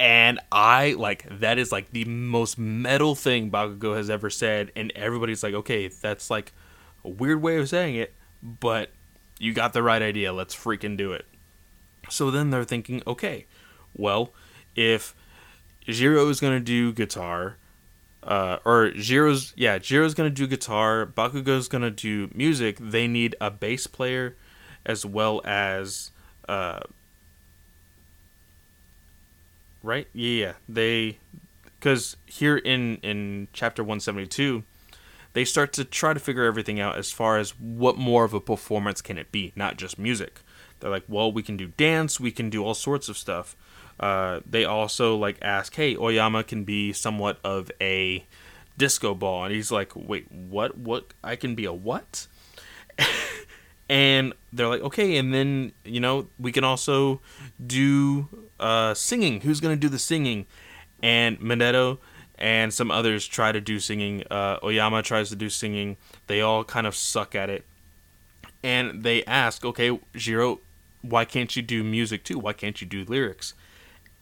And 0.00 0.40
I 0.50 0.94
like 0.94 1.26
that 1.40 1.58
is 1.58 1.70
like 1.70 1.90
the 1.90 2.06
most 2.06 2.58
metal 2.58 3.14
thing 3.14 3.50
Bakugo 3.50 3.94
has 3.94 4.08
ever 4.08 4.30
said, 4.30 4.72
and 4.74 4.90
everybody's 4.96 5.42
like, 5.42 5.52
okay, 5.52 5.88
that's 5.88 6.30
like 6.30 6.54
a 7.04 7.10
weird 7.10 7.42
way 7.42 7.58
of 7.58 7.68
saying 7.68 7.96
it, 7.96 8.14
but 8.42 8.90
you 9.38 9.52
got 9.52 9.74
the 9.74 9.82
right 9.82 10.00
idea. 10.00 10.32
Let's 10.32 10.56
freaking 10.56 10.96
do 10.96 11.12
it. 11.12 11.26
So 12.08 12.30
then 12.30 12.48
they're 12.48 12.64
thinking, 12.64 13.02
okay, 13.06 13.44
well, 13.94 14.32
if 14.74 15.14
Jiro 15.84 16.30
is 16.30 16.40
gonna 16.40 16.60
do 16.60 16.94
guitar, 16.94 17.58
uh, 18.22 18.56
or 18.64 18.92
Jiro's 18.92 19.52
yeah, 19.54 19.78
Jiro's 19.78 20.14
gonna 20.14 20.30
do 20.30 20.46
guitar, 20.46 21.04
Bakugo's 21.04 21.68
gonna 21.68 21.90
do 21.90 22.30
music. 22.34 22.78
They 22.80 23.06
need 23.06 23.36
a 23.38 23.50
bass 23.50 23.86
player 23.86 24.34
as 24.86 25.04
well 25.04 25.42
as 25.44 26.10
uh, 26.48 26.80
right 29.82 30.08
yeah 30.12 30.52
they 30.68 31.18
because 31.78 32.16
here 32.26 32.56
in 32.56 32.96
in 32.98 33.48
chapter 33.52 33.82
172 33.82 34.62
they 35.32 35.44
start 35.44 35.72
to 35.72 35.84
try 35.84 36.12
to 36.12 36.20
figure 36.20 36.44
everything 36.44 36.80
out 36.80 36.96
as 36.96 37.12
far 37.12 37.38
as 37.38 37.50
what 37.58 37.96
more 37.96 38.24
of 38.24 38.34
a 38.34 38.40
performance 38.40 39.00
can 39.00 39.16
it 39.18 39.30
be 39.32 39.52
not 39.56 39.76
just 39.76 39.98
music 39.98 40.40
they're 40.80 40.90
like 40.90 41.04
well 41.08 41.30
we 41.32 41.42
can 41.42 41.56
do 41.56 41.68
dance 41.76 42.18
we 42.20 42.30
can 42.30 42.50
do 42.50 42.64
all 42.64 42.74
sorts 42.74 43.08
of 43.08 43.16
stuff 43.16 43.56
Uh, 44.00 44.40
they 44.48 44.64
also 44.64 45.14
like 45.14 45.36
ask, 45.42 45.74
"Hey, 45.76 45.94
Oyama 45.94 46.42
can 46.42 46.64
be 46.64 46.90
somewhat 46.94 47.36
of 47.44 47.70
a 47.82 48.24
disco 48.78 49.14
ball," 49.14 49.44
and 49.44 49.52
he's 49.54 49.70
like, 49.70 49.92
"Wait, 49.94 50.24
what? 50.32 50.78
What? 50.78 51.12
I 51.22 51.36
can 51.36 51.54
be 51.54 51.66
a 51.66 51.72
what?" 51.72 52.26
And 53.90 54.34
they're 54.52 54.68
like, 54.68 54.82
"Okay," 54.82 55.16
and 55.16 55.34
then 55.34 55.72
you 55.84 55.98
know 55.98 56.28
we 56.38 56.52
can 56.52 56.62
also 56.62 57.20
do 57.64 58.28
uh, 58.60 58.94
singing. 58.94 59.40
Who's 59.40 59.60
gonna 59.60 59.76
do 59.76 59.88
the 59.88 59.98
singing? 59.98 60.46
And 61.02 61.40
Mineta 61.40 61.98
and 62.38 62.72
some 62.72 62.90
others 62.90 63.26
try 63.26 63.52
to 63.52 63.60
do 63.60 63.78
singing. 63.78 64.24
Uh, 64.30 64.58
Oyama 64.62 65.02
tries 65.02 65.28
to 65.30 65.36
do 65.36 65.50
singing. 65.50 65.96
They 66.26 66.40
all 66.40 66.64
kind 66.64 66.86
of 66.86 66.94
suck 66.94 67.34
at 67.34 67.50
it. 67.50 67.66
And 68.62 69.02
they 69.02 69.24
ask, 69.24 69.64
okay, 69.64 69.98
Jiro, 70.14 70.60
why 71.02 71.24
can't 71.24 71.54
you 71.54 71.62
do 71.62 71.82
music 71.84 72.24
too? 72.24 72.38
Why 72.38 72.52
can't 72.52 72.80
you 72.80 72.86
do 72.86 73.04
lyrics? 73.04 73.54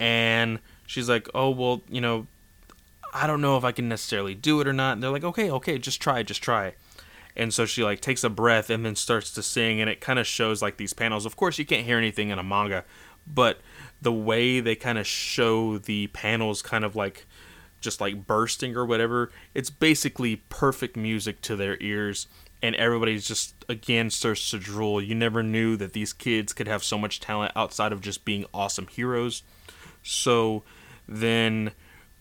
And 0.00 0.60
she's 0.86 1.08
like, 1.08 1.28
oh, 1.34 1.50
well, 1.50 1.82
you 1.88 2.00
know, 2.00 2.26
I 3.12 3.26
don't 3.26 3.40
know 3.40 3.56
if 3.56 3.64
I 3.64 3.72
can 3.72 3.88
necessarily 3.88 4.34
do 4.34 4.60
it 4.60 4.68
or 4.68 4.72
not. 4.72 4.92
And 4.94 5.02
they're 5.02 5.10
like, 5.10 5.24
okay, 5.24 5.50
okay, 5.50 5.78
just 5.78 6.00
try, 6.00 6.22
just 6.22 6.42
try. 6.42 6.74
And 7.38 7.54
so 7.54 7.64
she 7.64 7.84
like 7.84 8.00
takes 8.00 8.24
a 8.24 8.28
breath 8.28 8.68
and 8.68 8.84
then 8.84 8.96
starts 8.96 9.32
to 9.34 9.42
sing, 9.42 9.80
and 9.80 9.88
it 9.88 10.00
kind 10.00 10.18
of 10.18 10.26
shows 10.26 10.60
like 10.60 10.76
these 10.76 10.92
panels. 10.92 11.24
Of 11.24 11.36
course, 11.36 11.58
you 11.58 11.64
can't 11.64 11.86
hear 11.86 11.96
anything 11.96 12.30
in 12.30 12.38
a 12.38 12.42
manga, 12.42 12.84
but 13.26 13.60
the 14.02 14.12
way 14.12 14.58
they 14.58 14.74
kind 14.74 14.98
of 14.98 15.06
show 15.06 15.78
the 15.78 16.08
panels, 16.08 16.62
kind 16.62 16.84
of 16.84 16.96
like 16.96 17.26
just 17.80 18.00
like 18.00 18.26
bursting 18.26 18.76
or 18.76 18.84
whatever, 18.84 19.30
it's 19.54 19.70
basically 19.70 20.36
perfect 20.48 20.96
music 20.96 21.40
to 21.42 21.54
their 21.54 21.76
ears. 21.80 22.26
And 22.60 22.74
everybody's 22.74 23.26
just 23.26 23.54
again 23.68 24.10
starts 24.10 24.50
to 24.50 24.58
drool. 24.58 25.00
You 25.00 25.14
never 25.14 25.44
knew 25.44 25.76
that 25.76 25.92
these 25.92 26.12
kids 26.12 26.52
could 26.52 26.66
have 26.66 26.82
so 26.82 26.98
much 26.98 27.20
talent 27.20 27.52
outside 27.54 27.92
of 27.92 28.00
just 28.00 28.24
being 28.24 28.46
awesome 28.52 28.88
heroes. 28.88 29.44
So 30.02 30.64
then 31.06 31.70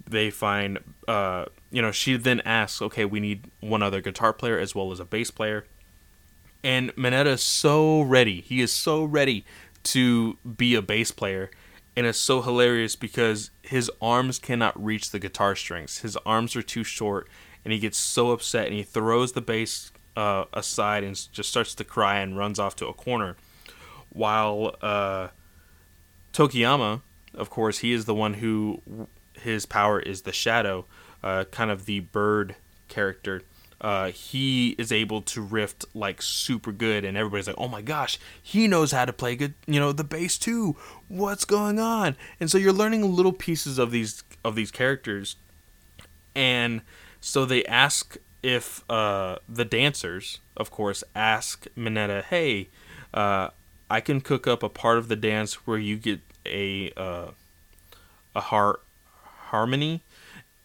they 0.07 0.29
find, 0.29 0.79
uh, 1.07 1.45
you 1.71 1.81
know, 1.81 1.91
she 1.91 2.17
then 2.17 2.41
asks, 2.41 2.81
okay, 2.81 3.05
we 3.05 3.19
need 3.19 3.49
one 3.59 3.83
other 3.83 4.01
guitar 4.01 4.33
player 4.33 4.57
as 4.57 4.73
well 4.73 4.91
as 4.91 4.99
a 4.99 5.05
bass 5.05 5.31
player. 5.31 5.65
And 6.63 6.95
Mineta 6.95 7.27
is 7.27 7.41
so 7.41 8.01
ready. 8.01 8.41
He 8.41 8.61
is 8.61 8.71
so 8.71 9.03
ready 9.03 9.45
to 9.83 10.37
be 10.57 10.75
a 10.75 10.81
bass 10.81 11.11
player. 11.11 11.51
And 11.95 12.05
it's 12.05 12.17
so 12.17 12.41
hilarious 12.41 12.95
because 12.95 13.51
his 13.61 13.91
arms 14.01 14.39
cannot 14.39 14.81
reach 14.83 15.11
the 15.11 15.19
guitar 15.19 15.55
strings. 15.55 15.99
His 15.99 16.15
arms 16.25 16.55
are 16.55 16.61
too 16.61 16.83
short, 16.83 17.27
and 17.63 17.73
he 17.73 17.79
gets 17.79 17.97
so 17.97 18.31
upset 18.31 18.67
and 18.67 18.75
he 18.75 18.83
throws 18.83 19.33
the 19.33 19.41
bass 19.41 19.91
uh, 20.15 20.45
aside 20.53 21.03
and 21.03 21.15
just 21.31 21.49
starts 21.49 21.75
to 21.75 21.83
cry 21.83 22.19
and 22.19 22.37
runs 22.37 22.59
off 22.59 22.75
to 22.77 22.87
a 22.87 22.93
corner. 22.93 23.35
While 24.09 24.75
uh, 24.81 25.29
Tokoyami, 26.33 27.01
of 27.33 27.49
course, 27.49 27.79
he 27.79 27.93
is 27.93 28.05
the 28.05 28.15
one 28.15 28.35
who 28.35 28.81
his 29.39 29.65
power 29.65 29.99
is 29.99 30.21
the 30.23 30.31
shadow, 30.31 30.85
uh, 31.23 31.45
kind 31.45 31.71
of 31.71 31.85
the 31.85 32.01
bird 32.01 32.55
character. 32.87 33.43
Uh, 33.79 34.09
he 34.09 34.69
is 34.79 34.91
able 34.91 35.21
to 35.21 35.41
riff 35.41 35.75
like 35.93 36.21
super 36.21 36.71
good, 36.71 37.05
and 37.05 37.15
everybody's 37.15 37.47
like, 37.47 37.57
"Oh 37.59 37.67
my 37.67 37.81
gosh, 37.81 38.17
he 38.41 38.67
knows 38.67 38.91
how 38.91 39.05
to 39.05 39.13
play 39.13 39.35
good, 39.35 39.53
you 39.67 39.79
know, 39.79 39.91
the 39.91 40.03
bass 40.03 40.37
too. 40.37 40.75
What's 41.07 41.45
going 41.45 41.77
on?" 41.79 42.15
And 42.39 42.49
so 42.49 42.57
you're 42.57 42.73
learning 42.73 43.15
little 43.15 43.33
pieces 43.33 43.77
of 43.77 43.91
these 43.91 44.23
of 44.43 44.55
these 44.55 44.71
characters, 44.71 45.35
and 46.35 46.81
so 47.21 47.45
they 47.45 47.63
ask 47.65 48.17
if 48.41 48.83
uh, 48.89 49.37
the 49.47 49.65
dancers, 49.65 50.39
of 50.55 50.71
course, 50.71 51.03
ask 51.15 51.67
Mineta, 51.77 52.23
"Hey, 52.23 52.69
uh, 53.13 53.49
I 53.91 54.01
can 54.01 54.21
cook 54.21 54.47
up 54.47 54.63
a 54.63 54.69
part 54.69 54.97
of 54.97 55.07
the 55.07 55.15
dance 55.15 55.67
where 55.67 55.77
you 55.77 55.97
get 55.97 56.21
a 56.47 56.91
uh, 56.97 57.31
a 58.35 58.41
heart 58.41 58.81
harmony. 59.47 60.03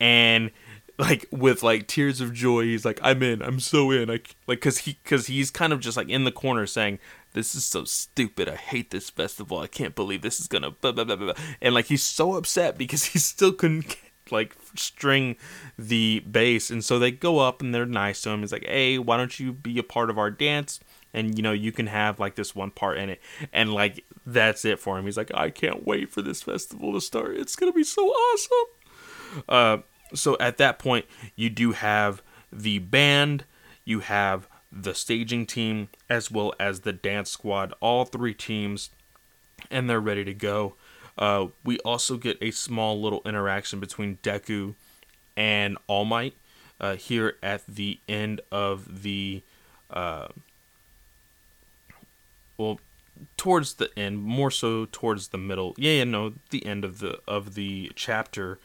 And 0.00 0.50
like 0.98 1.26
with 1.30 1.62
like 1.62 1.86
tears 1.86 2.20
of 2.20 2.32
joy 2.32 2.62
he's 2.62 2.84
like 2.84 3.00
i'm 3.02 3.22
in. 3.22 3.42
I'm 3.42 3.60
so 3.60 3.90
in. 3.90 4.08
Like 4.08 4.36
like 4.46 4.58
because 4.58 4.78
he 4.78 4.98
because 5.02 5.26
he's 5.26 5.50
kind 5.50 5.72
of 5.72 5.80
just 5.80 5.96
like 5.96 6.08
in 6.08 6.24
the 6.24 6.32
corner 6.32 6.66
saying 6.66 6.98
this 7.32 7.54
is 7.54 7.64
so 7.64 7.84
stupid. 7.84 8.48
I 8.48 8.56
hate 8.56 8.90
this 8.90 9.08
festival. 9.08 9.58
I 9.58 9.66
can't 9.66 9.94
believe 9.94 10.22
this 10.22 10.38
is 10.38 10.48
gonna 10.48 10.70
blah, 10.70 10.92
blah, 10.92 11.04
blah, 11.04 11.16
blah. 11.16 11.34
and 11.60 11.74
like 11.74 11.86
he's 11.86 12.02
so 12.02 12.34
upset 12.34 12.76
because 12.76 13.04
he 13.12 13.18
still 13.18 13.52
couldn't 13.52 13.96
like 14.30 14.54
string 14.76 15.36
the 15.78 16.20
bass. 16.20 16.70
And 16.70 16.84
so 16.84 16.98
they 16.98 17.10
go 17.10 17.38
up 17.38 17.60
and 17.60 17.74
they're 17.74 17.86
nice 17.86 18.22
to 18.22 18.30
him. 18.30 18.40
He's 18.40 18.52
like 18.52 18.66
hey 18.66 18.98
why 18.98 19.16
don't 19.16 19.38
you 19.40 19.52
be 19.52 19.78
a 19.78 19.82
part 19.82 20.10
of 20.10 20.18
our 20.18 20.30
dance 20.30 20.80
and 21.14 21.36
you 21.36 21.42
know 21.42 21.52
you 21.52 21.72
can 21.72 21.86
have 21.86 22.18
like 22.18 22.34
this 22.34 22.54
one 22.54 22.70
part 22.70 22.98
in 22.98 23.08
it 23.10 23.20
and 23.52 23.72
like 23.72 24.04
that's 24.26 24.64
it 24.64 24.78
for 24.78 24.98
him. 24.98 25.04
He's 25.04 25.16
like 25.16 25.30
i 25.34 25.50
can't 25.50 25.86
wait 25.86 26.10
for 26.10 26.22
this 26.22 26.42
festival 26.42 26.92
to 26.92 27.00
start. 27.00 27.36
It's 27.36 27.56
gonna 27.56 27.72
be 27.72 27.84
so 27.84 28.06
awesome. 28.08 29.42
Uh 29.48 29.78
so 30.14 30.36
at 30.38 30.58
that 30.58 30.78
point 30.78 31.06
you 31.36 31.48
do 31.50 31.72
have 31.72 32.22
the 32.52 32.78
band 32.78 33.44
you 33.84 34.00
have 34.00 34.46
the 34.70 34.94
staging 34.94 35.46
team 35.46 35.88
as 36.08 36.30
well 36.30 36.54
as 36.58 36.80
the 36.80 36.92
dance 36.92 37.30
squad 37.30 37.74
all 37.80 38.04
three 38.04 38.34
teams 38.34 38.90
and 39.70 39.88
they're 39.88 40.00
ready 40.00 40.24
to 40.24 40.34
go. 40.34 40.74
Uh, 41.16 41.48
we 41.64 41.78
also 41.80 42.16
get 42.16 42.38
a 42.40 42.50
small 42.50 43.00
little 43.00 43.22
interaction 43.24 43.80
between 43.80 44.16
deku 44.22 44.74
and 45.36 45.76
all 45.86 46.04
might 46.04 46.34
uh, 46.80 46.96
here 46.96 47.36
at 47.42 47.66
the 47.66 47.98
end 48.08 48.40
of 48.50 49.02
the 49.02 49.42
uh, 49.90 50.28
well 52.56 52.80
towards 53.36 53.74
the 53.74 53.90
end 53.98 54.22
more 54.22 54.50
so 54.50 54.86
towards 54.90 55.28
the 55.28 55.38
middle 55.38 55.74
yeah, 55.76 55.92
yeah 55.92 56.04
no 56.04 56.32
the 56.50 56.64
end 56.64 56.84
of 56.84 56.98
the 56.98 57.18
of 57.28 57.54
the 57.54 57.92
chapter 57.94 58.58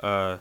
uh 0.00 0.38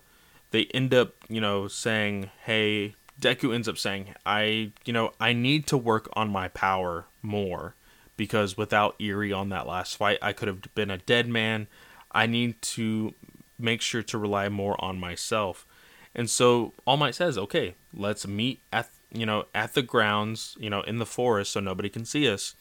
they 0.51 0.65
end 0.73 0.93
up 0.93 1.13
you 1.29 1.39
know 1.39 1.67
saying 1.67 2.29
hey 2.45 2.95
deku 3.19 3.53
ends 3.53 3.67
up 3.67 3.77
saying 3.77 4.13
i 4.25 4.71
you 4.85 4.91
know 4.91 5.11
i 5.19 5.31
need 5.31 5.67
to 5.67 5.77
work 5.77 6.09
on 6.13 6.29
my 6.29 6.47
power 6.47 7.05
more 7.21 7.75
because 8.17 8.57
without 8.57 8.95
Eri 8.99 9.31
on 9.31 9.49
that 9.49 9.67
last 9.67 9.95
fight 9.95 10.17
i 10.21 10.33
could 10.33 10.47
have 10.47 10.73
been 10.75 10.91
a 10.91 10.97
dead 10.97 11.27
man. 11.27 11.67
I 12.11 12.25
need 12.25 12.61
to 12.61 13.13
make 13.57 13.81
sure 13.81 14.03
to 14.03 14.17
rely 14.17 14.49
more 14.49 14.75
on 14.83 14.99
myself. 14.99 15.65
And 16.13 16.29
so 16.29 16.73
all 16.85 16.97
might 16.97 17.15
says 17.15 17.37
okay 17.37 17.75
let's 17.93 18.27
meet 18.27 18.61
at 18.73 18.89
you 19.13 19.25
know 19.25 19.45
at 19.55 19.73
the 19.73 19.81
grounds 19.81 20.57
you 20.59 20.69
know 20.69 20.81
in 20.81 20.97
the 20.99 21.05
forest 21.05 21.51
so 21.53 21.59
nobody 21.61 21.87
can 21.87 22.03
see 22.03 22.29
us 22.29 22.55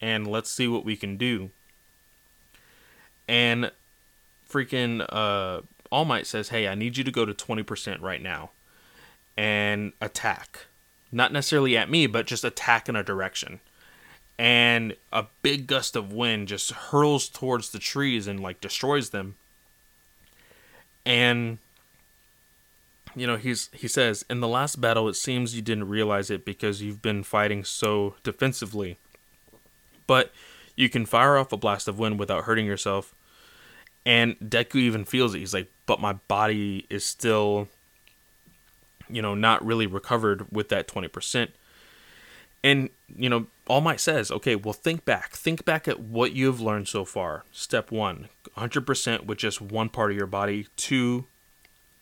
and 0.00 0.26
let's 0.26 0.50
see 0.50 0.68
what 0.68 0.84
we 0.84 0.96
can 0.96 1.16
do. 1.16 1.50
And 3.28 3.70
freaking 4.48 5.04
uh, 5.08 5.62
All 5.90 6.04
Might 6.04 6.26
says, 6.26 6.50
"Hey, 6.50 6.68
I 6.68 6.74
need 6.74 6.96
you 6.96 7.04
to 7.04 7.10
go 7.10 7.24
to 7.24 7.34
20% 7.34 8.00
right 8.00 8.22
now 8.22 8.50
and 9.36 9.92
attack. 10.00 10.66
Not 11.12 11.32
necessarily 11.32 11.76
at 11.76 11.90
me, 11.90 12.06
but 12.06 12.26
just 12.26 12.44
attack 12.44 12.88
in 12.88 12.96
a 12.96 13.02
direction." 13.02 13.60
And 14.38 14.96
a 15.12 15.26
big 15.42 15.66
gust 15.66 15.96
of 15.96 16.12
wind 16.12 16.48
just 16.48 16.70
hurls 16.70 17.28
towards 17.28 17.70
the 17.70 17.78
trees 17.78 18.26
and 18.26 18.38
like 18.38 18.60
destroys 18.60 19.10
them. 19.10 19.36
And 21.06 21.58
you 23.14 23.26
know, 23.26 23.36
he's 23.36 23.70
he 23.72 23.88
says, 23.88 24.26
"In 24.28 24.40
the 24.40 24.48
last 24.48 24.78
battle, 24.78 25.08
it 25.08 25.14
seems 25.14 25.56
you 25.56 25.62
didn't 25.62 25.88
realize 25.88 26.30
it 26.30 26.44
because 26.44 26.82
you've 26.82 27.00
been 27.00 27.22
fighting 27.22 27.64
so 27.64 28.14
defensively." 28.22 28.98
But 30.06 30.32
you 30.76 30.88
can 30.88 31.06
fire 31.06 31.36
off 31.36 31.52
a 31.52 31.56
blast 31.56 31.88
of 31.88 31.98
wind 31.98 32.18
without 32.18 32.44
hurting 32.44 32.66
yourself. 32.66 33.14
And 34.04 34.38
Deku 34.38 34.76
even 34.76 35.04
feels 35.04 35.34
it. 35.34 35.40
He's 35.40 35.54
like, 35.54 35.70
but 35.86 36.00
my 36.00 36.14
body 36.28 36.86
is 36.88 37.04
still, 37.04 37.68
you 39.08 39.20
know, 39.20 39.34
not 39.34 39.64
really 39.64 39.86
recovered 39.86 40.46
with 40.52 40.68
that 40.68 40.86
20%. 40.86 41.48
And, 42.62 42.90
you 43.16 43.28
know, 43.28 43.46
All 43.68 43.80
Might 43.80 44.00
says, 44.00 44.30
okay, 44.30 44.56
well, 44.56 44.72
think 44.72 45.04
back. 45.04 45.32
Think 45.32 45.64
back 45.64 45.88
at 45.88 46.00
what 46.00 46.32
you 46.32 46.46
have 46.46 46.60
learned 46.60 46.88
so 46.88 47.04
far. 47.04 47.44
Step 47.52 47.90
one 47.90 48.28
100% 48.56 49.26
with 49.26 49.38
just 49.38 49.60
one 49.60 49.88
part 49.88 50.10
of 50.10 50.16
your 50.16 50.26
body. 50.26 50.66
Two, 50.76 51.26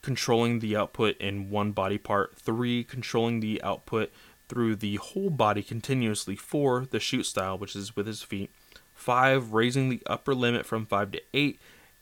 controlling 0.01 0.59
the 0.59 0.75
output 0.75 1.17
in 1.17 1.49
one 1.49 1.71
body 1.71 1.97
part. 1.97 2.37
Three, 2.37 2.83
controlling 2.83 3.39
the 3.39 3.61
output 3.63 4.11
through 4.47 4.75
the 4.75 4.95
whole 4.97 5.29
body 5.29 5.63
continuously. 5.63 6.35
Four, 6.35 6.85
the 6.89 6.99
shoot 6.99 7.23
style, 7.23 7.57
which 7.57 7.75
is 7.75 7.95
with 7.95 8.07
his 8.07 8.21
feet. 8.21 8.51
Five, 8.93 9.53
raising 9.53 9.89
the 9.89 10.01
upper 10.05 10.33
limit 10.33 10.65
from 10.65 10.85
five 10.85 11.11
to 11.11 11.21
eight. 11.33 11.59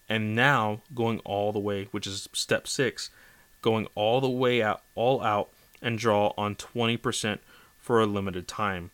And 0.10 0.36
now 0.36 0.82
going 0.94 1.20
all 1.20 1.52
the 1.52 1.60
way, 1.60 1.88
which 1.92 2.06
is 2.06 2.28
step 2.34 2.68
six, 2.68 3.10
going 3.62 3.88
all 3.96 4.22
the 4.22 4.30
way 4.30 4.62
out, 4.62 4.84
all 4.96 5.24
out, 5.24 5.50
and 5.82 5.98
draw 5.98 6.34
on 6.38 6.56
20% 6.56 7.40
for 7.78 8.02
a 8.02 8.06
limited 8.06 8.48
time. 8.48 8.92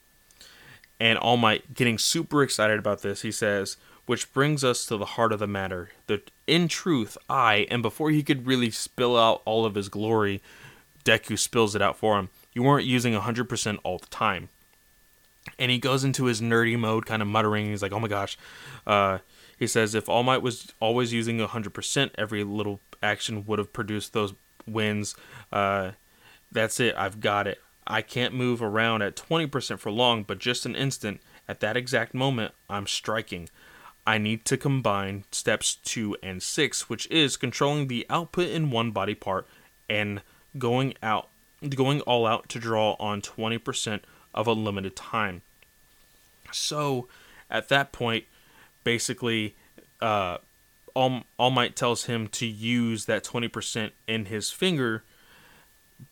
And 0.99 1.17
All 1.17 1.37
Might 1.37 1.73
getting 1.73 1.97
super 1.97 2.43
excited 2.43 2.77
about 2.77 3.01
this, 3.01 3.21
he 3.21 3.31
says, 3.31 3.77
which 4.05 4.33
brings 4.33 4.63
us 4.63 4.85
to 4.85 4.97
the 4.97 5.05
heart 5.05 5.31
of 5.31 5.39
the 5.39 5.47
matter. 5.47 5.91
That 6.07 6.31
in 6.47 6.67
truth, 6.67 7.17
I, 7.29 7.67
and 7.69 7.81
before 7.81 8.11
he 8.11 8.23
could 8.23 8.47
really 8.47 8.71
spill 8.71 9.17
out 9.17 9.41
all 9.45 9.65
of 9.65 9.75
his 9.75 9.89
glory, 9.89 10.41
Deku 11.05 11.37
spills 11.37 11.75
it 11.75 11.81
out 11.81 11.97
for 11.97 12.17
him 12.19 12.29
you 12.53 12.63
weren't 12.63 12.85
using 12.85 13.13
100% 13.13 13.77
all 13.83 13.97
the 13.97 14.07
time. 14.07 14.49
And 15.57 15.71
he 15.71 15.77
goes 15.79 16.03
into 16.03 16.25
his 16.25 16.41
nerdy 16.41 16.77
mode, 16.77 17.05
kind 17.05 17.21
of 17.21 17.27
muttering. 17.27 17.69
He's 17.69 17.81
like, 17.81 17.91
oh 17.93 17.99
my 17.99 18.07
gosh. 18.07 18.37
Uh, 18.85 19.19
He 19.57 19.67
says 19.67 19.95
if 19.95 20.07
All 20.07 20.23
Might 20.23 20.41
was 20.41 20.71
always 20.79 21.11
using 21.13 21.39
100%, 21.39 22.11
every 22.17 22.43
little 22.43 22.79
action 23.01 23.45
would 23.45 23.59
have 23.59 23.73
produced 23.73 24.13
those 24.13 24.33
wins. 24.67 25.15
Uh, 25.51 25.91
that's 26.51 26.79
it. 26.79 26.95
I've 26.97 27.19
got 27.19 27.47
it. 27.47 27.59
I 27.85 28.01
can't 28.01 28.33
move 28.33 28.61
around 28.61 29.01
at 29.01 29.15
20% 29.15 29.79
for 29.79 29.91
long, 29.91 30.23
but 30.23 30.39
just 30.39 30.65
an 30.65 30.75
instant. 30.75 31.21
At 31.47 31.59
that 31.61 31.75
exact 31.75 32.13
moment, 32.13 32.53
I'm 32.69 32.85
striking. 32.87 33.49
I 34.05 34.17
need 34.17 34.45
to 34.45 34.57
combine 34.57 35.25
steps 35.31 35.75
2 35.75 36.17
and 36.21 36.41
6, 36.41 36.89
which 36.89 37.09
is 37.11 37.37
controlling 37.37 37.87
the 37.87 38.05
output 38.09 38.49
in 38.49 38.71
one 38.71 38.91
body 38.91 39.15
part 39.15 39.47
and 39.89 40.21
going 40.57 40.93
out 41.01 41.29
going 41.67 42.01
all 42.01 42.25
out 42.25 42.47
to 42.49 42.59
draw 42.59 42.95
on 42.99 43.21
20% 43.21 44.01
of 44.33 44.47
a 44.47 44.53
limited 44.53 44.95
time. 44.95 45.41
So, 46.51 47.07
at 47.49 47.69
that 47.69 47.91
point, 47.91 48.25
basically 48.83 49.55
uh 50.01 50.37
All, 50.93 51.21
All 51.37 51.51
Might 51.51 51.75
tells 51.75 52.05
him 52.05 52.27
to 52.29 52.45
use 52.45 53.05
that 53.05 53.23
20% 53.23 53.91
in 54.07 54.25
his 54.25 54.51
finger, 54.51 55.03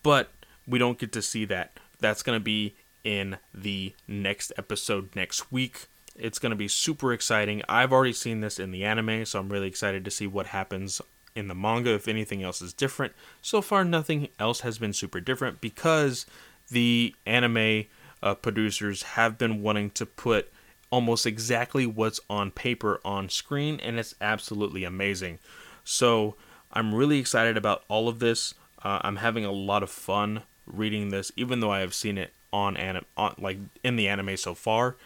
but 0.02 0.30
we 0.66 0.78
don't 0.78 0.98
get 0.98 1.12
to 1.12 1.22
see 1.22 1.44
that. 1.46 1.78
That's 1.98 2.22
going 2.22 2.38
to 2.38 2.44
be 2.44 2.74
in 3.02 3.38
the 3.54 3.94
next 4.06 4.52
episode 4.56 5.16
next 5.16 5.50
week. 5.50 5.86
It's 6.14 6.38
going 6.38 6.50
to 6.50 6.56
be 6.56 6.68
super 6.68 7.12
exciting. 7.12 7.62
I've 7.68 7.92
already 7.92 8.12
seen 8.12 8.40
this 8.40 8.58
in 8.58 8.70
the 8.70 8.84
anime, 8.84 9.24
so 9.24 9.38
I'm 9.38 9.48
really 9.48 9.68
excited 9.68 10.04
to 10.04 10.10
see 10.10 10.26
what 10.26 10.48
happens 10.48 11.00
in 11.34 11.48
the 11.48 11.54
manga 11.54 11.94
if 11.94 12.08
anything 12.08 12.42
else 12.42 12.60
is 12.62 12.72
different. 12.72 13.12
So 13.42 13.60
far, 13.60 13.84
nothing 13.84 14.28
else 14.38 14.60
has 14.60 14.78
been 14.78 14.92
super 14.92 15.20
different 15.20 15.60
because 15.60 16.26
the 16.70 17.14
anime 17.26 17.84
uh, 18.22 18.34
producers 18.34 19.02
have 19.02 19.38
been 19.38 19.62
wanting 19.62 19.90
to 19.90 20.06
put 20.06 20.52
almost 20.90 21.26
exactly 21.26 21.86
what's 21.86 22.20
on 22.30 22.50
paper 22.50 23.00
on 23.04 23.28
screen, 23.28 23.78
and 23.80 23.98
it's 23.98 24.14
absolutely 24.20 24.84
amazing. 24.84 25.38
So 25.84 26.34
I'm 26.72 26.94
really 26.94 27.18
excited 27.18 27.56
about 27.56 27.84
all 27.88 28.08
of 28.08 28.18
this. 28.18 28.54
Uh, 28.82 29.00
I'm 29.02 29.16
having 29.16 29.44
a 29.44 29.52
lot 29.52 29.82
of 29.82 29.90
fun 29.90 30.42
reading 30.66 31.10
this, 31.10 31.32
even 31.36 31.60
though 31.60 31.70
I 31.70 31.80
have 31.80 31.94
seen 31.94 32.18
it 32.18 32.32
on 32.52 32.76
anim 32.76 33.04
on 33.16 33.34
like 33.38 33.58
in 33.84 33.96
the 33.96 34.08
anime 34.08 34.36
so 34.36 34.54
far. 34.54 34.96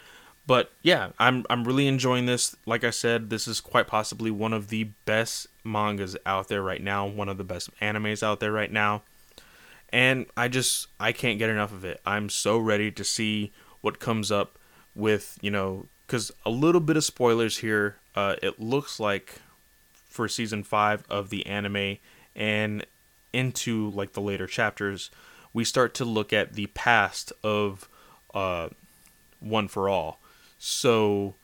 But 0.45 0.71
yeah, 0.81 1.09
I'm 1.19 1.45
I'm 1.49 1.63
really 1.63 1.87
enjoying 1.87 2.25
this. 2.25 2.55
Like 2.65 2.83
I 2.83 2.89
said, 2.89 3.29
this 3.29 3.47
is 3.47 3.61
quite 3.61 3.87
possibly 3.87 4.29
one 4.31 4.53
of 4.53 4.67
the 4.67 4.85
best 5.05 5.47
mangas 5.63 6.17
out 6.25 6.49
there 6.49 6.61
right 6.61 6.81
now, 6.81 7.07
one 7.07 7.29
of 7.29 7.37
the 7.37 7.43
best 7.43 7.69
animes 7.79 8.21
out 8.21 8.39
there 8.39 8.51
right 8.51 8.71
now. 8.71 9.03
And 9.89 10.25
I 10.35 10.47
just 10.47 10.87
I 10.99 11.11
can't 11.11 11.39
get 11.39 11.49
enough 11.49 11.71
of 11.71 11.85
it. 11.85 12.01
I'm 12.05 12.29
so 12.29 12.57
ready 12.57 12.91
to 12.91 13.03
see 13.03 13.53
what 13.81 13.99
comes 13.99 14.31
up 14.31 14.57
with, 14.95 15.37
you 15.41 15.51
know, 15.51 15.85
cuz 16.07 16.31
a 16.45 16.49
little 16.49 16.81
bit 16.81 16.97
of 16.97 17.03
spoilers 17.03 17.59
here. 17.59 17.97
Uh 18.15 18.35
it 18.41 18.59
looks 18.59 18.99
like 18.99 19.35
for 20.09 20.27
season 20.27 20.63
5 20.63 21.05
of 21.09 21.29
the 21.29 21.45
anime 21.45 21.97
and 22.35 22.85
into 23.31 23.89
like 23.91 24.13
the 24.13 24.21
later 24.21 24.45
chapters 24.45 25.09
we 25.53 25.63
start 25.63 25.93
to 25.93 26.05
look 26.05 26.33
at 26.33 26.53
the 26.53 26.67
past 26.67 27.31
of 27.43 27.87
uh, 28.33 28.69
One 29.39 29.67
for 29.67 29.87
All. 29.87 30.19
So 30.65 31.35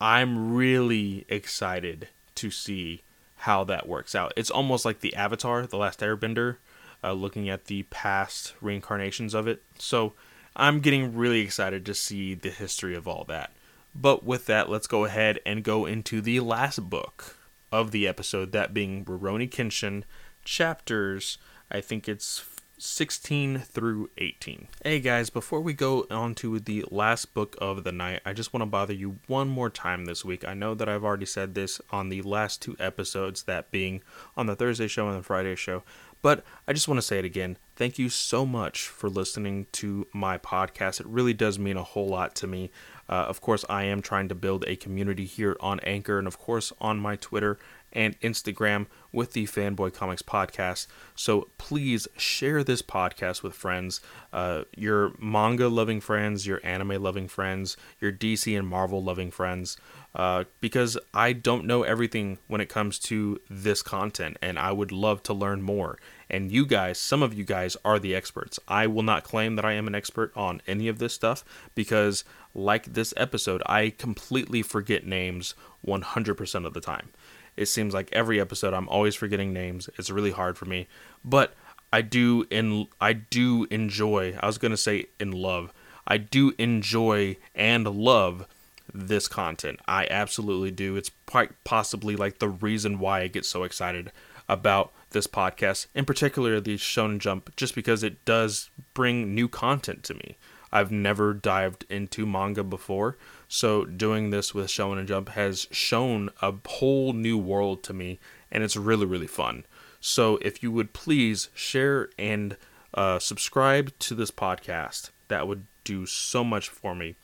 I'm 0.00 0.52
really 0.52 1.26
excited 1.28 2.08
to 2.34 2.50
see 2.50 3.02
how 3.36 3.62
that 3.62 3.88
works 3.88 4.16
out. 4.16 4.32
It's 4.36 4.50
almost 4.50 4.84
like 4.84 4.98
the 4.98 5.14
Avatar, 5.14 5.64
The 5.64 5.76
Last 5.76 6.00
Airbender, 6.00 6.56
uh, 7.04 7.12
looking 7.12 7.48
at 7.48 7.66
the 7.66 7.84
past 7.84 8.54
reincarnations 8.60 9.32
of 9.32 9.46
it. 9.46 9.62
So 9.78 10.14
I'm 10.56 10.80
getting 10.80 11.14
really 11.14 11.38
excited 11.38 11.86
to 11.86 11.94
see 11.94 12.34
the 12.34 12.50
history 12.50 12.96
of 12.96 13.06
all 13.06 13.22
that. 13.28 13.52
But 13.94 14.24
with 14.24 14.46
that, 14.46 14.68
let's 14.68 14.88
go 14.88 15.04
ahead 15.04 15.38
and 15.46 15.62
go 15.62 15.86
into 15.86 16.20
the 16.20 16.40
last 16.40 16.90
book 16.90 17.36
of 17.70 17.92
the 17.92 18.08
episode, 18.08 18.50
that 18.50 18.74
being 18.74 19.04
Rurouni 19.04 19.48
Kenshin, 19.48 20.02
chapters, 20.44 21.38
I 21.70 21.80
think 21.80 22.08
it's 22.08 22.44
16 22.78 23.60
through 23.60 24.10
18. 24.18 24.68
Hey 24.82 25.00
guys, 25.00 25.30
before 25.30 25.60
we 25.60 25.72
go 25.72 26.06
on 26.10 26.34
to 26.36 26.58
the 26.58 26.84
last 26.90 27.34
book 27.34 27.56
of 27.60 27.84
the 27.84 27.92
night, 27.92 28.20
I 28.24 28.32
just 28.32 28.52
want 28.52 28.62
to 28.62 28.66
bother 28.66 28.92
you 28.92 29.18
one 29.26 29.48
more 29.48 29.70
time 29.70 30.04
this 30.04 30.24
week. 30.24 30.44
I 30.44 30.54
know 30.54 30.74
that 30.74 30.88
I've 30.88 31.04
already 31.04 31.26
said 31.26 31.54
this 31.54 31.80
on 31.90 32.08
the 32.08 32.22
last 32.22 32.60
two 32.60 32.76
episodes, 32.78 33.44
that 33.44 33.70
being 33.70 34.02
on 34.36 34.46
the 34.46 34.56
Thursday 34.56 34.88
show 34.88 35.08
and 35.08 35.18
the 35.18 35.22
Friday 35.22 35.54
show, 35.54 35.82
but 36.24 36.42
I 36.66 36.72
just 36.72 36.88
want 36.88 36.96
to 36.96 37.02
say 37.02 37.18
it 37.18 37.26
again. 37.26 37.58
Thank 37.76 37.98
you 37.98 38.08
so 38.08 38.46
much 38.46 38.88
for 38.88 39.10
listening 39.10 39.66
to 39.72 40.06
my 40.14 40.38
podcast. 40.38 40.98
It 40.98 41.06
really 41.06 41.34
does 41.34 41.58
mean 41.58 41.76
a 41.76 41.82
whole 41.82 42.08
lot 42.08 42.34
to 42.36 42.46
me. 42.46 42.70
Uh, 43.10 43.26
of 43.28 43.42
course, 43.42 43.62
I 43.68 43.84
am 43.84 44.00
trying 44.00 44.28
to 44.30 44.34
build 44.34 44.64
a 44.66 44.74
community 44.74 45.26
here 45.26 45.54
on 45.60 45.80
Anchor 45.80 46.18
and, 46.18 46.26
of 46.26 46.38
course, 46.38 46.72
on 46.80 46.98
my 46.98 47.16
Twitter 47.16 47.58
and 47.94 48.18
Instagram 48.20 48.86
with 49.12 49.32
the 49.32 49.46
Fanboy 49.46 49.94
Comics 49.94 50.22
podcast. 50.22 50.86
So 51.14 51.48
please 51.58 52.08
share 52.16 52.64
this 52.64 52.82
podcast 52.82 53.42
with 53.42 53.54
friends, 53.54 54.00
uh, 54.32 54.64
your 54.76 55.12
manga 55.20 55.68
loving 55.68 56.00
friends, 56.00 56.46
your 56.46 56.60
anime 56.64 57.02
loving 57.02 57.28
friends, 57.28 57.76
your 58.00 58.12
DC 58.12 58.58
and 58.58 58.66
Marvel 58.66 59.02
loving 59.02 59.30
friends, 59.30 59.76
uh, 60.14 60.44
because 60.60 60.98
I 61.12 61.32
don't 61.32 61.64
know 61.64 61.82
everything 61.82 62.38
when 62.48 62.60
it 62.60 62.68
comes 62.68 62.98
to 63.00 63.40
this 63.48 63.82
content, 63.82 64.36
and 64.42 64.58
I 64.58 64.72
would 64.72 64.92
love 64.92 65.22
to 65.24 65.34
learn 65.34 65.62
more. 65.62 65.98
And 66.30 66.50
you 66.50 66.66
guys, 66.66 66.98
some 66.98 67.22
of 67.22 67.34
you 67.34 67.44
guys 67.44 67.76
are 67.84 67.98
the 67.98 68.14
experts. 68.14 68.58
I 68.66 68.86
will 68.86 69.02
not 69.02 69.24
claim 69.24 69.56
that 69.56 69.64
I 69.64 69.72
am 69.72 69.86
an 69.86 69.94
expert 69.94 70.32
on 70.34 70.62
any 70.66 70.88
of 70.88 70.98
this 70.98 71.14
stuff 71.14 71.44
because, 71.74 72.24
like 72.54 72.94
this 72.94 73.12
episode, 73.16 73.62
I 73.66 73.90
completely 73.90 74.62
forget 74.62 75.06
names 75.06 75.54
100% 75.86 76.66
of 76.66 76.74
the 76.74 76.80
time. 76.80 77.10
It 77.56 77.66
seems 77.66 77.94
like 77.94 78.08
every 78.12 78.40
episode 78.40 78.74
I'm 78.74 78.88
always 78.88 79.14
forgetting 79.14 79.52
names. 79.52 79.88
It's 79.98 80.10
really 80.10 80.32
hard 80.32 80.58
for 80.58 80.64
me, 80.64 80.88
but 81.24 81.54
I 81.92 82.02
do 82.02 82.46
in 82.50 82.88
I 83.00 83.12
do 83.12 83.66
enjoy. 83.70 84.36
I 84.40 84.46
was 84.46 84.58
going 84.58 84.72
to 84.72 84.76
say 84.76 85.06
in 85.20 85.30
love. 85.30 85.72
I 86.06 86.18
do 86.18 86.52
enjoy 86.58 87.36
and 87.54 87.86
love 87.86 88.46
this 88.92 89.28
content. 89.28 89.80
I 89.86 90.06
absolutely 90.10 90.70
do. 90.70 90.96
It's 90.96 91.10
quite 91.26 91.52
possibly 91.64 92.16
like 92.16 92.38
the 92.38 92.48
reason 92.48 92.98
why 92.98 93.20
I 93.20 93.28
get 93.28 93.44
so 93.44 93.62
excited 93.62 94.12
about 94.48 94.92
this 95.10 95.26
podcast, 95.26 95.86
in 95.94 96.04
particular 96.04 96.60
the 96.60 96.76
Shonen 96.76 97.18
Jump, 97.18 97.54
just 97.56 97.74
because 97.74 98.02
it 98.02 98.24
does 98.24 98.70
bring 98.92 99.34
new 99.34 99.48
content 99.48 100.02
to 100.04 100.14
me. 100.14 100.36
I've 100.72 100.90
never 100.90 101.32
dived 101.32 101.86
into 101.88 102.26
manga 102.26 102.64
before, 102.64 103.16
so 103.48 103.84
doing 103.84 104.30
this 104.30 104.54
with 104.54 104.66
Shonen 104.66 105.06
Jump 105.06 105.30
has 105.30 105.66
shown 105.70 106.30
a 106.40 106.54
whole 106.66 107.12
new 107.12 107.38
world 107.38 107.82
to 107.84 107.92
me, 107.92 108.18
and 108.50 108.62
it's 108.62 108.76
really 108.76 109.06
really 109.06 109.26
fun. 109.26 109.64
So 110.00 110.38
if 110.42 110.62
you 110.62 110.70
would 110.70 110.92
please 110.92 111.48
share 111.54 112.10
and 112.18 112.56
uh, 112.92 113.18
subscribe 113.18 113.98
to 114.00 114.14
this 114.14 114.30
podcast, 114.30 115.10
that 115.28 115.48
would 115.48 115.66
do 115.82 116.06
so 116.06 116.44
much 116.44 116.68
for 116.68 116.94
me. 116.94 117.16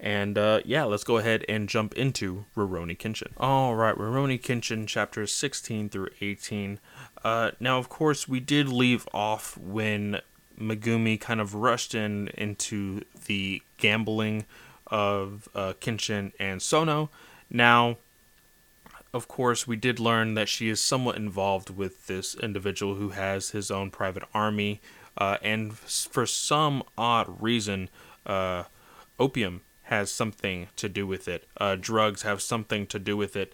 And 0.00 0.36
uh, 0.36 0.60
yeah, 0.64 0.84
let's 0.84 1.04
go 1.04 1.18
ahead 1.18 1.44
and 1.48 1.68
jump 1.68 1.94
into 1.94 2.44
Rurouni 2.56 2.98
Kenshin. 2.98 3.32
All 3.38 3.74
right, 3.74 3.94
Rurouni 3.94 4.40
Kenshin, 4.40 4.86
chapters 4.86 5.32
16 5.32 5.88
through 5.88 6.08
18. 6.20 6.80
Uh, 7.22 7.52
now, 7.60 7.78
of 7.78 7.88
course, 7.88 8.28
we 8.28 8.40
did 8.40 8.68
leave 8.68 9.08
off 9.14 9.56
when 9.56 10.20
Megumi 10.60 11.20
kind 11.20 11.40
of 11.40 11.54
rushed 11.54 11.94
in 11.94 12.28
into 12.34 13.02
the 13.26 13.62
gambling 13.78 14.44
of 14.88 15.48
uh, 15.54 15.74
Kenshin 15.80 16.32
and 16.38 16.60
Sono. 16.60 17.10
Now, 17.50 17.98
of 19.12 19.28
course, 19.28 19.66
we 19.66 19.76
did 19.76 20.00
learn 20.00 20.34
that 20.34 20.48
she 20.48 20.68
is 20.68 20.80
somewhat 20.80 21.16
involved 21.16 21.70
with 21.70 22.08
this 22.08 22.34
individual 22.34 22.96
who 22.96 23.10
has 23.10 23.50
his 23.50 23.70
own 23.70 23.90
private 23.92 24.24
army, 24.34 24.80
uh, 25.16 25.36
and 25.40 25.72
for 25.74 26.26
some 26.26 26.82
odd 26.98 27.40
reason, 27.40 27.88
uh, 28.26 28.64
opium 29.20 29.60
has 29.84 30.10
something 30.10 30.66
to 30.74 30.88
do 30.88 31.06
with 31.06 31.28
it. 31.28 31.46
Uh, 31.56 31.76
drugs 31.78 32.22
have 32.22 32.42
something 32.42 32.86
to 32.88 32.98
do 32.98 33.16
with 33.16 33.36
it, 33.36 33.52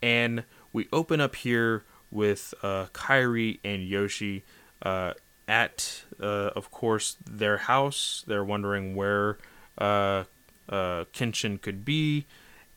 and 0.00 0.44
we 0.72 0.86
open 0.92 1.20
up 1.20 1.34
here 1.34 1.82
with 2.12 2.54
uh, 2.62 2.86
Kairi 2.92 3.58
and 3.64 3.82
Yoshi 3.82 4.44
uh, 4.82 5.14
at, 5.48 6.04
uh, 6.20 6.50
of 6.54 6.70
course, 6.70 7.16
their 7.28 7.56
house. 7.56 8.24
They're 8.28 8.44
wondering 8.44 8.94
where 8.94 9.38
uh, 10.70 11.04
Kenshin 11.12 11.60
could 11.60 11.84
be, 11.84 12.26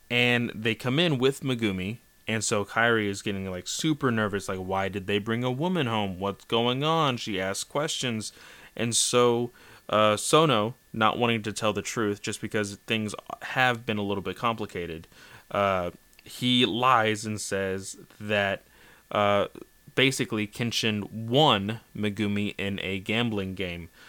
and 0.10 0.52
they 0.54 0.76
come 0.76 1.00
in 1.00 1.18
with 1.18 1.42
Megumi. 1.42 2.00
And 2.28 2.44
so 2.44 2.64
Kairi 2.64 3.08
is 3.08 3.22
getting 3.22 3.50
like 3.50 3.68
super 3.68 4.10
nervous, 4.10 4.48
like, 4.48 4.60
why 4.60 4.90
did 4.90 5.08
they 5.08 5.20
bring 5.20 5.44
a 5.44 5.52
woman 5.52 5.88
home? 5.88 6.20
What's 6.20 6.46
going 6.46 6.84
on? 6.84 7.18
She 7.18 7.40
asks 7.40 7.64
questions. 7.64 8.32
And 8.76 8.96
so 8.96 9.52
uh, 9.90 10.18
Sono, 10.18 10.76
not 10.94 11.18
wanting 11.18 11.42
to 11.44 11.52
tell 11.52 11.74
the 11.74 11.82
truth 11.82 12.22
just 12.22 12.42
because 12.42 12.76
things 12.88 13.14
have 13.42 13.86
been 13.86 13.98
a 13.98 14.04
little 14.04 14.24
bit 14.24 14.38
complicated, 14.38 15.08
uh, 15.52 15.92
he 16.24 16.66
lies 16.66 17.26
and 17.26 17.40
says 17.40 17.98
that 18.20 18.64
uh, 19.12 19.48
basically 19.96 20.48
Kenshin 20.48 21.12
won 21.12 21.82
Megumi 21.96 22.56
in 22.58 22.80
a 22.82 23.00
gambling 23.00 23.56
game. 23.56 23.90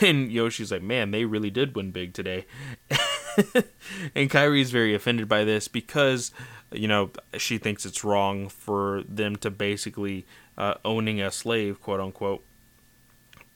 And 0.00 0.30
Yoshi's 0.30 0.70
like, 0.70 0.82
man, 0.82 1.10
they 1.10 1.24
really 1.24 1.50
did 1.50 1.74
win 1.74 1.90
big 1.90 2.14
today. 2.14 2.46
and 4.14 4.30
Kairi 4.30 4.60
is 4.60 4.70
very 4.70 4.94
offended 4.94 5.28
by 5.28 5.44
this 5.44 5.68
because 5.68 6.32
you 6.72 6.88
know, 6.88 7.10
she 7.36 7.58
thinks 7.58 7.84
it's 7.86 8.04
wrong 8.04 8.48
for 8.48 9.02
them 9.08 9.36
to 9.36 9.50
basically 9.50 10.26
uh, 10.56 10.74
owning 10.84 11.20
a 11.20 11.30
slave, 11.30 11.80
quote 11.80 12.00
unquote. 12.00 12.42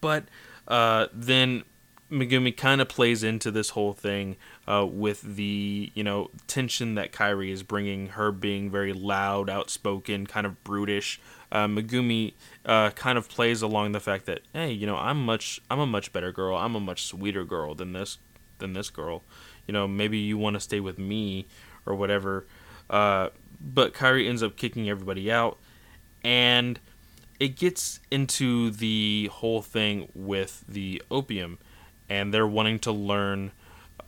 But 0.01 0.25
uh, 0.69 1.07
then 1.13 1.65
Megumi 2.11 2.57
kind 2.57 2.81
of 2.81 2.89
plays 2.89 3.25
into 3.25 3.51
this 3.51 3.71
whole 3.71 3.93
thing 3.93 4.37
uh, 4.69 4.87
with 4.89 5.23
the 5.23 5.91
you 5.95 6.05
know 6.05 6.31
tension 6.47 6.95
that 6.95 7.13
Kairi 7.13 7.51
is 7.51 7.63
bringing, 7.63 8.09
her 8.09 8.31
being 8.31 8.71
very 8.71 8.93
loud, 8.93 9.51
outspoken, 9.51 10.27
kind 10.27 10.47
of 10.47 10.63
brutish. 10.63 11.21
Uh, 11.51 11.67
Megumi 11.67 12.35
uh, 12.65 12.91
kind 12.91 13.17
of 13.17 13.29
plays 13.29 13.63
along 13.63 13.93
the 13.93 14.01
fact 14.01 14.27
that 14.27 14.41
hey, 14.53 14.71
you 14.71 14.87
know, 14.87 14.97
I'm 14.97 15.25
much, 15.25 15.61
I'm 15.71 15.81
a 15.81 15.87
much 15.87 16.13
better 16.13 16.33
girl, 16.33 16.57
I'm 16.57 16.75
a 16.75 16.81
much 16.81 17.05
sweeter 17.05 17.45
girl 17.45 17.75
than 17.75 17.93
this, 17.93 18.19
than 18.59 18.73
this 18.73 18.91
girl. 18.91 19.23
You 19.67 19.73
know, 19.73 19.89
maybe 19.89 20.19
you 20.19 20.39
want 20.39 20.55
to 20.55 20.61
stay 20.61 20.81
with 20.81 20.99
me 20.99 21.47
or 21.85 21.95
whatever. 21.95 22.47
Uh, 22.89 23.31
but 23.61 23.95
Kairi 23.95 24.29
ends 24.29 24.43
up 24.43 24.57
kicking 24.57 24.89
everybody 24.89 25.31
out, 25.31 25.59
and 26.23 26.79
it 27.41 27.57
gets 27.57 28.01
into 28.11 28.71
the 28.71 29.31
whole 29.33 29.63
thing 29.63 30.09
with 30.15 30.65
the 30.69 31.03
opium, 31.11 31.59
and 32.09 32.33
they're 32.33 32.47
wanting 32.47 32.79
to 32.81 32.93
learn 32.93 33.53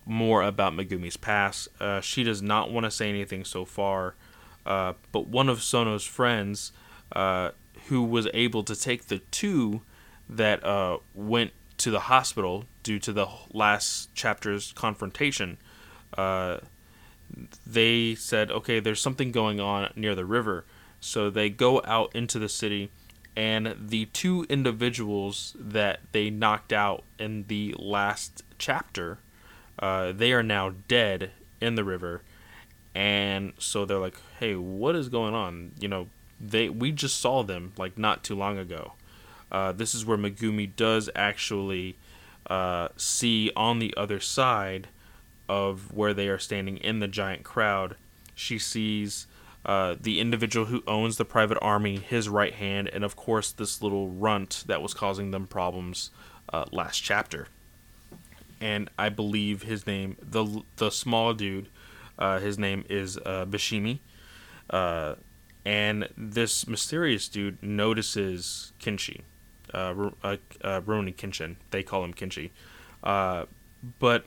more 0.07 0.43
about 0.43 0.73
Megumi's 0.73 1.17
past. 1.17 1.69
Uh, 1.81 2.01
she 2.01 2.25
does 2.25 2.41
not 2.41 2.71
want 2.71 2.85
to 2.85 2.91
say 2.91 3.09
anything 3.09 3.45
so 3.45 3.65
far, 3.65 4.15
uh, 4.65 4.95
but 5.13 5.29
one 5.29 5.49
of 5.49 5.63
Sono's 5.63 6.05
friends, 6.05 6.73
uh, 7.13 7.51
who 7.89 8.03
was 8.03 8.29
able 8.35 8.63
to 8.65 8.77
take 8.77 9.07
the 9.07 9.19
two 9.31 9.83
that 10.29 10.65
uh, 10.65 10.99
went 11.15 11.53
to 11.79 11.91
the 11.91 12.01
hospital 12.01 12.65
due 12.89 12.99
to 12.99 13.13
the 13.13 13.29
last 13.53 14.15
chapter's 14.15 14.73
confrontation, 14.73 15.59
uh, 16.17 16.57
they 17.67 18.15
said, 18.15 18.51
okay, 18.51 18.81
there's 18.81 18.99
something 18.99 19.31
going 19.31 19.61
on 19.61 19.93
near 19.95 20.15
the 20.15 20.25
river. 20.25 20.65
So 20.99 21.29
they 21.29 21.51
go 21.51 21.83
out 21.85 22.17
into 22.17 22.39
the 22.39 22.49
city, 22.49 22.91
and 23.37 23.77
the 23.79 24.07
two 24.07 24.47
individuals 24.49 25.55
that 25.61 26.01
they 26.13 26.31
knocked 26.31 26.73
out 26.73 27.05
in 27.19 27.45
the 27.49 27.75
last 27.79 28.43
chapter, 28.57 29.19
uh, 29.79 30.13
they 30.13 30.33
are 30.33 30.43
now 30.43 30.73
dead 30.89 31.33
in 31.61 31.75
the 31.75 31.85
river. 31.85 32.23
And 32.95 33.53
so 33.59 33.85
they're 33.85 33.99
like, 33.99 34.17
hey, 34.41 34.55
what 34.55 34.97
is 34.97 35.11
going 35.11 35.35
on? 35.35 35.73
You 35.79 35.89
know, 35.89 36.09
they 36.41 36.71
we 36.71 36.91
just 36.91 37.21
saw 37.21 37.43
them 37.43 37.75
like 37.77 37.99
not 37.99 38.25
too 38.25 38.35
long 38.35 38.57
ago. 38.57 38.95
Uh, 39.53 39.73
this 39.73 39.95
is 39.95 40.07
where 40.07 40.17
Megumi 40.17 40.75
does 40.75 41.11
actually 41.15 41.99
uh, 42.49 42.89
see 42.97 43.51
on 43.57 43.79
the 43.79 43.95
other 43.97 44.21
side 44.21 44.89
of 45.49 45.93
where 45.95 46.15
they 46.15 46.29
are 46.29 46.39
standing 46.39 46.77
in 46.79 47.01
the 47.01 47.09
giant 47.09 47.45
crowd, 47.45 47.97
she 48.35 48.59
sees 48.59 49.27
uh, 49.65 49.97
the 50.01 50.21
individual 50.21 50.67
who 50.67 50.83
owns 50.87 51.17
the 51.17 51.25
private 51.25 51.59
army, 51.61 51.97
his 51.97 52.29
right 52.29 52.55
hand, 52.55 52.89
and 52.93 53.05
of 53.05 53.17
course 53.17 53.53
this 53.53 53.83
little 53.83 54.09
runt 54.09 54.65
that 54.67 54.81
was 54.81 54.95
causing 54.95 55.31
them 55.31 55.47
problems 55.47 56.11
uh, 56.53 56.65
last 56.73 57.01
chapter. 57.01 57.49
And 58.61 58.91
I 58.99 59.09
believe 59.09 59.63
his 59.63 59.87
name, 59.87 60.17
the 60.23 60.63
the 60.77 60.91
small 60.91 61.35
dude, 61.35 61.69
uh, 62.19 62.39
his 62.41 62.59
name 62.59 62.85
is 62.89 63.19
uh, 63.19 63.47
Bishimi. 63.49 64.01
Uh, 64.71 65.15
and 65.65 66.09
this 66.17 66.67
mysterious 66.67 67.29
dude 67.29 67.63
notices 67.63 68.73
Kinshi, 68.81 69.21
uh, 69.75 70.11
uh, 70.23 70.37
uh, 70.63 70.81
Rurouni 70.81 71.15
Kenshin. 71.15 71.57
They 71.71 71.83
call 71.83 72.05
him 72.05 72.15
Kinshi. 72.15 72.51
Uh, 73.03 73.47
but 73.99 74.25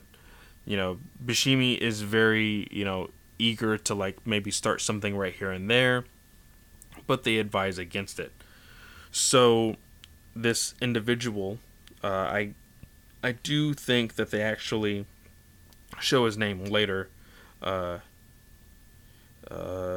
you 0.65 0.77
know, 0.77 0.99
Bishimi 1.23 1.77
is 1.77 2.01
very, 2.01 2.67
you 2.71 2.85
know, 2.85 3.09
eager 3.39 3.77
to 3.77 3.95
like 3.95 4.25
maybe 4.25 4.51
start 4.51 4.81
something 4.81 5.17
right 5.17 5.33
here 5.33 5.51
and 5.51 5.69
there, 5.69 6.05
but 7.07 7.23
they 7.23 7.37
advise 7.37 7.77
against 7.77 8.19
it. 8.19 8.31
So 9.11 9.75
this 10.35 10.75
individual, 10.81 11.59
uh, 12.03 12.07
I 12.07 12.53
I 13.23 13.33
do 13.33 13.73
think 13.73 14.15
that 14.15 14.31
they 14.31 14.41
actually 14.41 15.05
show 15.99 16.25
his 16.25 16.37
name 16.37 16.65
later. 16.65 17.09
Uh, 17.61 17.99
uh, 19.49 19.90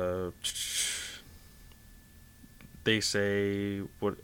they 2.84 3.00
say 3.00 3.80
what 4.00 4.16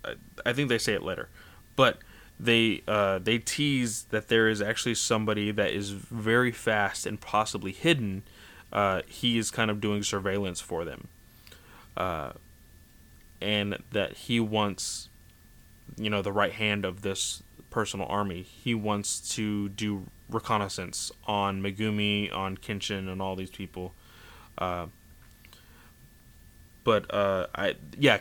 I 0.45 0.53
think 0.53 0.69
they 0.69 0.79
say 0.79 0.95
it 0.95 1.03
later, 1.03 1.29
but 1.77 1.99
they 2.39 2.83
uh, 2.89 3.19
they 3.19 3.39
tease 3.39 4.05
that 4.05 4.29
there 4.29 4.49
is 4.49 4.63
actually 4.63 4.95
somebody 4.95 5.51
that 5.51 5.71
is 5.71 5.91
very 5.91 6.53
fast 6.53 7.07
and 7.07 7.21
possibly 7.21 7.73
hidden. 7.73 8.23
Uh, 8.73 9.03
he 9.07 9.37
is 9.37 9.51
kind 9.51 9.71
of 9.71 9.81
doing 9.81 10.03
surveillance 10.03 10.61
for 10.61 10.85
them, 10.85 11.09
uh, 11.97 12.33
and 13.41 13.79
that 13.93 14.13
he 14.13 14.41
wants, 14.41 15.09
you 15.97 16.09
know, 16.09 16.23
the 16.23 16.33
right 16.33 16.53
hand 16.53 16.85
of 16.85 17.03
this 17.03 17.43
personal 17.71 18.07
army. 18.07 18.43
He 18.43 18.75
wants 18.75 19.35
to 19.35 19.69
do 19.71 20.07
reconnaissance 20.31 21.13
on 21.27 21.61
Megumi, 21.63 22.35
on 22.35 22.57
Kenshin, 22.57 23.11
and 23.11 23.21
all 23.21 23.37
these 23.37 23.51
people. 23.51 23.93
Uh, 24.57 24.87
but 26.85 27.13
uh, 27.13 27.47
I 27.55 27.77
yeah, 27.99 28.21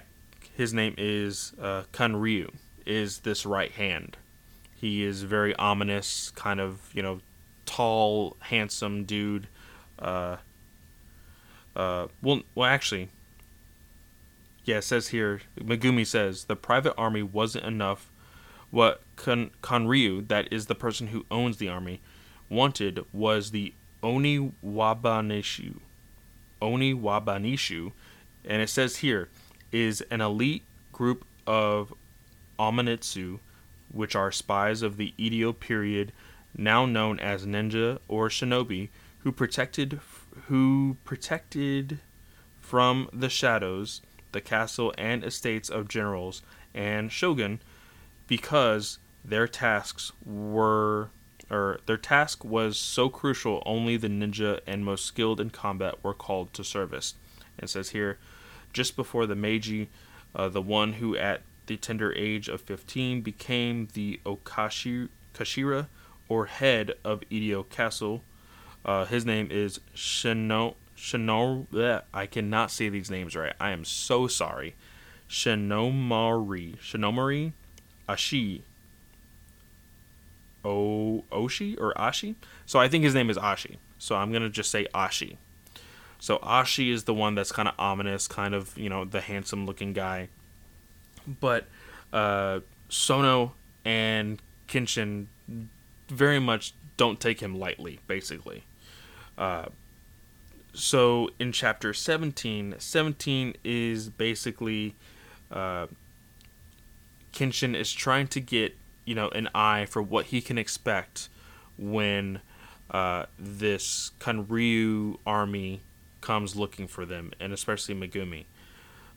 his 0.60 0.74
name 0.74 0.94
is 0.98 1.54
uh, 1.62 1.84
is 2.86 3.20
this 3.20 3.46
right 3.46 3.72
hand. 3.72 4.18
He 4.76 5.06
is 5.06 5.24
very 5.24 5.56
ominous, 5.56 6.32
kind 6.32 6.60
of 6.60 6.82
you 6.94 7.02
know, 7.02 7.22
tall, 7.66 8.36
handsome 8.42 9.06
dude. 9.06 9.48
Uh, 9.98 10.36
uh, 11.78 12.08
well, 12.22 12.42
well, 12.56 12.70
actually, 12.70 13.08
yeah, 14.66 14.80
it 14.80 14.84
says 14.84 15.08
here. 15.08 15.40
Megumi 15.58 16.06
says 16.06 16.44
the 16.44 16.58
private 16.58 16.94
army 16.98 17.24
wasn't 17.24 17.64
enough. 17.64 18.12
What 18.70 19.02
Kon- 19.16 19.52
Kanryu, 19.64 20.28
that 20.28 20.52
is 20.52 20.66
the 20.66 20.76
person 20.76 21.08
who 21.08 21.26
owns 21.32 21.56
the 21.56 21.70
army, 21.70 22.02
wanted 22.50 23.06
was 23.14 23.52
the 23.52 23.74
Oni 24.04 24.52
Wabanishu. 24.62 25.76
Oni 26.62 26.94
Wabanishu, 26.94 27.94
and 28.44 28.62
it 28.62 28.70
says 28.70 28.98
here 28.98 29.30
is 29.72 30.02
an 30.10 30.22
elite 30.22 30.64
group 30.92 31.26
of 31.46 31.94
Omanitsu, 32.60 33.40
which 33.92 34.16
are 34.16 34.32
spies 34.32 34.82
of 34.82 34.98
the 34.98 35.14
Edo 35.18 35.54
period, 35.54 36.12
now 36.58 36.86
known 36.86 37.20
as 37.20 37.46
ninja 37.46 38.00
or 38.08 38.30
shinobi, 38.30 38.90
who 39.20 39.32
protected 39.32 40.00
who 40.48 40.98
protected 41.04 42.00
from 42.62 43.10
the 43.12 43.30
shadows 43.30 44.02
the 44.32 44.42
castle 44.42 44.94
and 44.98 45.24
estates 45.24 45.70
of 45.70 45.88
generals 45.88 46.42
and 46.74 47.12
shogun 47.12 47.60
because 48.28 49.00
their 49.26 49.48
tasks 49.48 50.12
were 50.24 51.10
or 51.50 51.80
their 51.88 51.98
task 51.98 52.46
was 52.46 52.78
so 52.78 53.10
crucial 53.10 53.64
only 53.66 53.98
the 53.98 54.08
ninja 54.08 54.60
and 54.68 54.86
most 54.86 55.06
skilled 55.06 55.42
in 55.42 55.50
combat 55.50 55.96
were 56.04 56.14
called 56.14 56.54
to 56.54 56.64
service. 56.64 57.16
It 57.58 57.70
says 57.70 57.90
here, 57.90 58.20
just 58.74 58.96
before 58.96 59.26
the 59.26 59.36
Meiji, 59.36 59.90
uh, 60.36 60.50
the 60.50 60.62
one 60.62 60.94
who 60.94 61.16
at 61.16 61.42
the 61.68 61.78
tender 61.78 62.14
age 62.14 62.48
of 62.48 62.62
15, 62.62 63.22
became 63.22 63.88
the 63.94 64.20
Okashi, 64.26 65.10
Kashira, 65.34 65.88
or 66.28 66.46
head 66.46 66.94
of 67.04 67.24
Edo 67.30 67.64
Castle. 67.64 68.24
Uh, 68.86 69.06
his 69.06 69.26
name 69.26 69.50
is 69.52 69.80
Shino, 69.96 70.76
Shino, 70.98 72.04
I 72.14 72.26
cannot 72.26 72.72
say 72.72 72.90
these 72.90 73.10
names 73.10 73.36
right. 73.36 73.54
I 73.60 73.72
am 73.72 73.86
so 73.86 74.28
sorry. 74.28 74.76
Shinomari, 75.30 76.78
Shinomari 76.80 77.54
Ashi, 78.10 78.64
O 80.66 81.24
Oshi 81.32 81.80
or 81.80 81.94
Ashi. 81.94 82.36
So 82.66 82.80
I 82.80 82.88
think 82.90 83.04
his 83.04 83.14
name 83.14 83.30
is 83.30 83.38
Ashi. 83.38 83.78
So 83.98 84.16
I'm 84.16 84.32
gonna 84.32 84.50
just 84.50 84.72
say 84.72 84.88
Ashi. 84.94 85.38
So 86.20 86.38
Ashi 86.40 86.92
is 86.92 87.06
the 87.06 87.14
one 87.14 87.36
that's 87.36 87.52
kind 87.52 87.68
of 87.68 87.76
ominous, 87.80 88.28
kind 88.28 88.54
of 88.54 88.78
you 88.78 88.90
know 88.90 89.06
the 89.06 89.22
handsome 89.22 89.66
looking 89.66 89.94
guy 89.94 90.30
but 91.40 91.66
uh, 92.12 92.60
Sono 92.90 93.54
and 93.86 94.42
Kenshin 94.68 95.28
very 96.08 96.40
much 96.40 96.74
don't 96.98 97.20
take 97.20 97.40
him 97.40 97.58
lightly, 97.58 98.00
basically. 98.08 98.64
Uh, 99.38 99.66
so 100.74 101.30
in 101.40 101.52
chapter 101.52 101.94
17, 101.94 102.76
17 102.78 103.56
is 103.64 104.10
basically 104.10 104.96
uh, 105.52 105.88
Kenshin 107.34 107.76
is 107.76 107.92
trying 107.92 108.28
to 108.28 108.40
get 108.40 108.76
you 109.06 109.16
know 109.16 109.30
an 109.30 109.50
eye 109.56 109.86
for 109.86 110.02
what 110.02 110.28
he 110.28 110.42
can 110.42 110.58
expect 110.58 111.30
when 111.78 112.42
uh, 112.92 113.26
this 113.38 114.12
Kanryu 114.20 115.18
army 115.26 115.82
comes 116.22 116.56
looking 116.56 116.88
for 116.88 117.06
them, 117.06 117.32
and 117.40 117.54
especially 117.54 117.96
Megumi. 117.96 118.46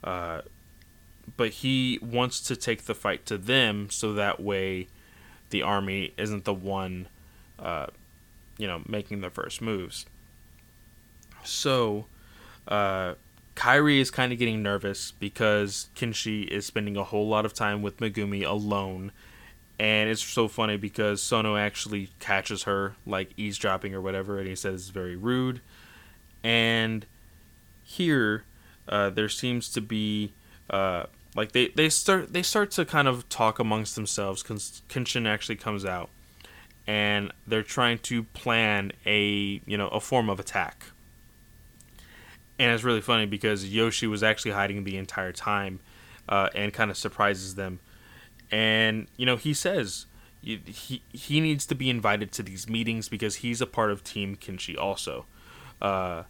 Uh, 0.02 0.42
but 1.36 1.50
he 1.50 1.98
wants 2.02 2.40
to 2.40 2.56
take 2.56 2.84
the 2.84 2.94
fight 2.94 3.24
to 3.26 3.38
them 3.38 3.88
so 3.90 4.12
that 4.14 4.40
way 4.40 4.88
the 5.50 5.62
army 5.62 6.12
isn't 6.16 6.44
the 6.44 6.54
one 6.54 7.08
uh, 7.58 7.86
you 8.58 8.66
know 8.66 8.82
making 8.88 9.20
the 9.20 9.30
first 9.30 9.62
moves 9.62 10.06
so 11.44 12.06
uh, 12.68 13.14
Kairi 13.54 13.98
is 13.98 14.10
kind 14.10 14.32
of 14.32 14.38
getting 14.38 14.62
nervous 14.62 15.12
because 15.12 15.88
Kinshi 15.94 16.46
is 16.48 16.66
spending 16.66 16.96
a 16.96 17.04
whole 17.04 17.28
lot 17.28 17.44
of 17.44 17.52
time 17.52 17.82
with 17.82 17.98
Megumi 17.98 18.46
alone. 18.46 19.12
And 19.78 20.08
it's 20.08 20.22
so 20.22 20.48
funny 20.48 20.76
because 20.76 21.20
Sono 21.20 21.56
actually 21.56 22.10
catches 22.20 22.64
her 22.64 22.94
like 23.04 23.30
eavesdropping 23.36 23.94
or 23.94 24.00
whatever, 24.00 24.38
and 24.38 24.48
he 24.48 24.54
says 24.54 24.82
it's 24.82 24.90
very 24.90 25.16
rude. 25.16 25.60
And 26.42 27.06
here, 27.82 28.44
uh, 28.88 29.10
there 29.10 29.28
seems 29.28 29.70
to 29.70 29.80
be 29.80 30.32
uh, 30.70 31.04
like 31.34 31.52
they, 31.52 31.68
they 31.68 31.88
start 31.88 32.32
they 32.32 32.42
start 32.42 32.70
to 32.72 32.84
kind 32.84 33.08
of 33.08 33.28
talk 33.28 33.58
amongst 33.58 33.94
themselves. 33.94 34.42
Kenshin 34.42 35.26
actually 35.26 35.56
comes 35.56 35.84
out, 35.84 36.10
and 36.86 37.32
they're 37.46 37.62
trying 37.62 37.98
to 37.98 38.24
plan 38.24 38.92
a 39.06 39.60
you 39.66 39.76
know 39.76 39.88
a 39.88 40.00
form 40.00 40.28
of 40.28 40.40
attack 40.40 40.86
and 42.62 42.70
it's 42.70 42.84
really 42.84 43.00
funny 43.00 43.26
because 43.26 43.66
Yoshi 43.66 44.06
was 44.06 44.22
actually 44.22 44.52
hiding 44.52 44.84
the 44.84 44.96
entire 44.96 45.32
time, 45.32 45.80
uh, 46.28 46.48
and 46.54 46.72
kind 46.72 46.92
of 46.92 46.96
surprises 46.96 47.56
them. 47.56 47.80
And 48.52 49.08
you 49.16 49.26
know, 49.26 49.36
he 49.36 49.52
says 49.52 50.06
he 50.42 51.02
he 51.12 51.40
needs 51.40 51.66
to 51.66 51.74
be 51.74 51.90
invited 51.90 52.30
to 52.32 52.42
these 52.42 52.68
meetings 52.68 53.08
because 53.08 53.36
he's 53.36 53.60
a 53.60 53.66
part 53.66 53.90
of 53.90 54.04
Team 54.04 54.36
Kinshi 54.36 54.78
also, 54.78 55.26
uh, 55.80 56.22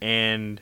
and 0.00 0.60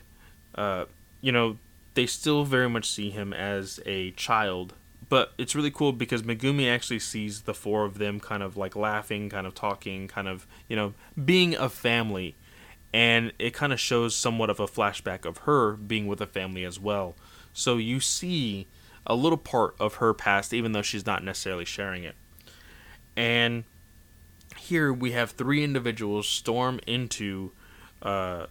uh, 0.55 0.85
you 1.21 1.31
know 1.31 1.57
they 1.93 2.05
still 2.05 2.43
very 2.43 2.69
much 2.69 2.89
see 2.89 3.09
him 3.09 3.33
as 3.33 3.79
a 3.85 4.11
child. 4.11 4.73
But 5.09 5.33
it's 5.37 5.53
really 5.53 5.69
cool 5.69 5.91
because 5.91 6.23
Megumi 6.23 6.73
actually 6.73 6.99
sees 6.99 7.41
the 7.41 7.53
four 7.53 7.85
of 7.85 7.99
them 7.99 8.19
kind 8.19 8.41
of 8.41 8.57
like 8.57 8.75
laughing, 8.75 9.29
kind 9.29 9.45
of 9.45 9.53
talking, 9.53 10.07
kind 10.07 10.27
of, 10.27 10.47
you 10.67 10.75
know, 10.75 10.95
being 11.23 11.53
a 11.55 11.69
family 11.69 12.35
and 12.93 13.33
it 13.39 13.53
kind 13.53 13.73
of 13.73 13.79
shows 13.79 14.15
somewhat 14.15 14.49
of 14.49 14.59
a 14.59 14.67
flashback 14.67 15.25
of 15.25 15.39
her 15.39 15.73
being 15.73 16.05
with 16.05 16.21
a 16.21 16.27
family 16.27 16.63
as 16.63 16.79
well. 16.79 17.15
So 17.51 17.77
you 17.77 17.99
see 17.99 18.67
a 19.05 19.15
little 19.15 19.37
part 19.37 19.75
of 19.79 19.95
her 19.95 20.13
past, 20.13 20.53
even 20.53 20.71
though 20.71 20.83
she's 20.83 21.05
not 21.05 21.23
necessarily 21.23 21.65
sharing 21.65 22.03
it. 22.03 22.15
And 23.17 23.63
here 24.57 24.93
we 24.93 25.11
have 25.11 25.31
three 25.31 25.63
individuals 25.63 26.27
storm 26.27 26.79
into 26.85 27.51
uh, 28.01 28.45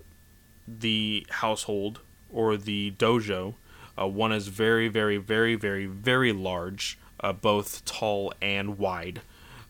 the 0.67 1.27
household 1.31 2.01
or 2.31 2.57
the 2.57 2.93
dojo. 2.99 3.55
Uh, 3.99 4.07
one 4.07 4.33
is 4.33 4.49
very, 4.49 4.89
very, 4.89 5.19
very, 5.19 5.55
very, 5.55 5.87
very 5.87 6.33
large, 6.33 6.99
uh, 7.21 7.33
both 7.33 7.85
tall 7.85 8.33
and 8.41 8.79
wide, 8.79 9.21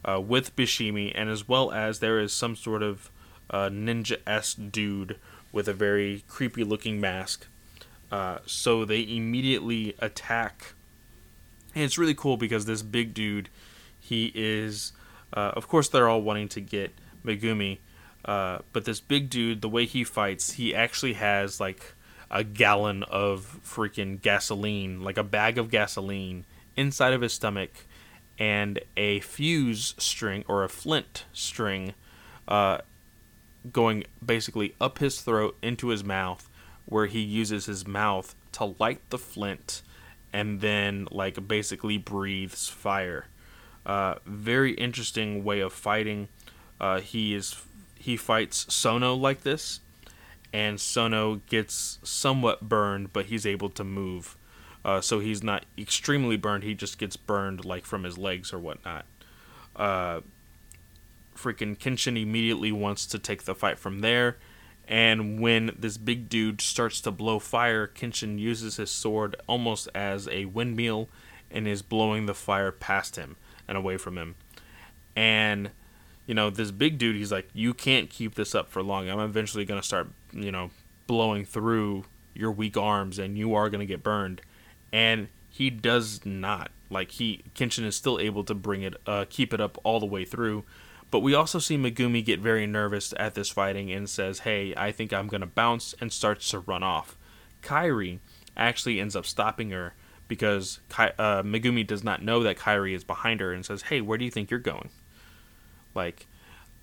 uh, 0.05 0.21
with 0.21 0.55
Bishimi, 0.55 1.13
and 1.15 1.29
as 1.29 1.49
well 1.49 1.73
as 1.73 1.99
there 1.99 2.21
is 2.21 2.33
some 2.33 2.55
sort 2.55 2.83
of 2.83 3.11
uh, 3.51 3.69
ninja 3.69 4.19
s 4.27 4.55
dude 4.55 5.19
with 5.51 5.69
a 5.69 5.73
very 5.73 6.25
creepy 6.29 6.65
looking 6.65 7.01
mask. 7.01 7.47
Uh, 8.11 8.39
so 8.47 8.85
they 8.85 9.03
immediately 9.03 9.95
attack. 9.99 10.75
And 11.75 11.85
it's 11.85 11.99
really 11.99 12.15
cool 12.15 12.37
because 12.37 12.67
this 12.67 12.83
big 12.83 13.15
dude, 13.15 13.49
he 13.99 14.31
is, 14.35 14.93
uh, 15.33 15.53
of 15.55 15.67
course, 15.69 15.89
they're 15.89 16.09
all 16.09 16.23
wanting 16.23 16.49
to 16.49 16.61
get 16.61 16.93
Megumi. 17.25 17.79
Uh, 18.25 18.59
but 18.73 18.85
this 18.85 19.01
big 19.01 19.31
dude, 19.31 19.63
the 19.63 19.69
way 19.69 19.85
he 19.85 20.05
fights, 20.05 20.53
he 20.53 20.75
actually 20.75 21.15
has 21.15 21.61
like 21.61 21.95
a 22.31 22.45
gallon 22.45 23.03
of 23.05 23.61
freaking 23.65 24.21
gasoline, 24.21 25.03
like 25.03 25.19
a 25.19 25.25
bag 25.25 25.59
of 25.59 25.71
gasoline 25.71 26.45
inside 26.77 27.13
of 27.13 27.21
his 27.21 27.33
stomach, 27.33 27.71
and 28.39 28.81
a 28.97 29.21
fuse 29.21 29.95
string 29.99 30.45
or 30.49 30.65
a 30.65 30.69
flint 30.69 31.25
string 31.33 31.95
uh, 32.49 32.79
going 33.73 34.05
basically 34.25 34.75
up 34.81 34.99
his 34.99 35.21
throat 35.21 35.57
into 35.63 35.89
his 35.89 36.03
mouth, 36.03 36.49
where 36.87 37.07
he 37.07 37.21
uses 37.21 37.67
his 37.67 37.87
mouth 37.87 38.35
to 38.53 38.75
light 38.79 39.01
the 39.11 39.19
flint 39.19 39.83
and 40.33 40.61
then 40.61 41.07
like 41.11 41.47
basically 41.47 41.99
breathes 41.99 42.69
fire. 42.69 43.27
Uh, 43.85 44.15
very 44.25 44.73
interesting 44.73 45.45
way 45.45 45.61
of 45.61 45.73
fighting. 45.73 46.29
Uh, 46.81 47.01
he 47.01 47.35
is 47.35 47.53
he 48.03 48.17
fights 48.17 48.73
Sono 48.73 49.15
like 49.15 49.43
this, 49.43 49.81
and 50.53 50.81
Sono 50.81 51.37
gets 51.47 51.99
somewhat 52.03 52.69
burned, 52.69 53.13
but 53.13 53.27
he's 53.27 53.47
able 53.47 53.71
to 53.71 53.85
move. 53.85 54.37
Uh, 54.85 55.01
so 55.01 55.21
he's 55.21 55.43
not 55.43 55.65
extremely 55.79 56.37
burned. 56.37 56.65
He 56.65 56.75
just 56.75 56.99
gets 56.99 57.17
burned 57.17 57.65
like 57.65 57.87
from 57.87 58.03
his 58.03 58.19
legs 58.19 58.53
or 58.53 58.59
whatnot. 58.59 59.07
Uh, 59.77 60.21
freaking 61.37 61.79
Kenshin 61.79 62.21
immediately 62.21 62.73
wants 62.73 63.07
to 63.07 63.19
take 63.19 63.45
the 63.45 63.55
fight 63.55 63.79
from 63.79 64.01
there. 64.01 64.37
And 64.89 65.41
when 65.41 65.71
this 65.79 65.97
big 65.97 66.29
dude 66.29 66.61
starts 66.61 67.01
to 67.03 67.13
blow 67.13 67.39
fire, 67.39 67.87
Kenshin 67.87 68.41
uses 68.41 68.77
his 68.77 68.91
sword 68.91 69.37
almost 69.47 69.89
as 69.95 70.27
a 70.27 70.47
windmill 70.47 71.09
and 71.53 71.69
is 71.69 71.83
blowing 71.83 72.27
the 72.27 72.35
fire 72.35 72.73
past 72.73 73.15
him 73.15 73.37
and 73.69 73.79
away 73.79 73.97
from 73.97 74.19
him. 74.19 74.35
And, 75.15 75.71
you 76.27 76.35
know, 76.35 76.51
this 76.51 76.71
big 76.71 76.99
dude, 76.99 77.17
he's 77.17 77.33
like, 77.33 77.49
You 77.53 77.75
can't 77.75 78.11
keep 78.11 78.35
this 78.35 78.55
up 78.55 78.69
for 78.69 78.83
long. 78.83 79.09
I'm 79.09 79.21
eventually 79.21 79.65
going 79.65 79.81
to 79.81 79.87
start, 79.87 80.09
you 80.33 80.53
know, 80.53 80.71
blowing 81.07 81.45
through 81.45 82.05
your 82.35 82.53
weak 82.53 82.77
arms 82.77 83.19
and 83.19 83.37
you 83.37 83.55
are 83.55 83.69
going 83.69 83.81
to 83.81 83.87
get 83.87 84.03
burned. 84.03 84.41
And 84.93 85.29
he 85.49 85.71
does 85.71 86.25
not. 86.25 86.71
Like, 86.91 87.13
he, 87.13 87.43
Kenshin 87.55 87.85
is 87.85 87.97
still 87.97 88.19
able 88.19 88.45
to 88.45 88.55
bring 88.55 88.83
it, 88.83 88.95
uh, 89.07 89.25
keep 89.29 89.53
it 89.53 89.61
up 89.61 89.79
all 89.85 90.01
the 90.01 90.07
way 90.07 90.25
through 90.25 90.65
but 91.13 91.21
we 91.21 91.35
also 91.35 91.59
see 91.59 91.77
Megumi 91.77 92.25
get 92.25 92.41
very 92.41 92.67
nervous 92.67 93.13
at 93.19 93.35
this 93.35 93.51
fighting 93.51 93.93
and 93.93 94.09
says, 94.09 94.41
Hey, 94.41 94.73
I 94.75 94.93
think 94.93 95.13
I'm 95.13 95.29
going 95.29 95.43
to 95.43 95.47
bounce, 95.47 95.95
and 96.01 96.11
starts 96.11 96.49
to 96.51 96.61
run 96.61 96.83
off. 96.83 97.19
Kairi 97.63 98.19
actually 98.57 98.99
ends 98.99 99.15
up 99.15 99.27
stopping 99.27 99.71
her 99.71 99.93
because 100.27 100.81
uh, 100.99 101.43
Megumi 101.43 101.87
does 101.87 102.03
not 102.03 102.23
know 102.23 102.43
that 102.43 102.57
Kairi 102.57 102.95
is 102.95 103.05
behind 103.05 103.41
her 103.41 103.53
and 103.53 103.65
says, 103.65 103.83
Hey, 103.83 104.01
where 104.01 104.17
do 104.17 104.25
you 104.25 104.31
think 104.31 104.51
you're 104.51 104.59
going? 104.59 104.89
Like, 105.95 106.27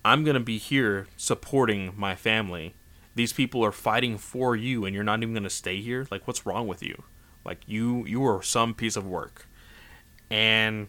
I'm 0.03 0.23
going 0.23 0.35
to 0.35 0.39
be 0.39 0.57
here 0.57 1.07
supporting 1.17 1.93
my 1.97 2.15
family. 2.15 2.75
These 3.15 3.33
people 3.33 3.63
are 3.65 3.71
fighting 3.71 4.17
for 4.17 4.55
you, 4.55 4.85
and 4.85 4.95
you're 4.95 5.03
not 5.03 5.21
even 5.21 5.33
going 5.33 5.43
to 5.43 5.49
stay 5.49 5.81
here? 5.81 6.07
Like, 6.09 6.27
what's 6.27 6.45
wrong 6.45 6.67
with 6.67 6.81
you? 6.81 7.03
Like, 7.43 7.59
you, 7.65 8.05
you 8.05 8.25
are 8.25 8.41
some 8.41 8.73
piece 8.73 8.95
of 8.95 9.07
work. 9.07 9.47
And 10.29 10.87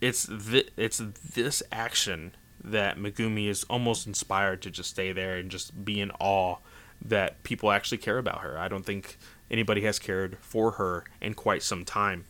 it's 0.00 0.26
th- 0.26 0.70
it's 0.76 0.98
this 0.98 1.62
action 1.72 2.32
that 2.62 2.98
Megumi 2.98 3.48
is 3.48 3.64
almost 3.64 4.06
inspired 4.06 4.62
to 4.62 4.70
just 4.70 4.90
stay 4.90 5.12
there 5.12 5.36
and 5.36 5.50
just 5.50 5.84
be 5.84 6.00
in 6.00 6.10
awe 6.20 6.56
that 7.02 7.42
people 7.42 7.70
actually 7.70 7.98
care 7.98 8.18
about 8.18 8.40
her. 8.40 8.58
I 8.58 8.68
don't 8.68 8.84
think 8.84 9.16
anybody 9.50 9.82
has 9.82 9.98
cared 9.98 10.36
for 10.40 10.72
her 10.72 11.04
in 11.20 11.34
quite 11.34 11.62
some 11.62 11.84
time. 11.84 12.24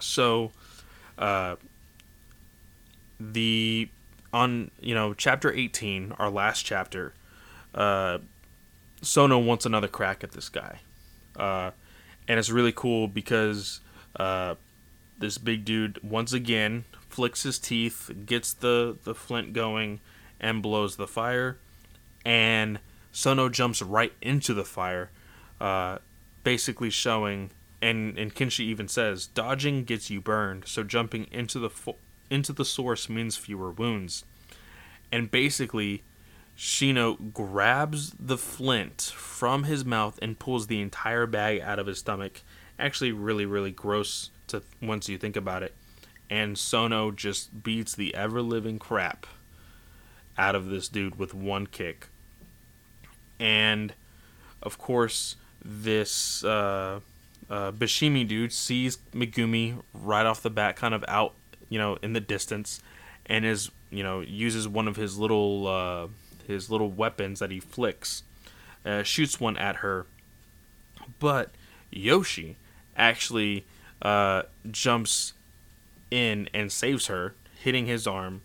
So, 0.00 0.52
uh, 1.18 1.56
the 3.20 3.88
on 4.32 4.70
you 4.80 4.94
know 4.94 5.14
chapter 5.14 5.52
18, 5.52 6.14
our 6.18 6.30
last 6.30 6.64
chapter, 6.64 7.14
uh, 7.74 8.18
Sono 9.02 9.38
wants 9.38 9.66
another 9.66 9.88
crack 9.88 10.24
at 10.24 10.32
this 10.32 10.48
guy, 10.48 10.80
uh, 11.36 11.70
and 12.26 12.38
it's 12.38 12.50
really 12.50 12.72
cool 12.72 13.06
because 13.06 13.80
uh, 14.16 14.54
this 15.18 15.38
big 15.38 15.64
dude 15.64 16.00
once 16.02 16.32
again 16.32 16.84
flicks 17.08 17.42
his 17.42 17.58
teeth, 17.58 18.10
gets 18.24 18.52
the, 18.52 18.96
the 19.04 19.14
flint 19.14 19.52
going, 19.52 20.00
and 20.40 20.62
blows 20.62 20.96
the 20.96 21.06
fire. 21.06 21.58
And 22.24 22.78
Sono 23.12 23.48
jumps 23.48 23.82
right 23.82 24.12
into 24.22 24.54
the 24.54 24.64
fire, 24.64 25.10
uh, 25.60 25.98
basically 26.44 26.90
showing, 26.90 27.50
and, 27.82 28.16
and 28.18 28.34
Kinshi 28.34 28.60
even 28.60 28.88
says, 28.88 29.26
dodging 29.26 29.84
gets 29.84 30.10
you 30.10 30.20
burned, 30.20 30.64
so 30.66 30.82
jumping 30.82 31.26
into 31.30 31.58
the 31.58 31.70
fo- 31.70 31.96
into 32.30 32.52
the 32.52 32.64
source 32.64 33.08
means 33.08 33.36
fewer 33.36 33.70
wounds. 33.70 34.24
And 35.12 35.30
basically, 35.30 36.04
Shino 36.56 37.32
grabs 37.32 38.12
the 38.18 38.38
flint 38.38 39.02
from 39.14 39.64
his 39.64 39.84
mouth 39.84 40.18
and 40.22 40.38
pulls 40.38 40.66
the 40.66 40.80
entire 40.80 41.26
bag 41.26 41.60
out 41.60 41.78
of 41.78 41.86
his 41.86 41.98
stomach. 41.98 42.42
Actually, 42.78 43.12
really, 43.12 43.46
really 43.46 43.72
gross 43.72 44.30
to 44.46 44.62
once 44.80 45.08
you 45.08 45.18
think 45.18 45.36
about 45.36 45.62
it. 45.62 45.74
And 46.28 46.56
Sono 46.56 47.10
just 47.10 47.62
beats 47.62 47.94
the 47.94 48.14
ever 48.14 48.40
living 48.40 48.78
crap 48.78 49.26
out 50.38 50.54
of 50.54 50.66
this 50.66 50.88
dude 50.88 51.18
with 51.18 51.34
one 51.34 51.66
kick. 51.66 52.08
And 53.38 53.94
of 54.62 54.78
course, 54.78 55.36
this 55.64 56.44
uh, 56.44 57.00
uh, 57.48 57.72
Bishimi 57.72 58.26
dude 58.26 58.52
sees 58.52 58.98
Megumi 59.12 59.82
right 59.92 60.26
off 60.26 60.42
the 60.42 60.50
bat, 60.50 60.76
kind 60.76 60.94
of 60.94 61.04
out, 61.08 61.34
you 61.70 61.78
know, 61.78 61.96
in 62.02 62.12
the 62.12 62.20
distance, 62.20 62.82
and 63.24 63.46
is 63.46 63.70
you 63.90 64.02
know 64.02 64.20
uses 64.20 64.68
one 64.68 64.86
of 64.86 64.96
his 64.96 65.16
little 65.16 65.66
uh, 65.66 66.08
his 66.46 66.68
little 66.68 66.90
weapons 66.90 67.38
that 67.38 67.50
he 67.50 67.60
flicks, 67.60 68.24
uh, 68.84 69.02
shoots 69.02 69.40
one 69.40 69.56
at 69.56 69.76
her. 69.76 70.06
But 71.18 71.52
Yoshi 71.90 72.56
actually 72.96 73.64
uh, 74.02 74.42
jumps 74.70 75.32
in 76.10 76.48
and 76.52 76.70
saves 76.70 77.06
her, 77.06 77.34
hitting 77.62 77.86
his 77.86 78.06
arm. 78.06 78.42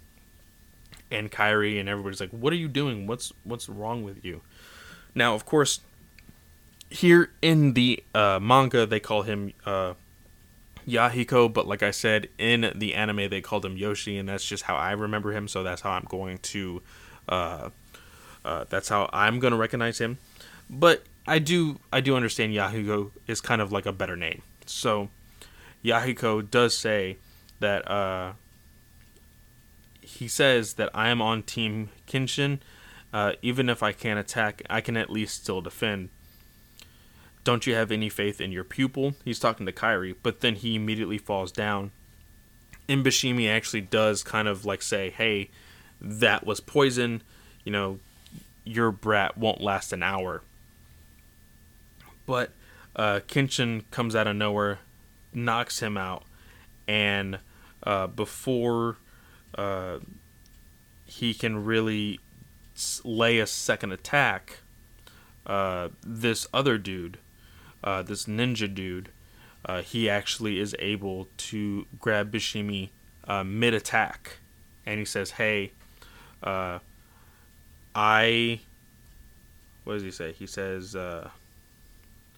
And 1.11 1.31
Kairi 1.31 1.79
and 1.79 1.87
everybody's 1.87 2.19
like, 2.19 2.31
"What 2.31 2.51
are 2.53 2.57
you 2.57 2.67
doing? 2.67 3.05
What's 3.05 3.33
what's 3.43 3.69
wrong 3.69 4.03
with 4.03 4.23
you?" 4.25 4.41
Now, 5.13 5.35
of 5.35 5.45
course, 5.45 5.81
here 6.89 7.31
in 7.41 7.73
the 7.73 8.03
uh, 8.13 8.39
manga, 8.41 8.85
they 8.85 8.99
call 8.99 9.21
him 9.21 9.53
uh, 9.65 9.93
Yahiko, 10.87 11.51
but 11.51 11.67
like 11.67 11.83
I 11.83 11.91
said, 11.91 12.29
in 12.37 12.71
the 12.75 12.93
anime, 12.93 13.29
they 13.29 13.41
called 13.41 13.65
him 13.65 13.77
Yoshi, 13.77 14.17
and 14.17 14.29
that's 14.29 14.45
just 14.45 14.63
how 14.63 14.75
I 14.75 14.91
remember 14.91 15.31
him. 15.31 15.47
So 15.47 15.63
that's 15.63 15.81
how 15.81 15.91
I'm 15.91 16.05
going 16.07 16.37
to, 16.39 16.81
uh, 17.27 17.69
uh, 18.43 18.65
that's 18.69 18.89
how 18.89 19.09
I'm 19.11 19.39
going 19.39 19.51
to 19.51 19.57
recognize 19.57 19.99
him. 19.99 20.19
But 20.69 21.03
I 21.27 21.39
do, 21.39 21.79
I 21.91 22.01
do 22.01 22.15
understand 22.15 22.53
Yahiko 22.53 23.11
is 23.27 23.41
kind 23.41 23.61
of 23.61 23.71
like 23.71 23.85
a 23.85 23.91
better 23.91 24.15
name. 24.15 24.43
So 24.65 25.09
Yahiko 25.83 26.49
does 26.49 26.77
say 26.77 27.17
that 27.59 27.89
uh, 27.89 28.33
he 30.01 30.27
says 30.27 30.73
that 30.75 30.89
I 30.93 31.09
am 31.09 31.21
on 31.21 31.43
Team 31.43 31.89
Kenshin. 32.07 32.59
Uh, 33.11 33.33
even 33.41 33.69
if 33.69 33.81
I 33.81 33.91
can't 33.91 34.19
attack, 34.19 34.61
I 34.69 34.81
can 34.81 34.97
at 34.97 35.09
least 35.09 35.41
still 35.41 35.61
defend. 35.61 36.09
Don't 37.45 37.67
you 37.67 37.75
have 37.75 37.91
any 37.91 38.09
faith 38.09 38.41
in 38.41 38.51
your 38.51 38.63
pupil? 38.63 39.13
He's 39.23 39.39
talking 39.39 39.67
to 39.67 39.71
Kairi, 39.71 40.15
but 40.23 40.41
then 40.41 40.55
he 40.55 40.75
immediately 40.75 41.19
falls 41.19 41.51
down. 41.51 41.91
And 42.89 43.05
Bashimi 43.05 43.47
actually 43.47 43.81
does 43.81 44.23
kind 44.23 44.47
of 44.47 44.65
like 44.65 44.81
say, 44.81 45.11
hey, 45.11 45.51
that 46.01 46.43
was 46.43 46.59
poison. 46.59 47.21
You 47.63 47.71
know, 47.71 47.99
your 48.63 48.91
brat 48.91 49.37
won't 49.37 49.61
last 49.61 49.93
an 49.93 50.01
hour. 50.01 50.41
But 52.25 52.49
uh, 52.95 53.19
Kenshin 53.27 53.83
comes 53.91 54.15
out 54.15 54.25
of 54.25 54.35
nowhere, 54.35 54.79
knocks 55.31 55.81
him 55.81 55.97
out, 55.97 56.23
and 56.87 57.37
uh, 57.83 58.07
before 58.07 58.97
uh, 59.55 59.99
he 61.05 61.35
can 61.35 61.63
really 61.63 62.19
lay 63.03 63.37
a 63.37 63.45
second 63.45 63.91
attack, 63.91 64.61
uh, 65.45 65.89
this 66.03 66.47
other 66.51 66.79
dude 66.79 67.19
uh, 67.85 68.01
this 68.01 68.25
ninja 68.25 68.73
dude, 68.73 69.09
uh, 69.63 69.81
he 69.81 70.09
actually 70.09 70.59
is 70.59 70.75
able 70.79 71.27
to 71.37 71.85
grab 71.99 72.31
Bishimi 72.31 72.89
uh, 73.27 73.43
mid 73.43 73.73
attack, 73.73 74.39
and 74.85 74.99
he 74.99 75.05
says, 75.05 75.31
"Hey, 75.31 75.71
uh, 76.43 76.79
I." 77.93 78.59
What 79.83 79.93
does 79.93 80.03
he 80.03 80.11
say? 80.11 80.33
He 80.33 80.47
says, 80.47 80.95
uh, 80.95 81.29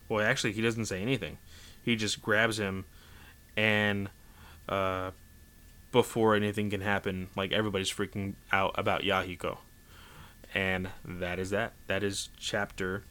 "Well, 0.09 0.23
actually, 0.25 0.51
he 0.51 0.61
doesn't 0.61 0.85
say 0.85 1.01
anything. 1.01 1.37
He 1.81 1.95
just 1.95 2.21
grabs 2.21 2.59
him, 2.59 2.85
and 3.55 4.09
before 5.93 6.35
anything 6.35 6.69
can 6.69 6.81
happen, 6.81 7.29
like 7.37 7.53
everybody's 7.53 7.89
freaking 7.89 8.33
out 8.51 8.75
about 8.77 9.01
Yahiko." 9.03 9.59
And 10.53 10.89
that 11.05 11.39
is 11.39 11.49
that. 11.51 11.73
That 11.87 12.03
is 12.03 12.29
chapter 12.37 13.03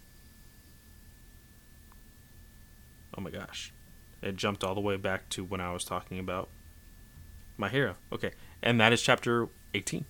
Oh 3.17 3.21
my 3.21 3.31
gosh. 3.31 3.73
It 4.23 4.37
jumped 4.37 4.65
all 4.65 4.75
the 4.75 4.81
way 4.81 4.97
back 4.97 5.29
to 5.31 5.45
when 5.45 5.61
I 5.61 5.73
was 5.73 5.85
talking 5.85 6.19
about 6.19 6.49
my 7.57 7.69
hero. 7.69 7.97
Okay. 8.13 8.33
And 8.63 8.81
that 8.81 8.93
is 8.93 9.03
chapter 9.03 9.49
18. 9.75 10.05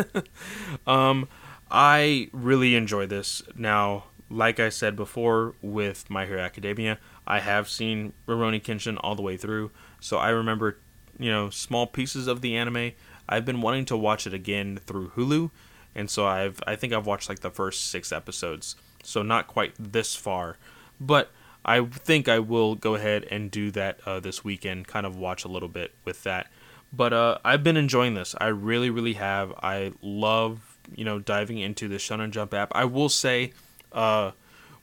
um 0.86 1.28
I 1.70 2.28
really 2.32 2.74
enjoy 2.76 3.06
this. 3.06 3.42
Now, 3.56 4.04
like 4.30 4.60
I 4.60 4.68
said 4.68 4.96
before 4.96 5.54
with 5.62 6.08
My 6.10 6.26
Hero 6.26 6.40
Academia, 6.40 6.98
I 7.26 7.40
have 7.40 7.68
seen 7.68 8.12
Rurouni 8.28 8.62
Kenshin 8.62 8.98
all 9.00 9.14
the 9.14 9.22
way 9.22 9.36
through, 9.36 9.70
so 10.00 10.18
I 10.18 10.28
remember, 10.28 10.78
you 11.18 11.30
know, 11.30 11.50
small 11.50 11.86
pieces 11.86 12.26
of 12.26 12.42
the 12.42 12.56
anime. 12.56 12.92
I've 13.28 13.44
been 13.44 13.60
wanting 13.60 13.86
to 13.86 13.96
watch 13.96 14.26
it 14.26 14.34
again 14.34 14.78
through 14.86 15.10
Hulu, 15.10 15.50
and 15.94 16.10
so 16.10 16.26
I've 16.26 16.60
I 16.66 16.76
think 16.76 16.92
I've 16.92 17.06
watched 17.06 17.28
like 17.28 17.40
the 17.40 17.50
first 17.50 17.86
6 17.90 18.12
episodes. 18.12 18.76
So 19.02 19.22
not 19.22 19.46
quite 19.46 19.74
this 19.78 20.14
far, 20.14 20.58
but 21.00 21.30
I 21.64 21.84
think 21.84 22.28
I 22.28 22.38
will 22.40 22.74
go 22.74 22.94
ahead 22.94 23.26
and 23.30 23.50
do 23.50 23.70
that 23.72 24.00
uh, 24.06 24.20
this 24.20 24.44
weekend, 24.44 24.86
kind 24.86 25.06
of 25.06 25.16
watch 25.16 25.44
a 25.44 25.48
little 25.48 25.68
bit 25.68 25.94
with 26.04 26.22
that. 26.24 26.48
But 26.92 27.12
uh, 27.12 27.38
I've 27.44 27.64
been 27.64 27.76
enjoying 27.76 28.14
this. 28.14 28.34
I 28.40 28.48
really, 28.48 28.90
really 28.90 29.14
have. 29.14 29.52
I 29.62 29.92
love, 30.02 30.78
you 30.94 31.04
know, 31.04 31.18
diving 31.18 31.58
into 31.58 31.88
the 31.88 31.96
Shonen 31.96 32.30
Jump 32.30 32.54
app. 32.54 32.70
I 32.74 32.84
will 32.84 33.08
say, 33.08 33.52
uh, 33.92 34.32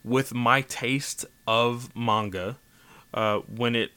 with 0.03 0.33
my 0.33 0.61
taste 0.61 1.25
of 1.47 1.95
manga, 1.95 2.57
uh, 3.13 3.39
when 3.39 3.75
it 3.75 3.91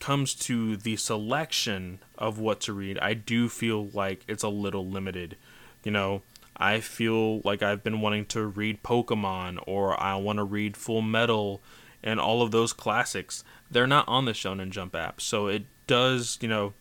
comes 0.00 0.34
to 0.34 0.76
the 0.76 0.96
selection 0.96 2.00
of 2.18 2.38
what 2.38 2.60
to 2.62 2.72
read, 2.72 2.98
I 2.98 3.14
do 3.14 3.48
feel 3.48 3.88
like 3.88 4.24
it's 4.26 4.42
a 4.42 4.48
little 4.48 4.88
limited. 4.88 5.36
You 5.84 5.92
know, 5.92 6.22
I 6.56 6.80
feel 6.80 7.40
like 7.42 7.62
I've 7.62 7.84
been 7.84 8.00
wanting 8.00 8.26
to 8.26 8.46
read 8.46 8.82
Pokemon 8.82 9.62
or 9.66 10.00
I 10.00 10.16
want 10.16 10.38
to 10.38 10.44
read 10.44 10.76
Full 10.76 11.02
Metal 11.02 11.62
and 12.02 12.20
all 12.20 12.42
of 12.42 12.50
those 12.50 12.72
classics, 12.72 13.44
they're 13.70 13.86
not 13.86 14.06
on 14.08 14.24
the 14.24 14.32
Shonen 14.32 14.70
Jump 14.70 14.94
app. 14.94 15.20
So 15.20 15.46
it 15.46 15.64
does, 15.86 16.38
you 16.40 16.48
know, 16.48 16.74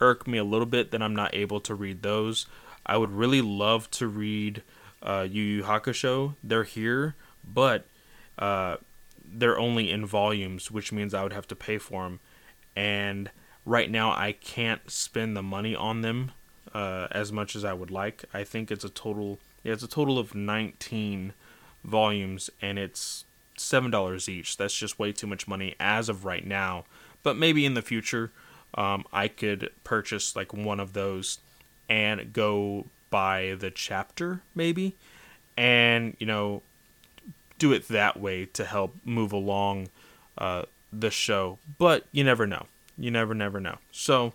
irk 0.00 0.26
me 0.26 0.38
a 0.38 0.44
little 0.44 0.66
bit 0.66 0.90
that 0.90 1.02
I'm 1.02 1.14
not 1.14 1.34
able 1.34 1.60
to 1.60 1.74
read 1.74 2.02
those. 2.02 2.46
I 2.84 2.96
would 2.96 3.10
really 3.10 3.40
love 3.40 3.90
to 3.92 4.06
read 4.06 4.62
uh, 5.02 5.26
Yu 5.28 5.42
Yu 5.42 5.62
Hakusho. 5.64 6.36
They're 6.42 6.64
here, 6.64 7.16
but 7.44 7.86
uh, 8.38 8.76
they're 9.24 9.58
only 9.58 9.90
in 9.90 10.06
volumes, 10.06 10.70
which 10.70 10.92
means 10.92 11.14
I 11.14 11.22
would 11.22 11.32
have 11.32 11.48
to 11.48 11.56
pay 11.56 11.78
for 11.78 12.04
them. 12.04 12.20
And 12.74 13.30
right 13.64 13.90
now, 13.90 14.10
I 14.10 14.32
can't 14.32 14.90
spend 14.90 15.36
the 15.36 15.42
money 15.42 15.74
on 15.74 16.02
them 16.02 16.32
uh, 16.72 17.08
as 17.10 17.32
much 17.32 17.56
as 17.56 17.64
I 17.64 17.72
would 17.72 17.90
like. 17.90 18.24
I 18.32 18.44
think 18.44 18.70
it's 18.70 18.84
a 18.84 18.90
total. 18.90 19.38
Yeah, 19.62 19.72
it's 19.72 19.82
a 19.82 19.88
total 19.88 20.18
of 20.18 20.34
19 20.34 21.32
volumes, 21.82 22.50
and 22.60 22.78
it's 22.78 23.24
seven 23.56 23.90
dollars 23.90 24.28
each. 24.28 24.56
That's 24.56 24.76
just 24.76 24.98
way 24.98 25.12
too 25.12 25.26
much 25.26 25.48
money 25.48 25.74
as 25.80 26.08
of 26.08 26.24
right 26.24 26.46
now. 26.46 26.84
But 27.22 27.36
maybe 27.36 27.64
in 27.64 27.74
the 27.74 27.82
future, 27.82 28.32
um, 28.74 29.04
I 29.12 29.28
could 29.28 29.70
purchase 29.84 30.36
like 30.36 30.52
one 30.52 30.80
of 30.80 30.92
those 30.92 31.38
and 31.88 32.32
go 32.32 32.86
by 33.10 33.56
the 33.58 33.70
chapter 33.70 34.42
maybe, 34.54 34.96
and 35.56 36.16
you 36.18 36.26
know, 36.26 36.62
do 37.58 37.72
it 37.72 37.88
that 37.88 38.18
way 38.18 38.46
to 38.46 38.64
help 38.64 38.96
move 39.04 39.32
along 39.32 39.88
uh, 40.38 40.62
the 40.92 41.10
show. 41.10 41.58
But 41.78 42.06
you 42.12 42.24
never 42.24 42.46
know. 42.46 42.66
You 42.98 43.10
never, 43.10 43.34
never 43.34 43.60
know. 43.60 43.78
So, 43.90 44.32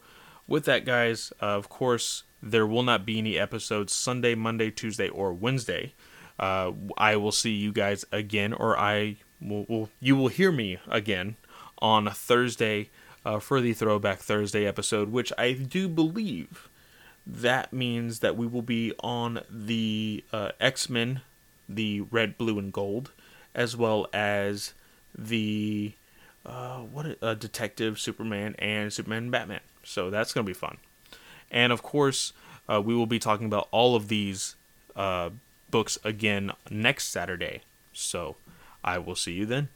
with 0.48 0.66
that, 0.66 0.86
guys, 0.86 1.34
uh, 1.42 1.46
of 1.46 1.70
course, 1.70 2.24
there 2.44 2.68
will 2.68 2.84
not 2.84 3.06
be 3.06 3.18
any 3.18 3.38
episodes 3.38 3.94
Sunday, 3.94 4.36
Monday, 4.36 4.70
Tuesday, 4.70 5.10
or 5.10 5.34
Wednesday. 5.34 5.94
Uh, 6.40 6.72
I 6.98 7.16
will 7.16 7.32
see 7.32 7.52
you 7.52 7.72
guys 7.72 8.06
again, 8.12 8.54
or 8.54 8.78
I 8.78 9.18
will, 9.40 9.66
will 9.68 9.90
you 10.00 10.16
will 10.16 10.30
hear 10.30 10.52
me 10.52 10.78
again 10.90 11.36
on 11.80 12.10
Thursday 12.10 12.90
uh, 13.26 13.40
for 13.40 13.62
the 13.62 13.74
Throwback 13.74 14.20
Thursday 14.20 14.66
episode, 14.66 15.12
which 15.12 15.32
I 15.38 15.54
do 15.54 15.88
believe 15.88 16.70
that 17.26 17.72
means 17.72 18.20
that 18.20 18.36
we 18.36 18.48
will 18.48 18.62
be 18.64 18.94
on 19.00 19.42
the 19.50 20.24
uh, 20.34 20.52
X 20.60 20.90
Men, 20.90 21.22
the 21.70 22.02
red, 22.02 22.38
blue, 22.38 22.58
and 22.58 22.74
gold, 22.74 23.12
as 23.54 23.78
well 23.78 24.08
as 24.14 24.74
the 25.18 25.94
uh, 26.46 26.80
what 26.80 27.18
uh, 27.22 27.36
Detective 27.36 28.00
Superman 28.00 28.56
and 28.58 28.92
Superman 28.92 29.24
and 29.24 29.32
Batman. 29.32 29.60
So 29.84 30.10
that's 30.10 30.34
gonna 30.34 30.46
be 30.46 30.54
fun, 30.54 30.78
and 31.52 31.72
of 31.72 31.84
course 31.84 32.34
uh, 32.68 32.82
we 32.82 32.96
will 32.96 33.06
be 33.06 33.20
talking 33.20 33.46
about 33.46 33.68
all 33.72 33.96
of 33.96 34.08
these 34.08 34.56
uh, 34.96 35.30
books 35.72 35.98
again 36.04 36.52
next 36.70 37.10
Saturday. 37.10 37.62
So 37.94 38.36
I 38.84 38.98
will 39.00 39.16
see 39.16 39.34
you 39.34 39.46
then. 39.46 39.70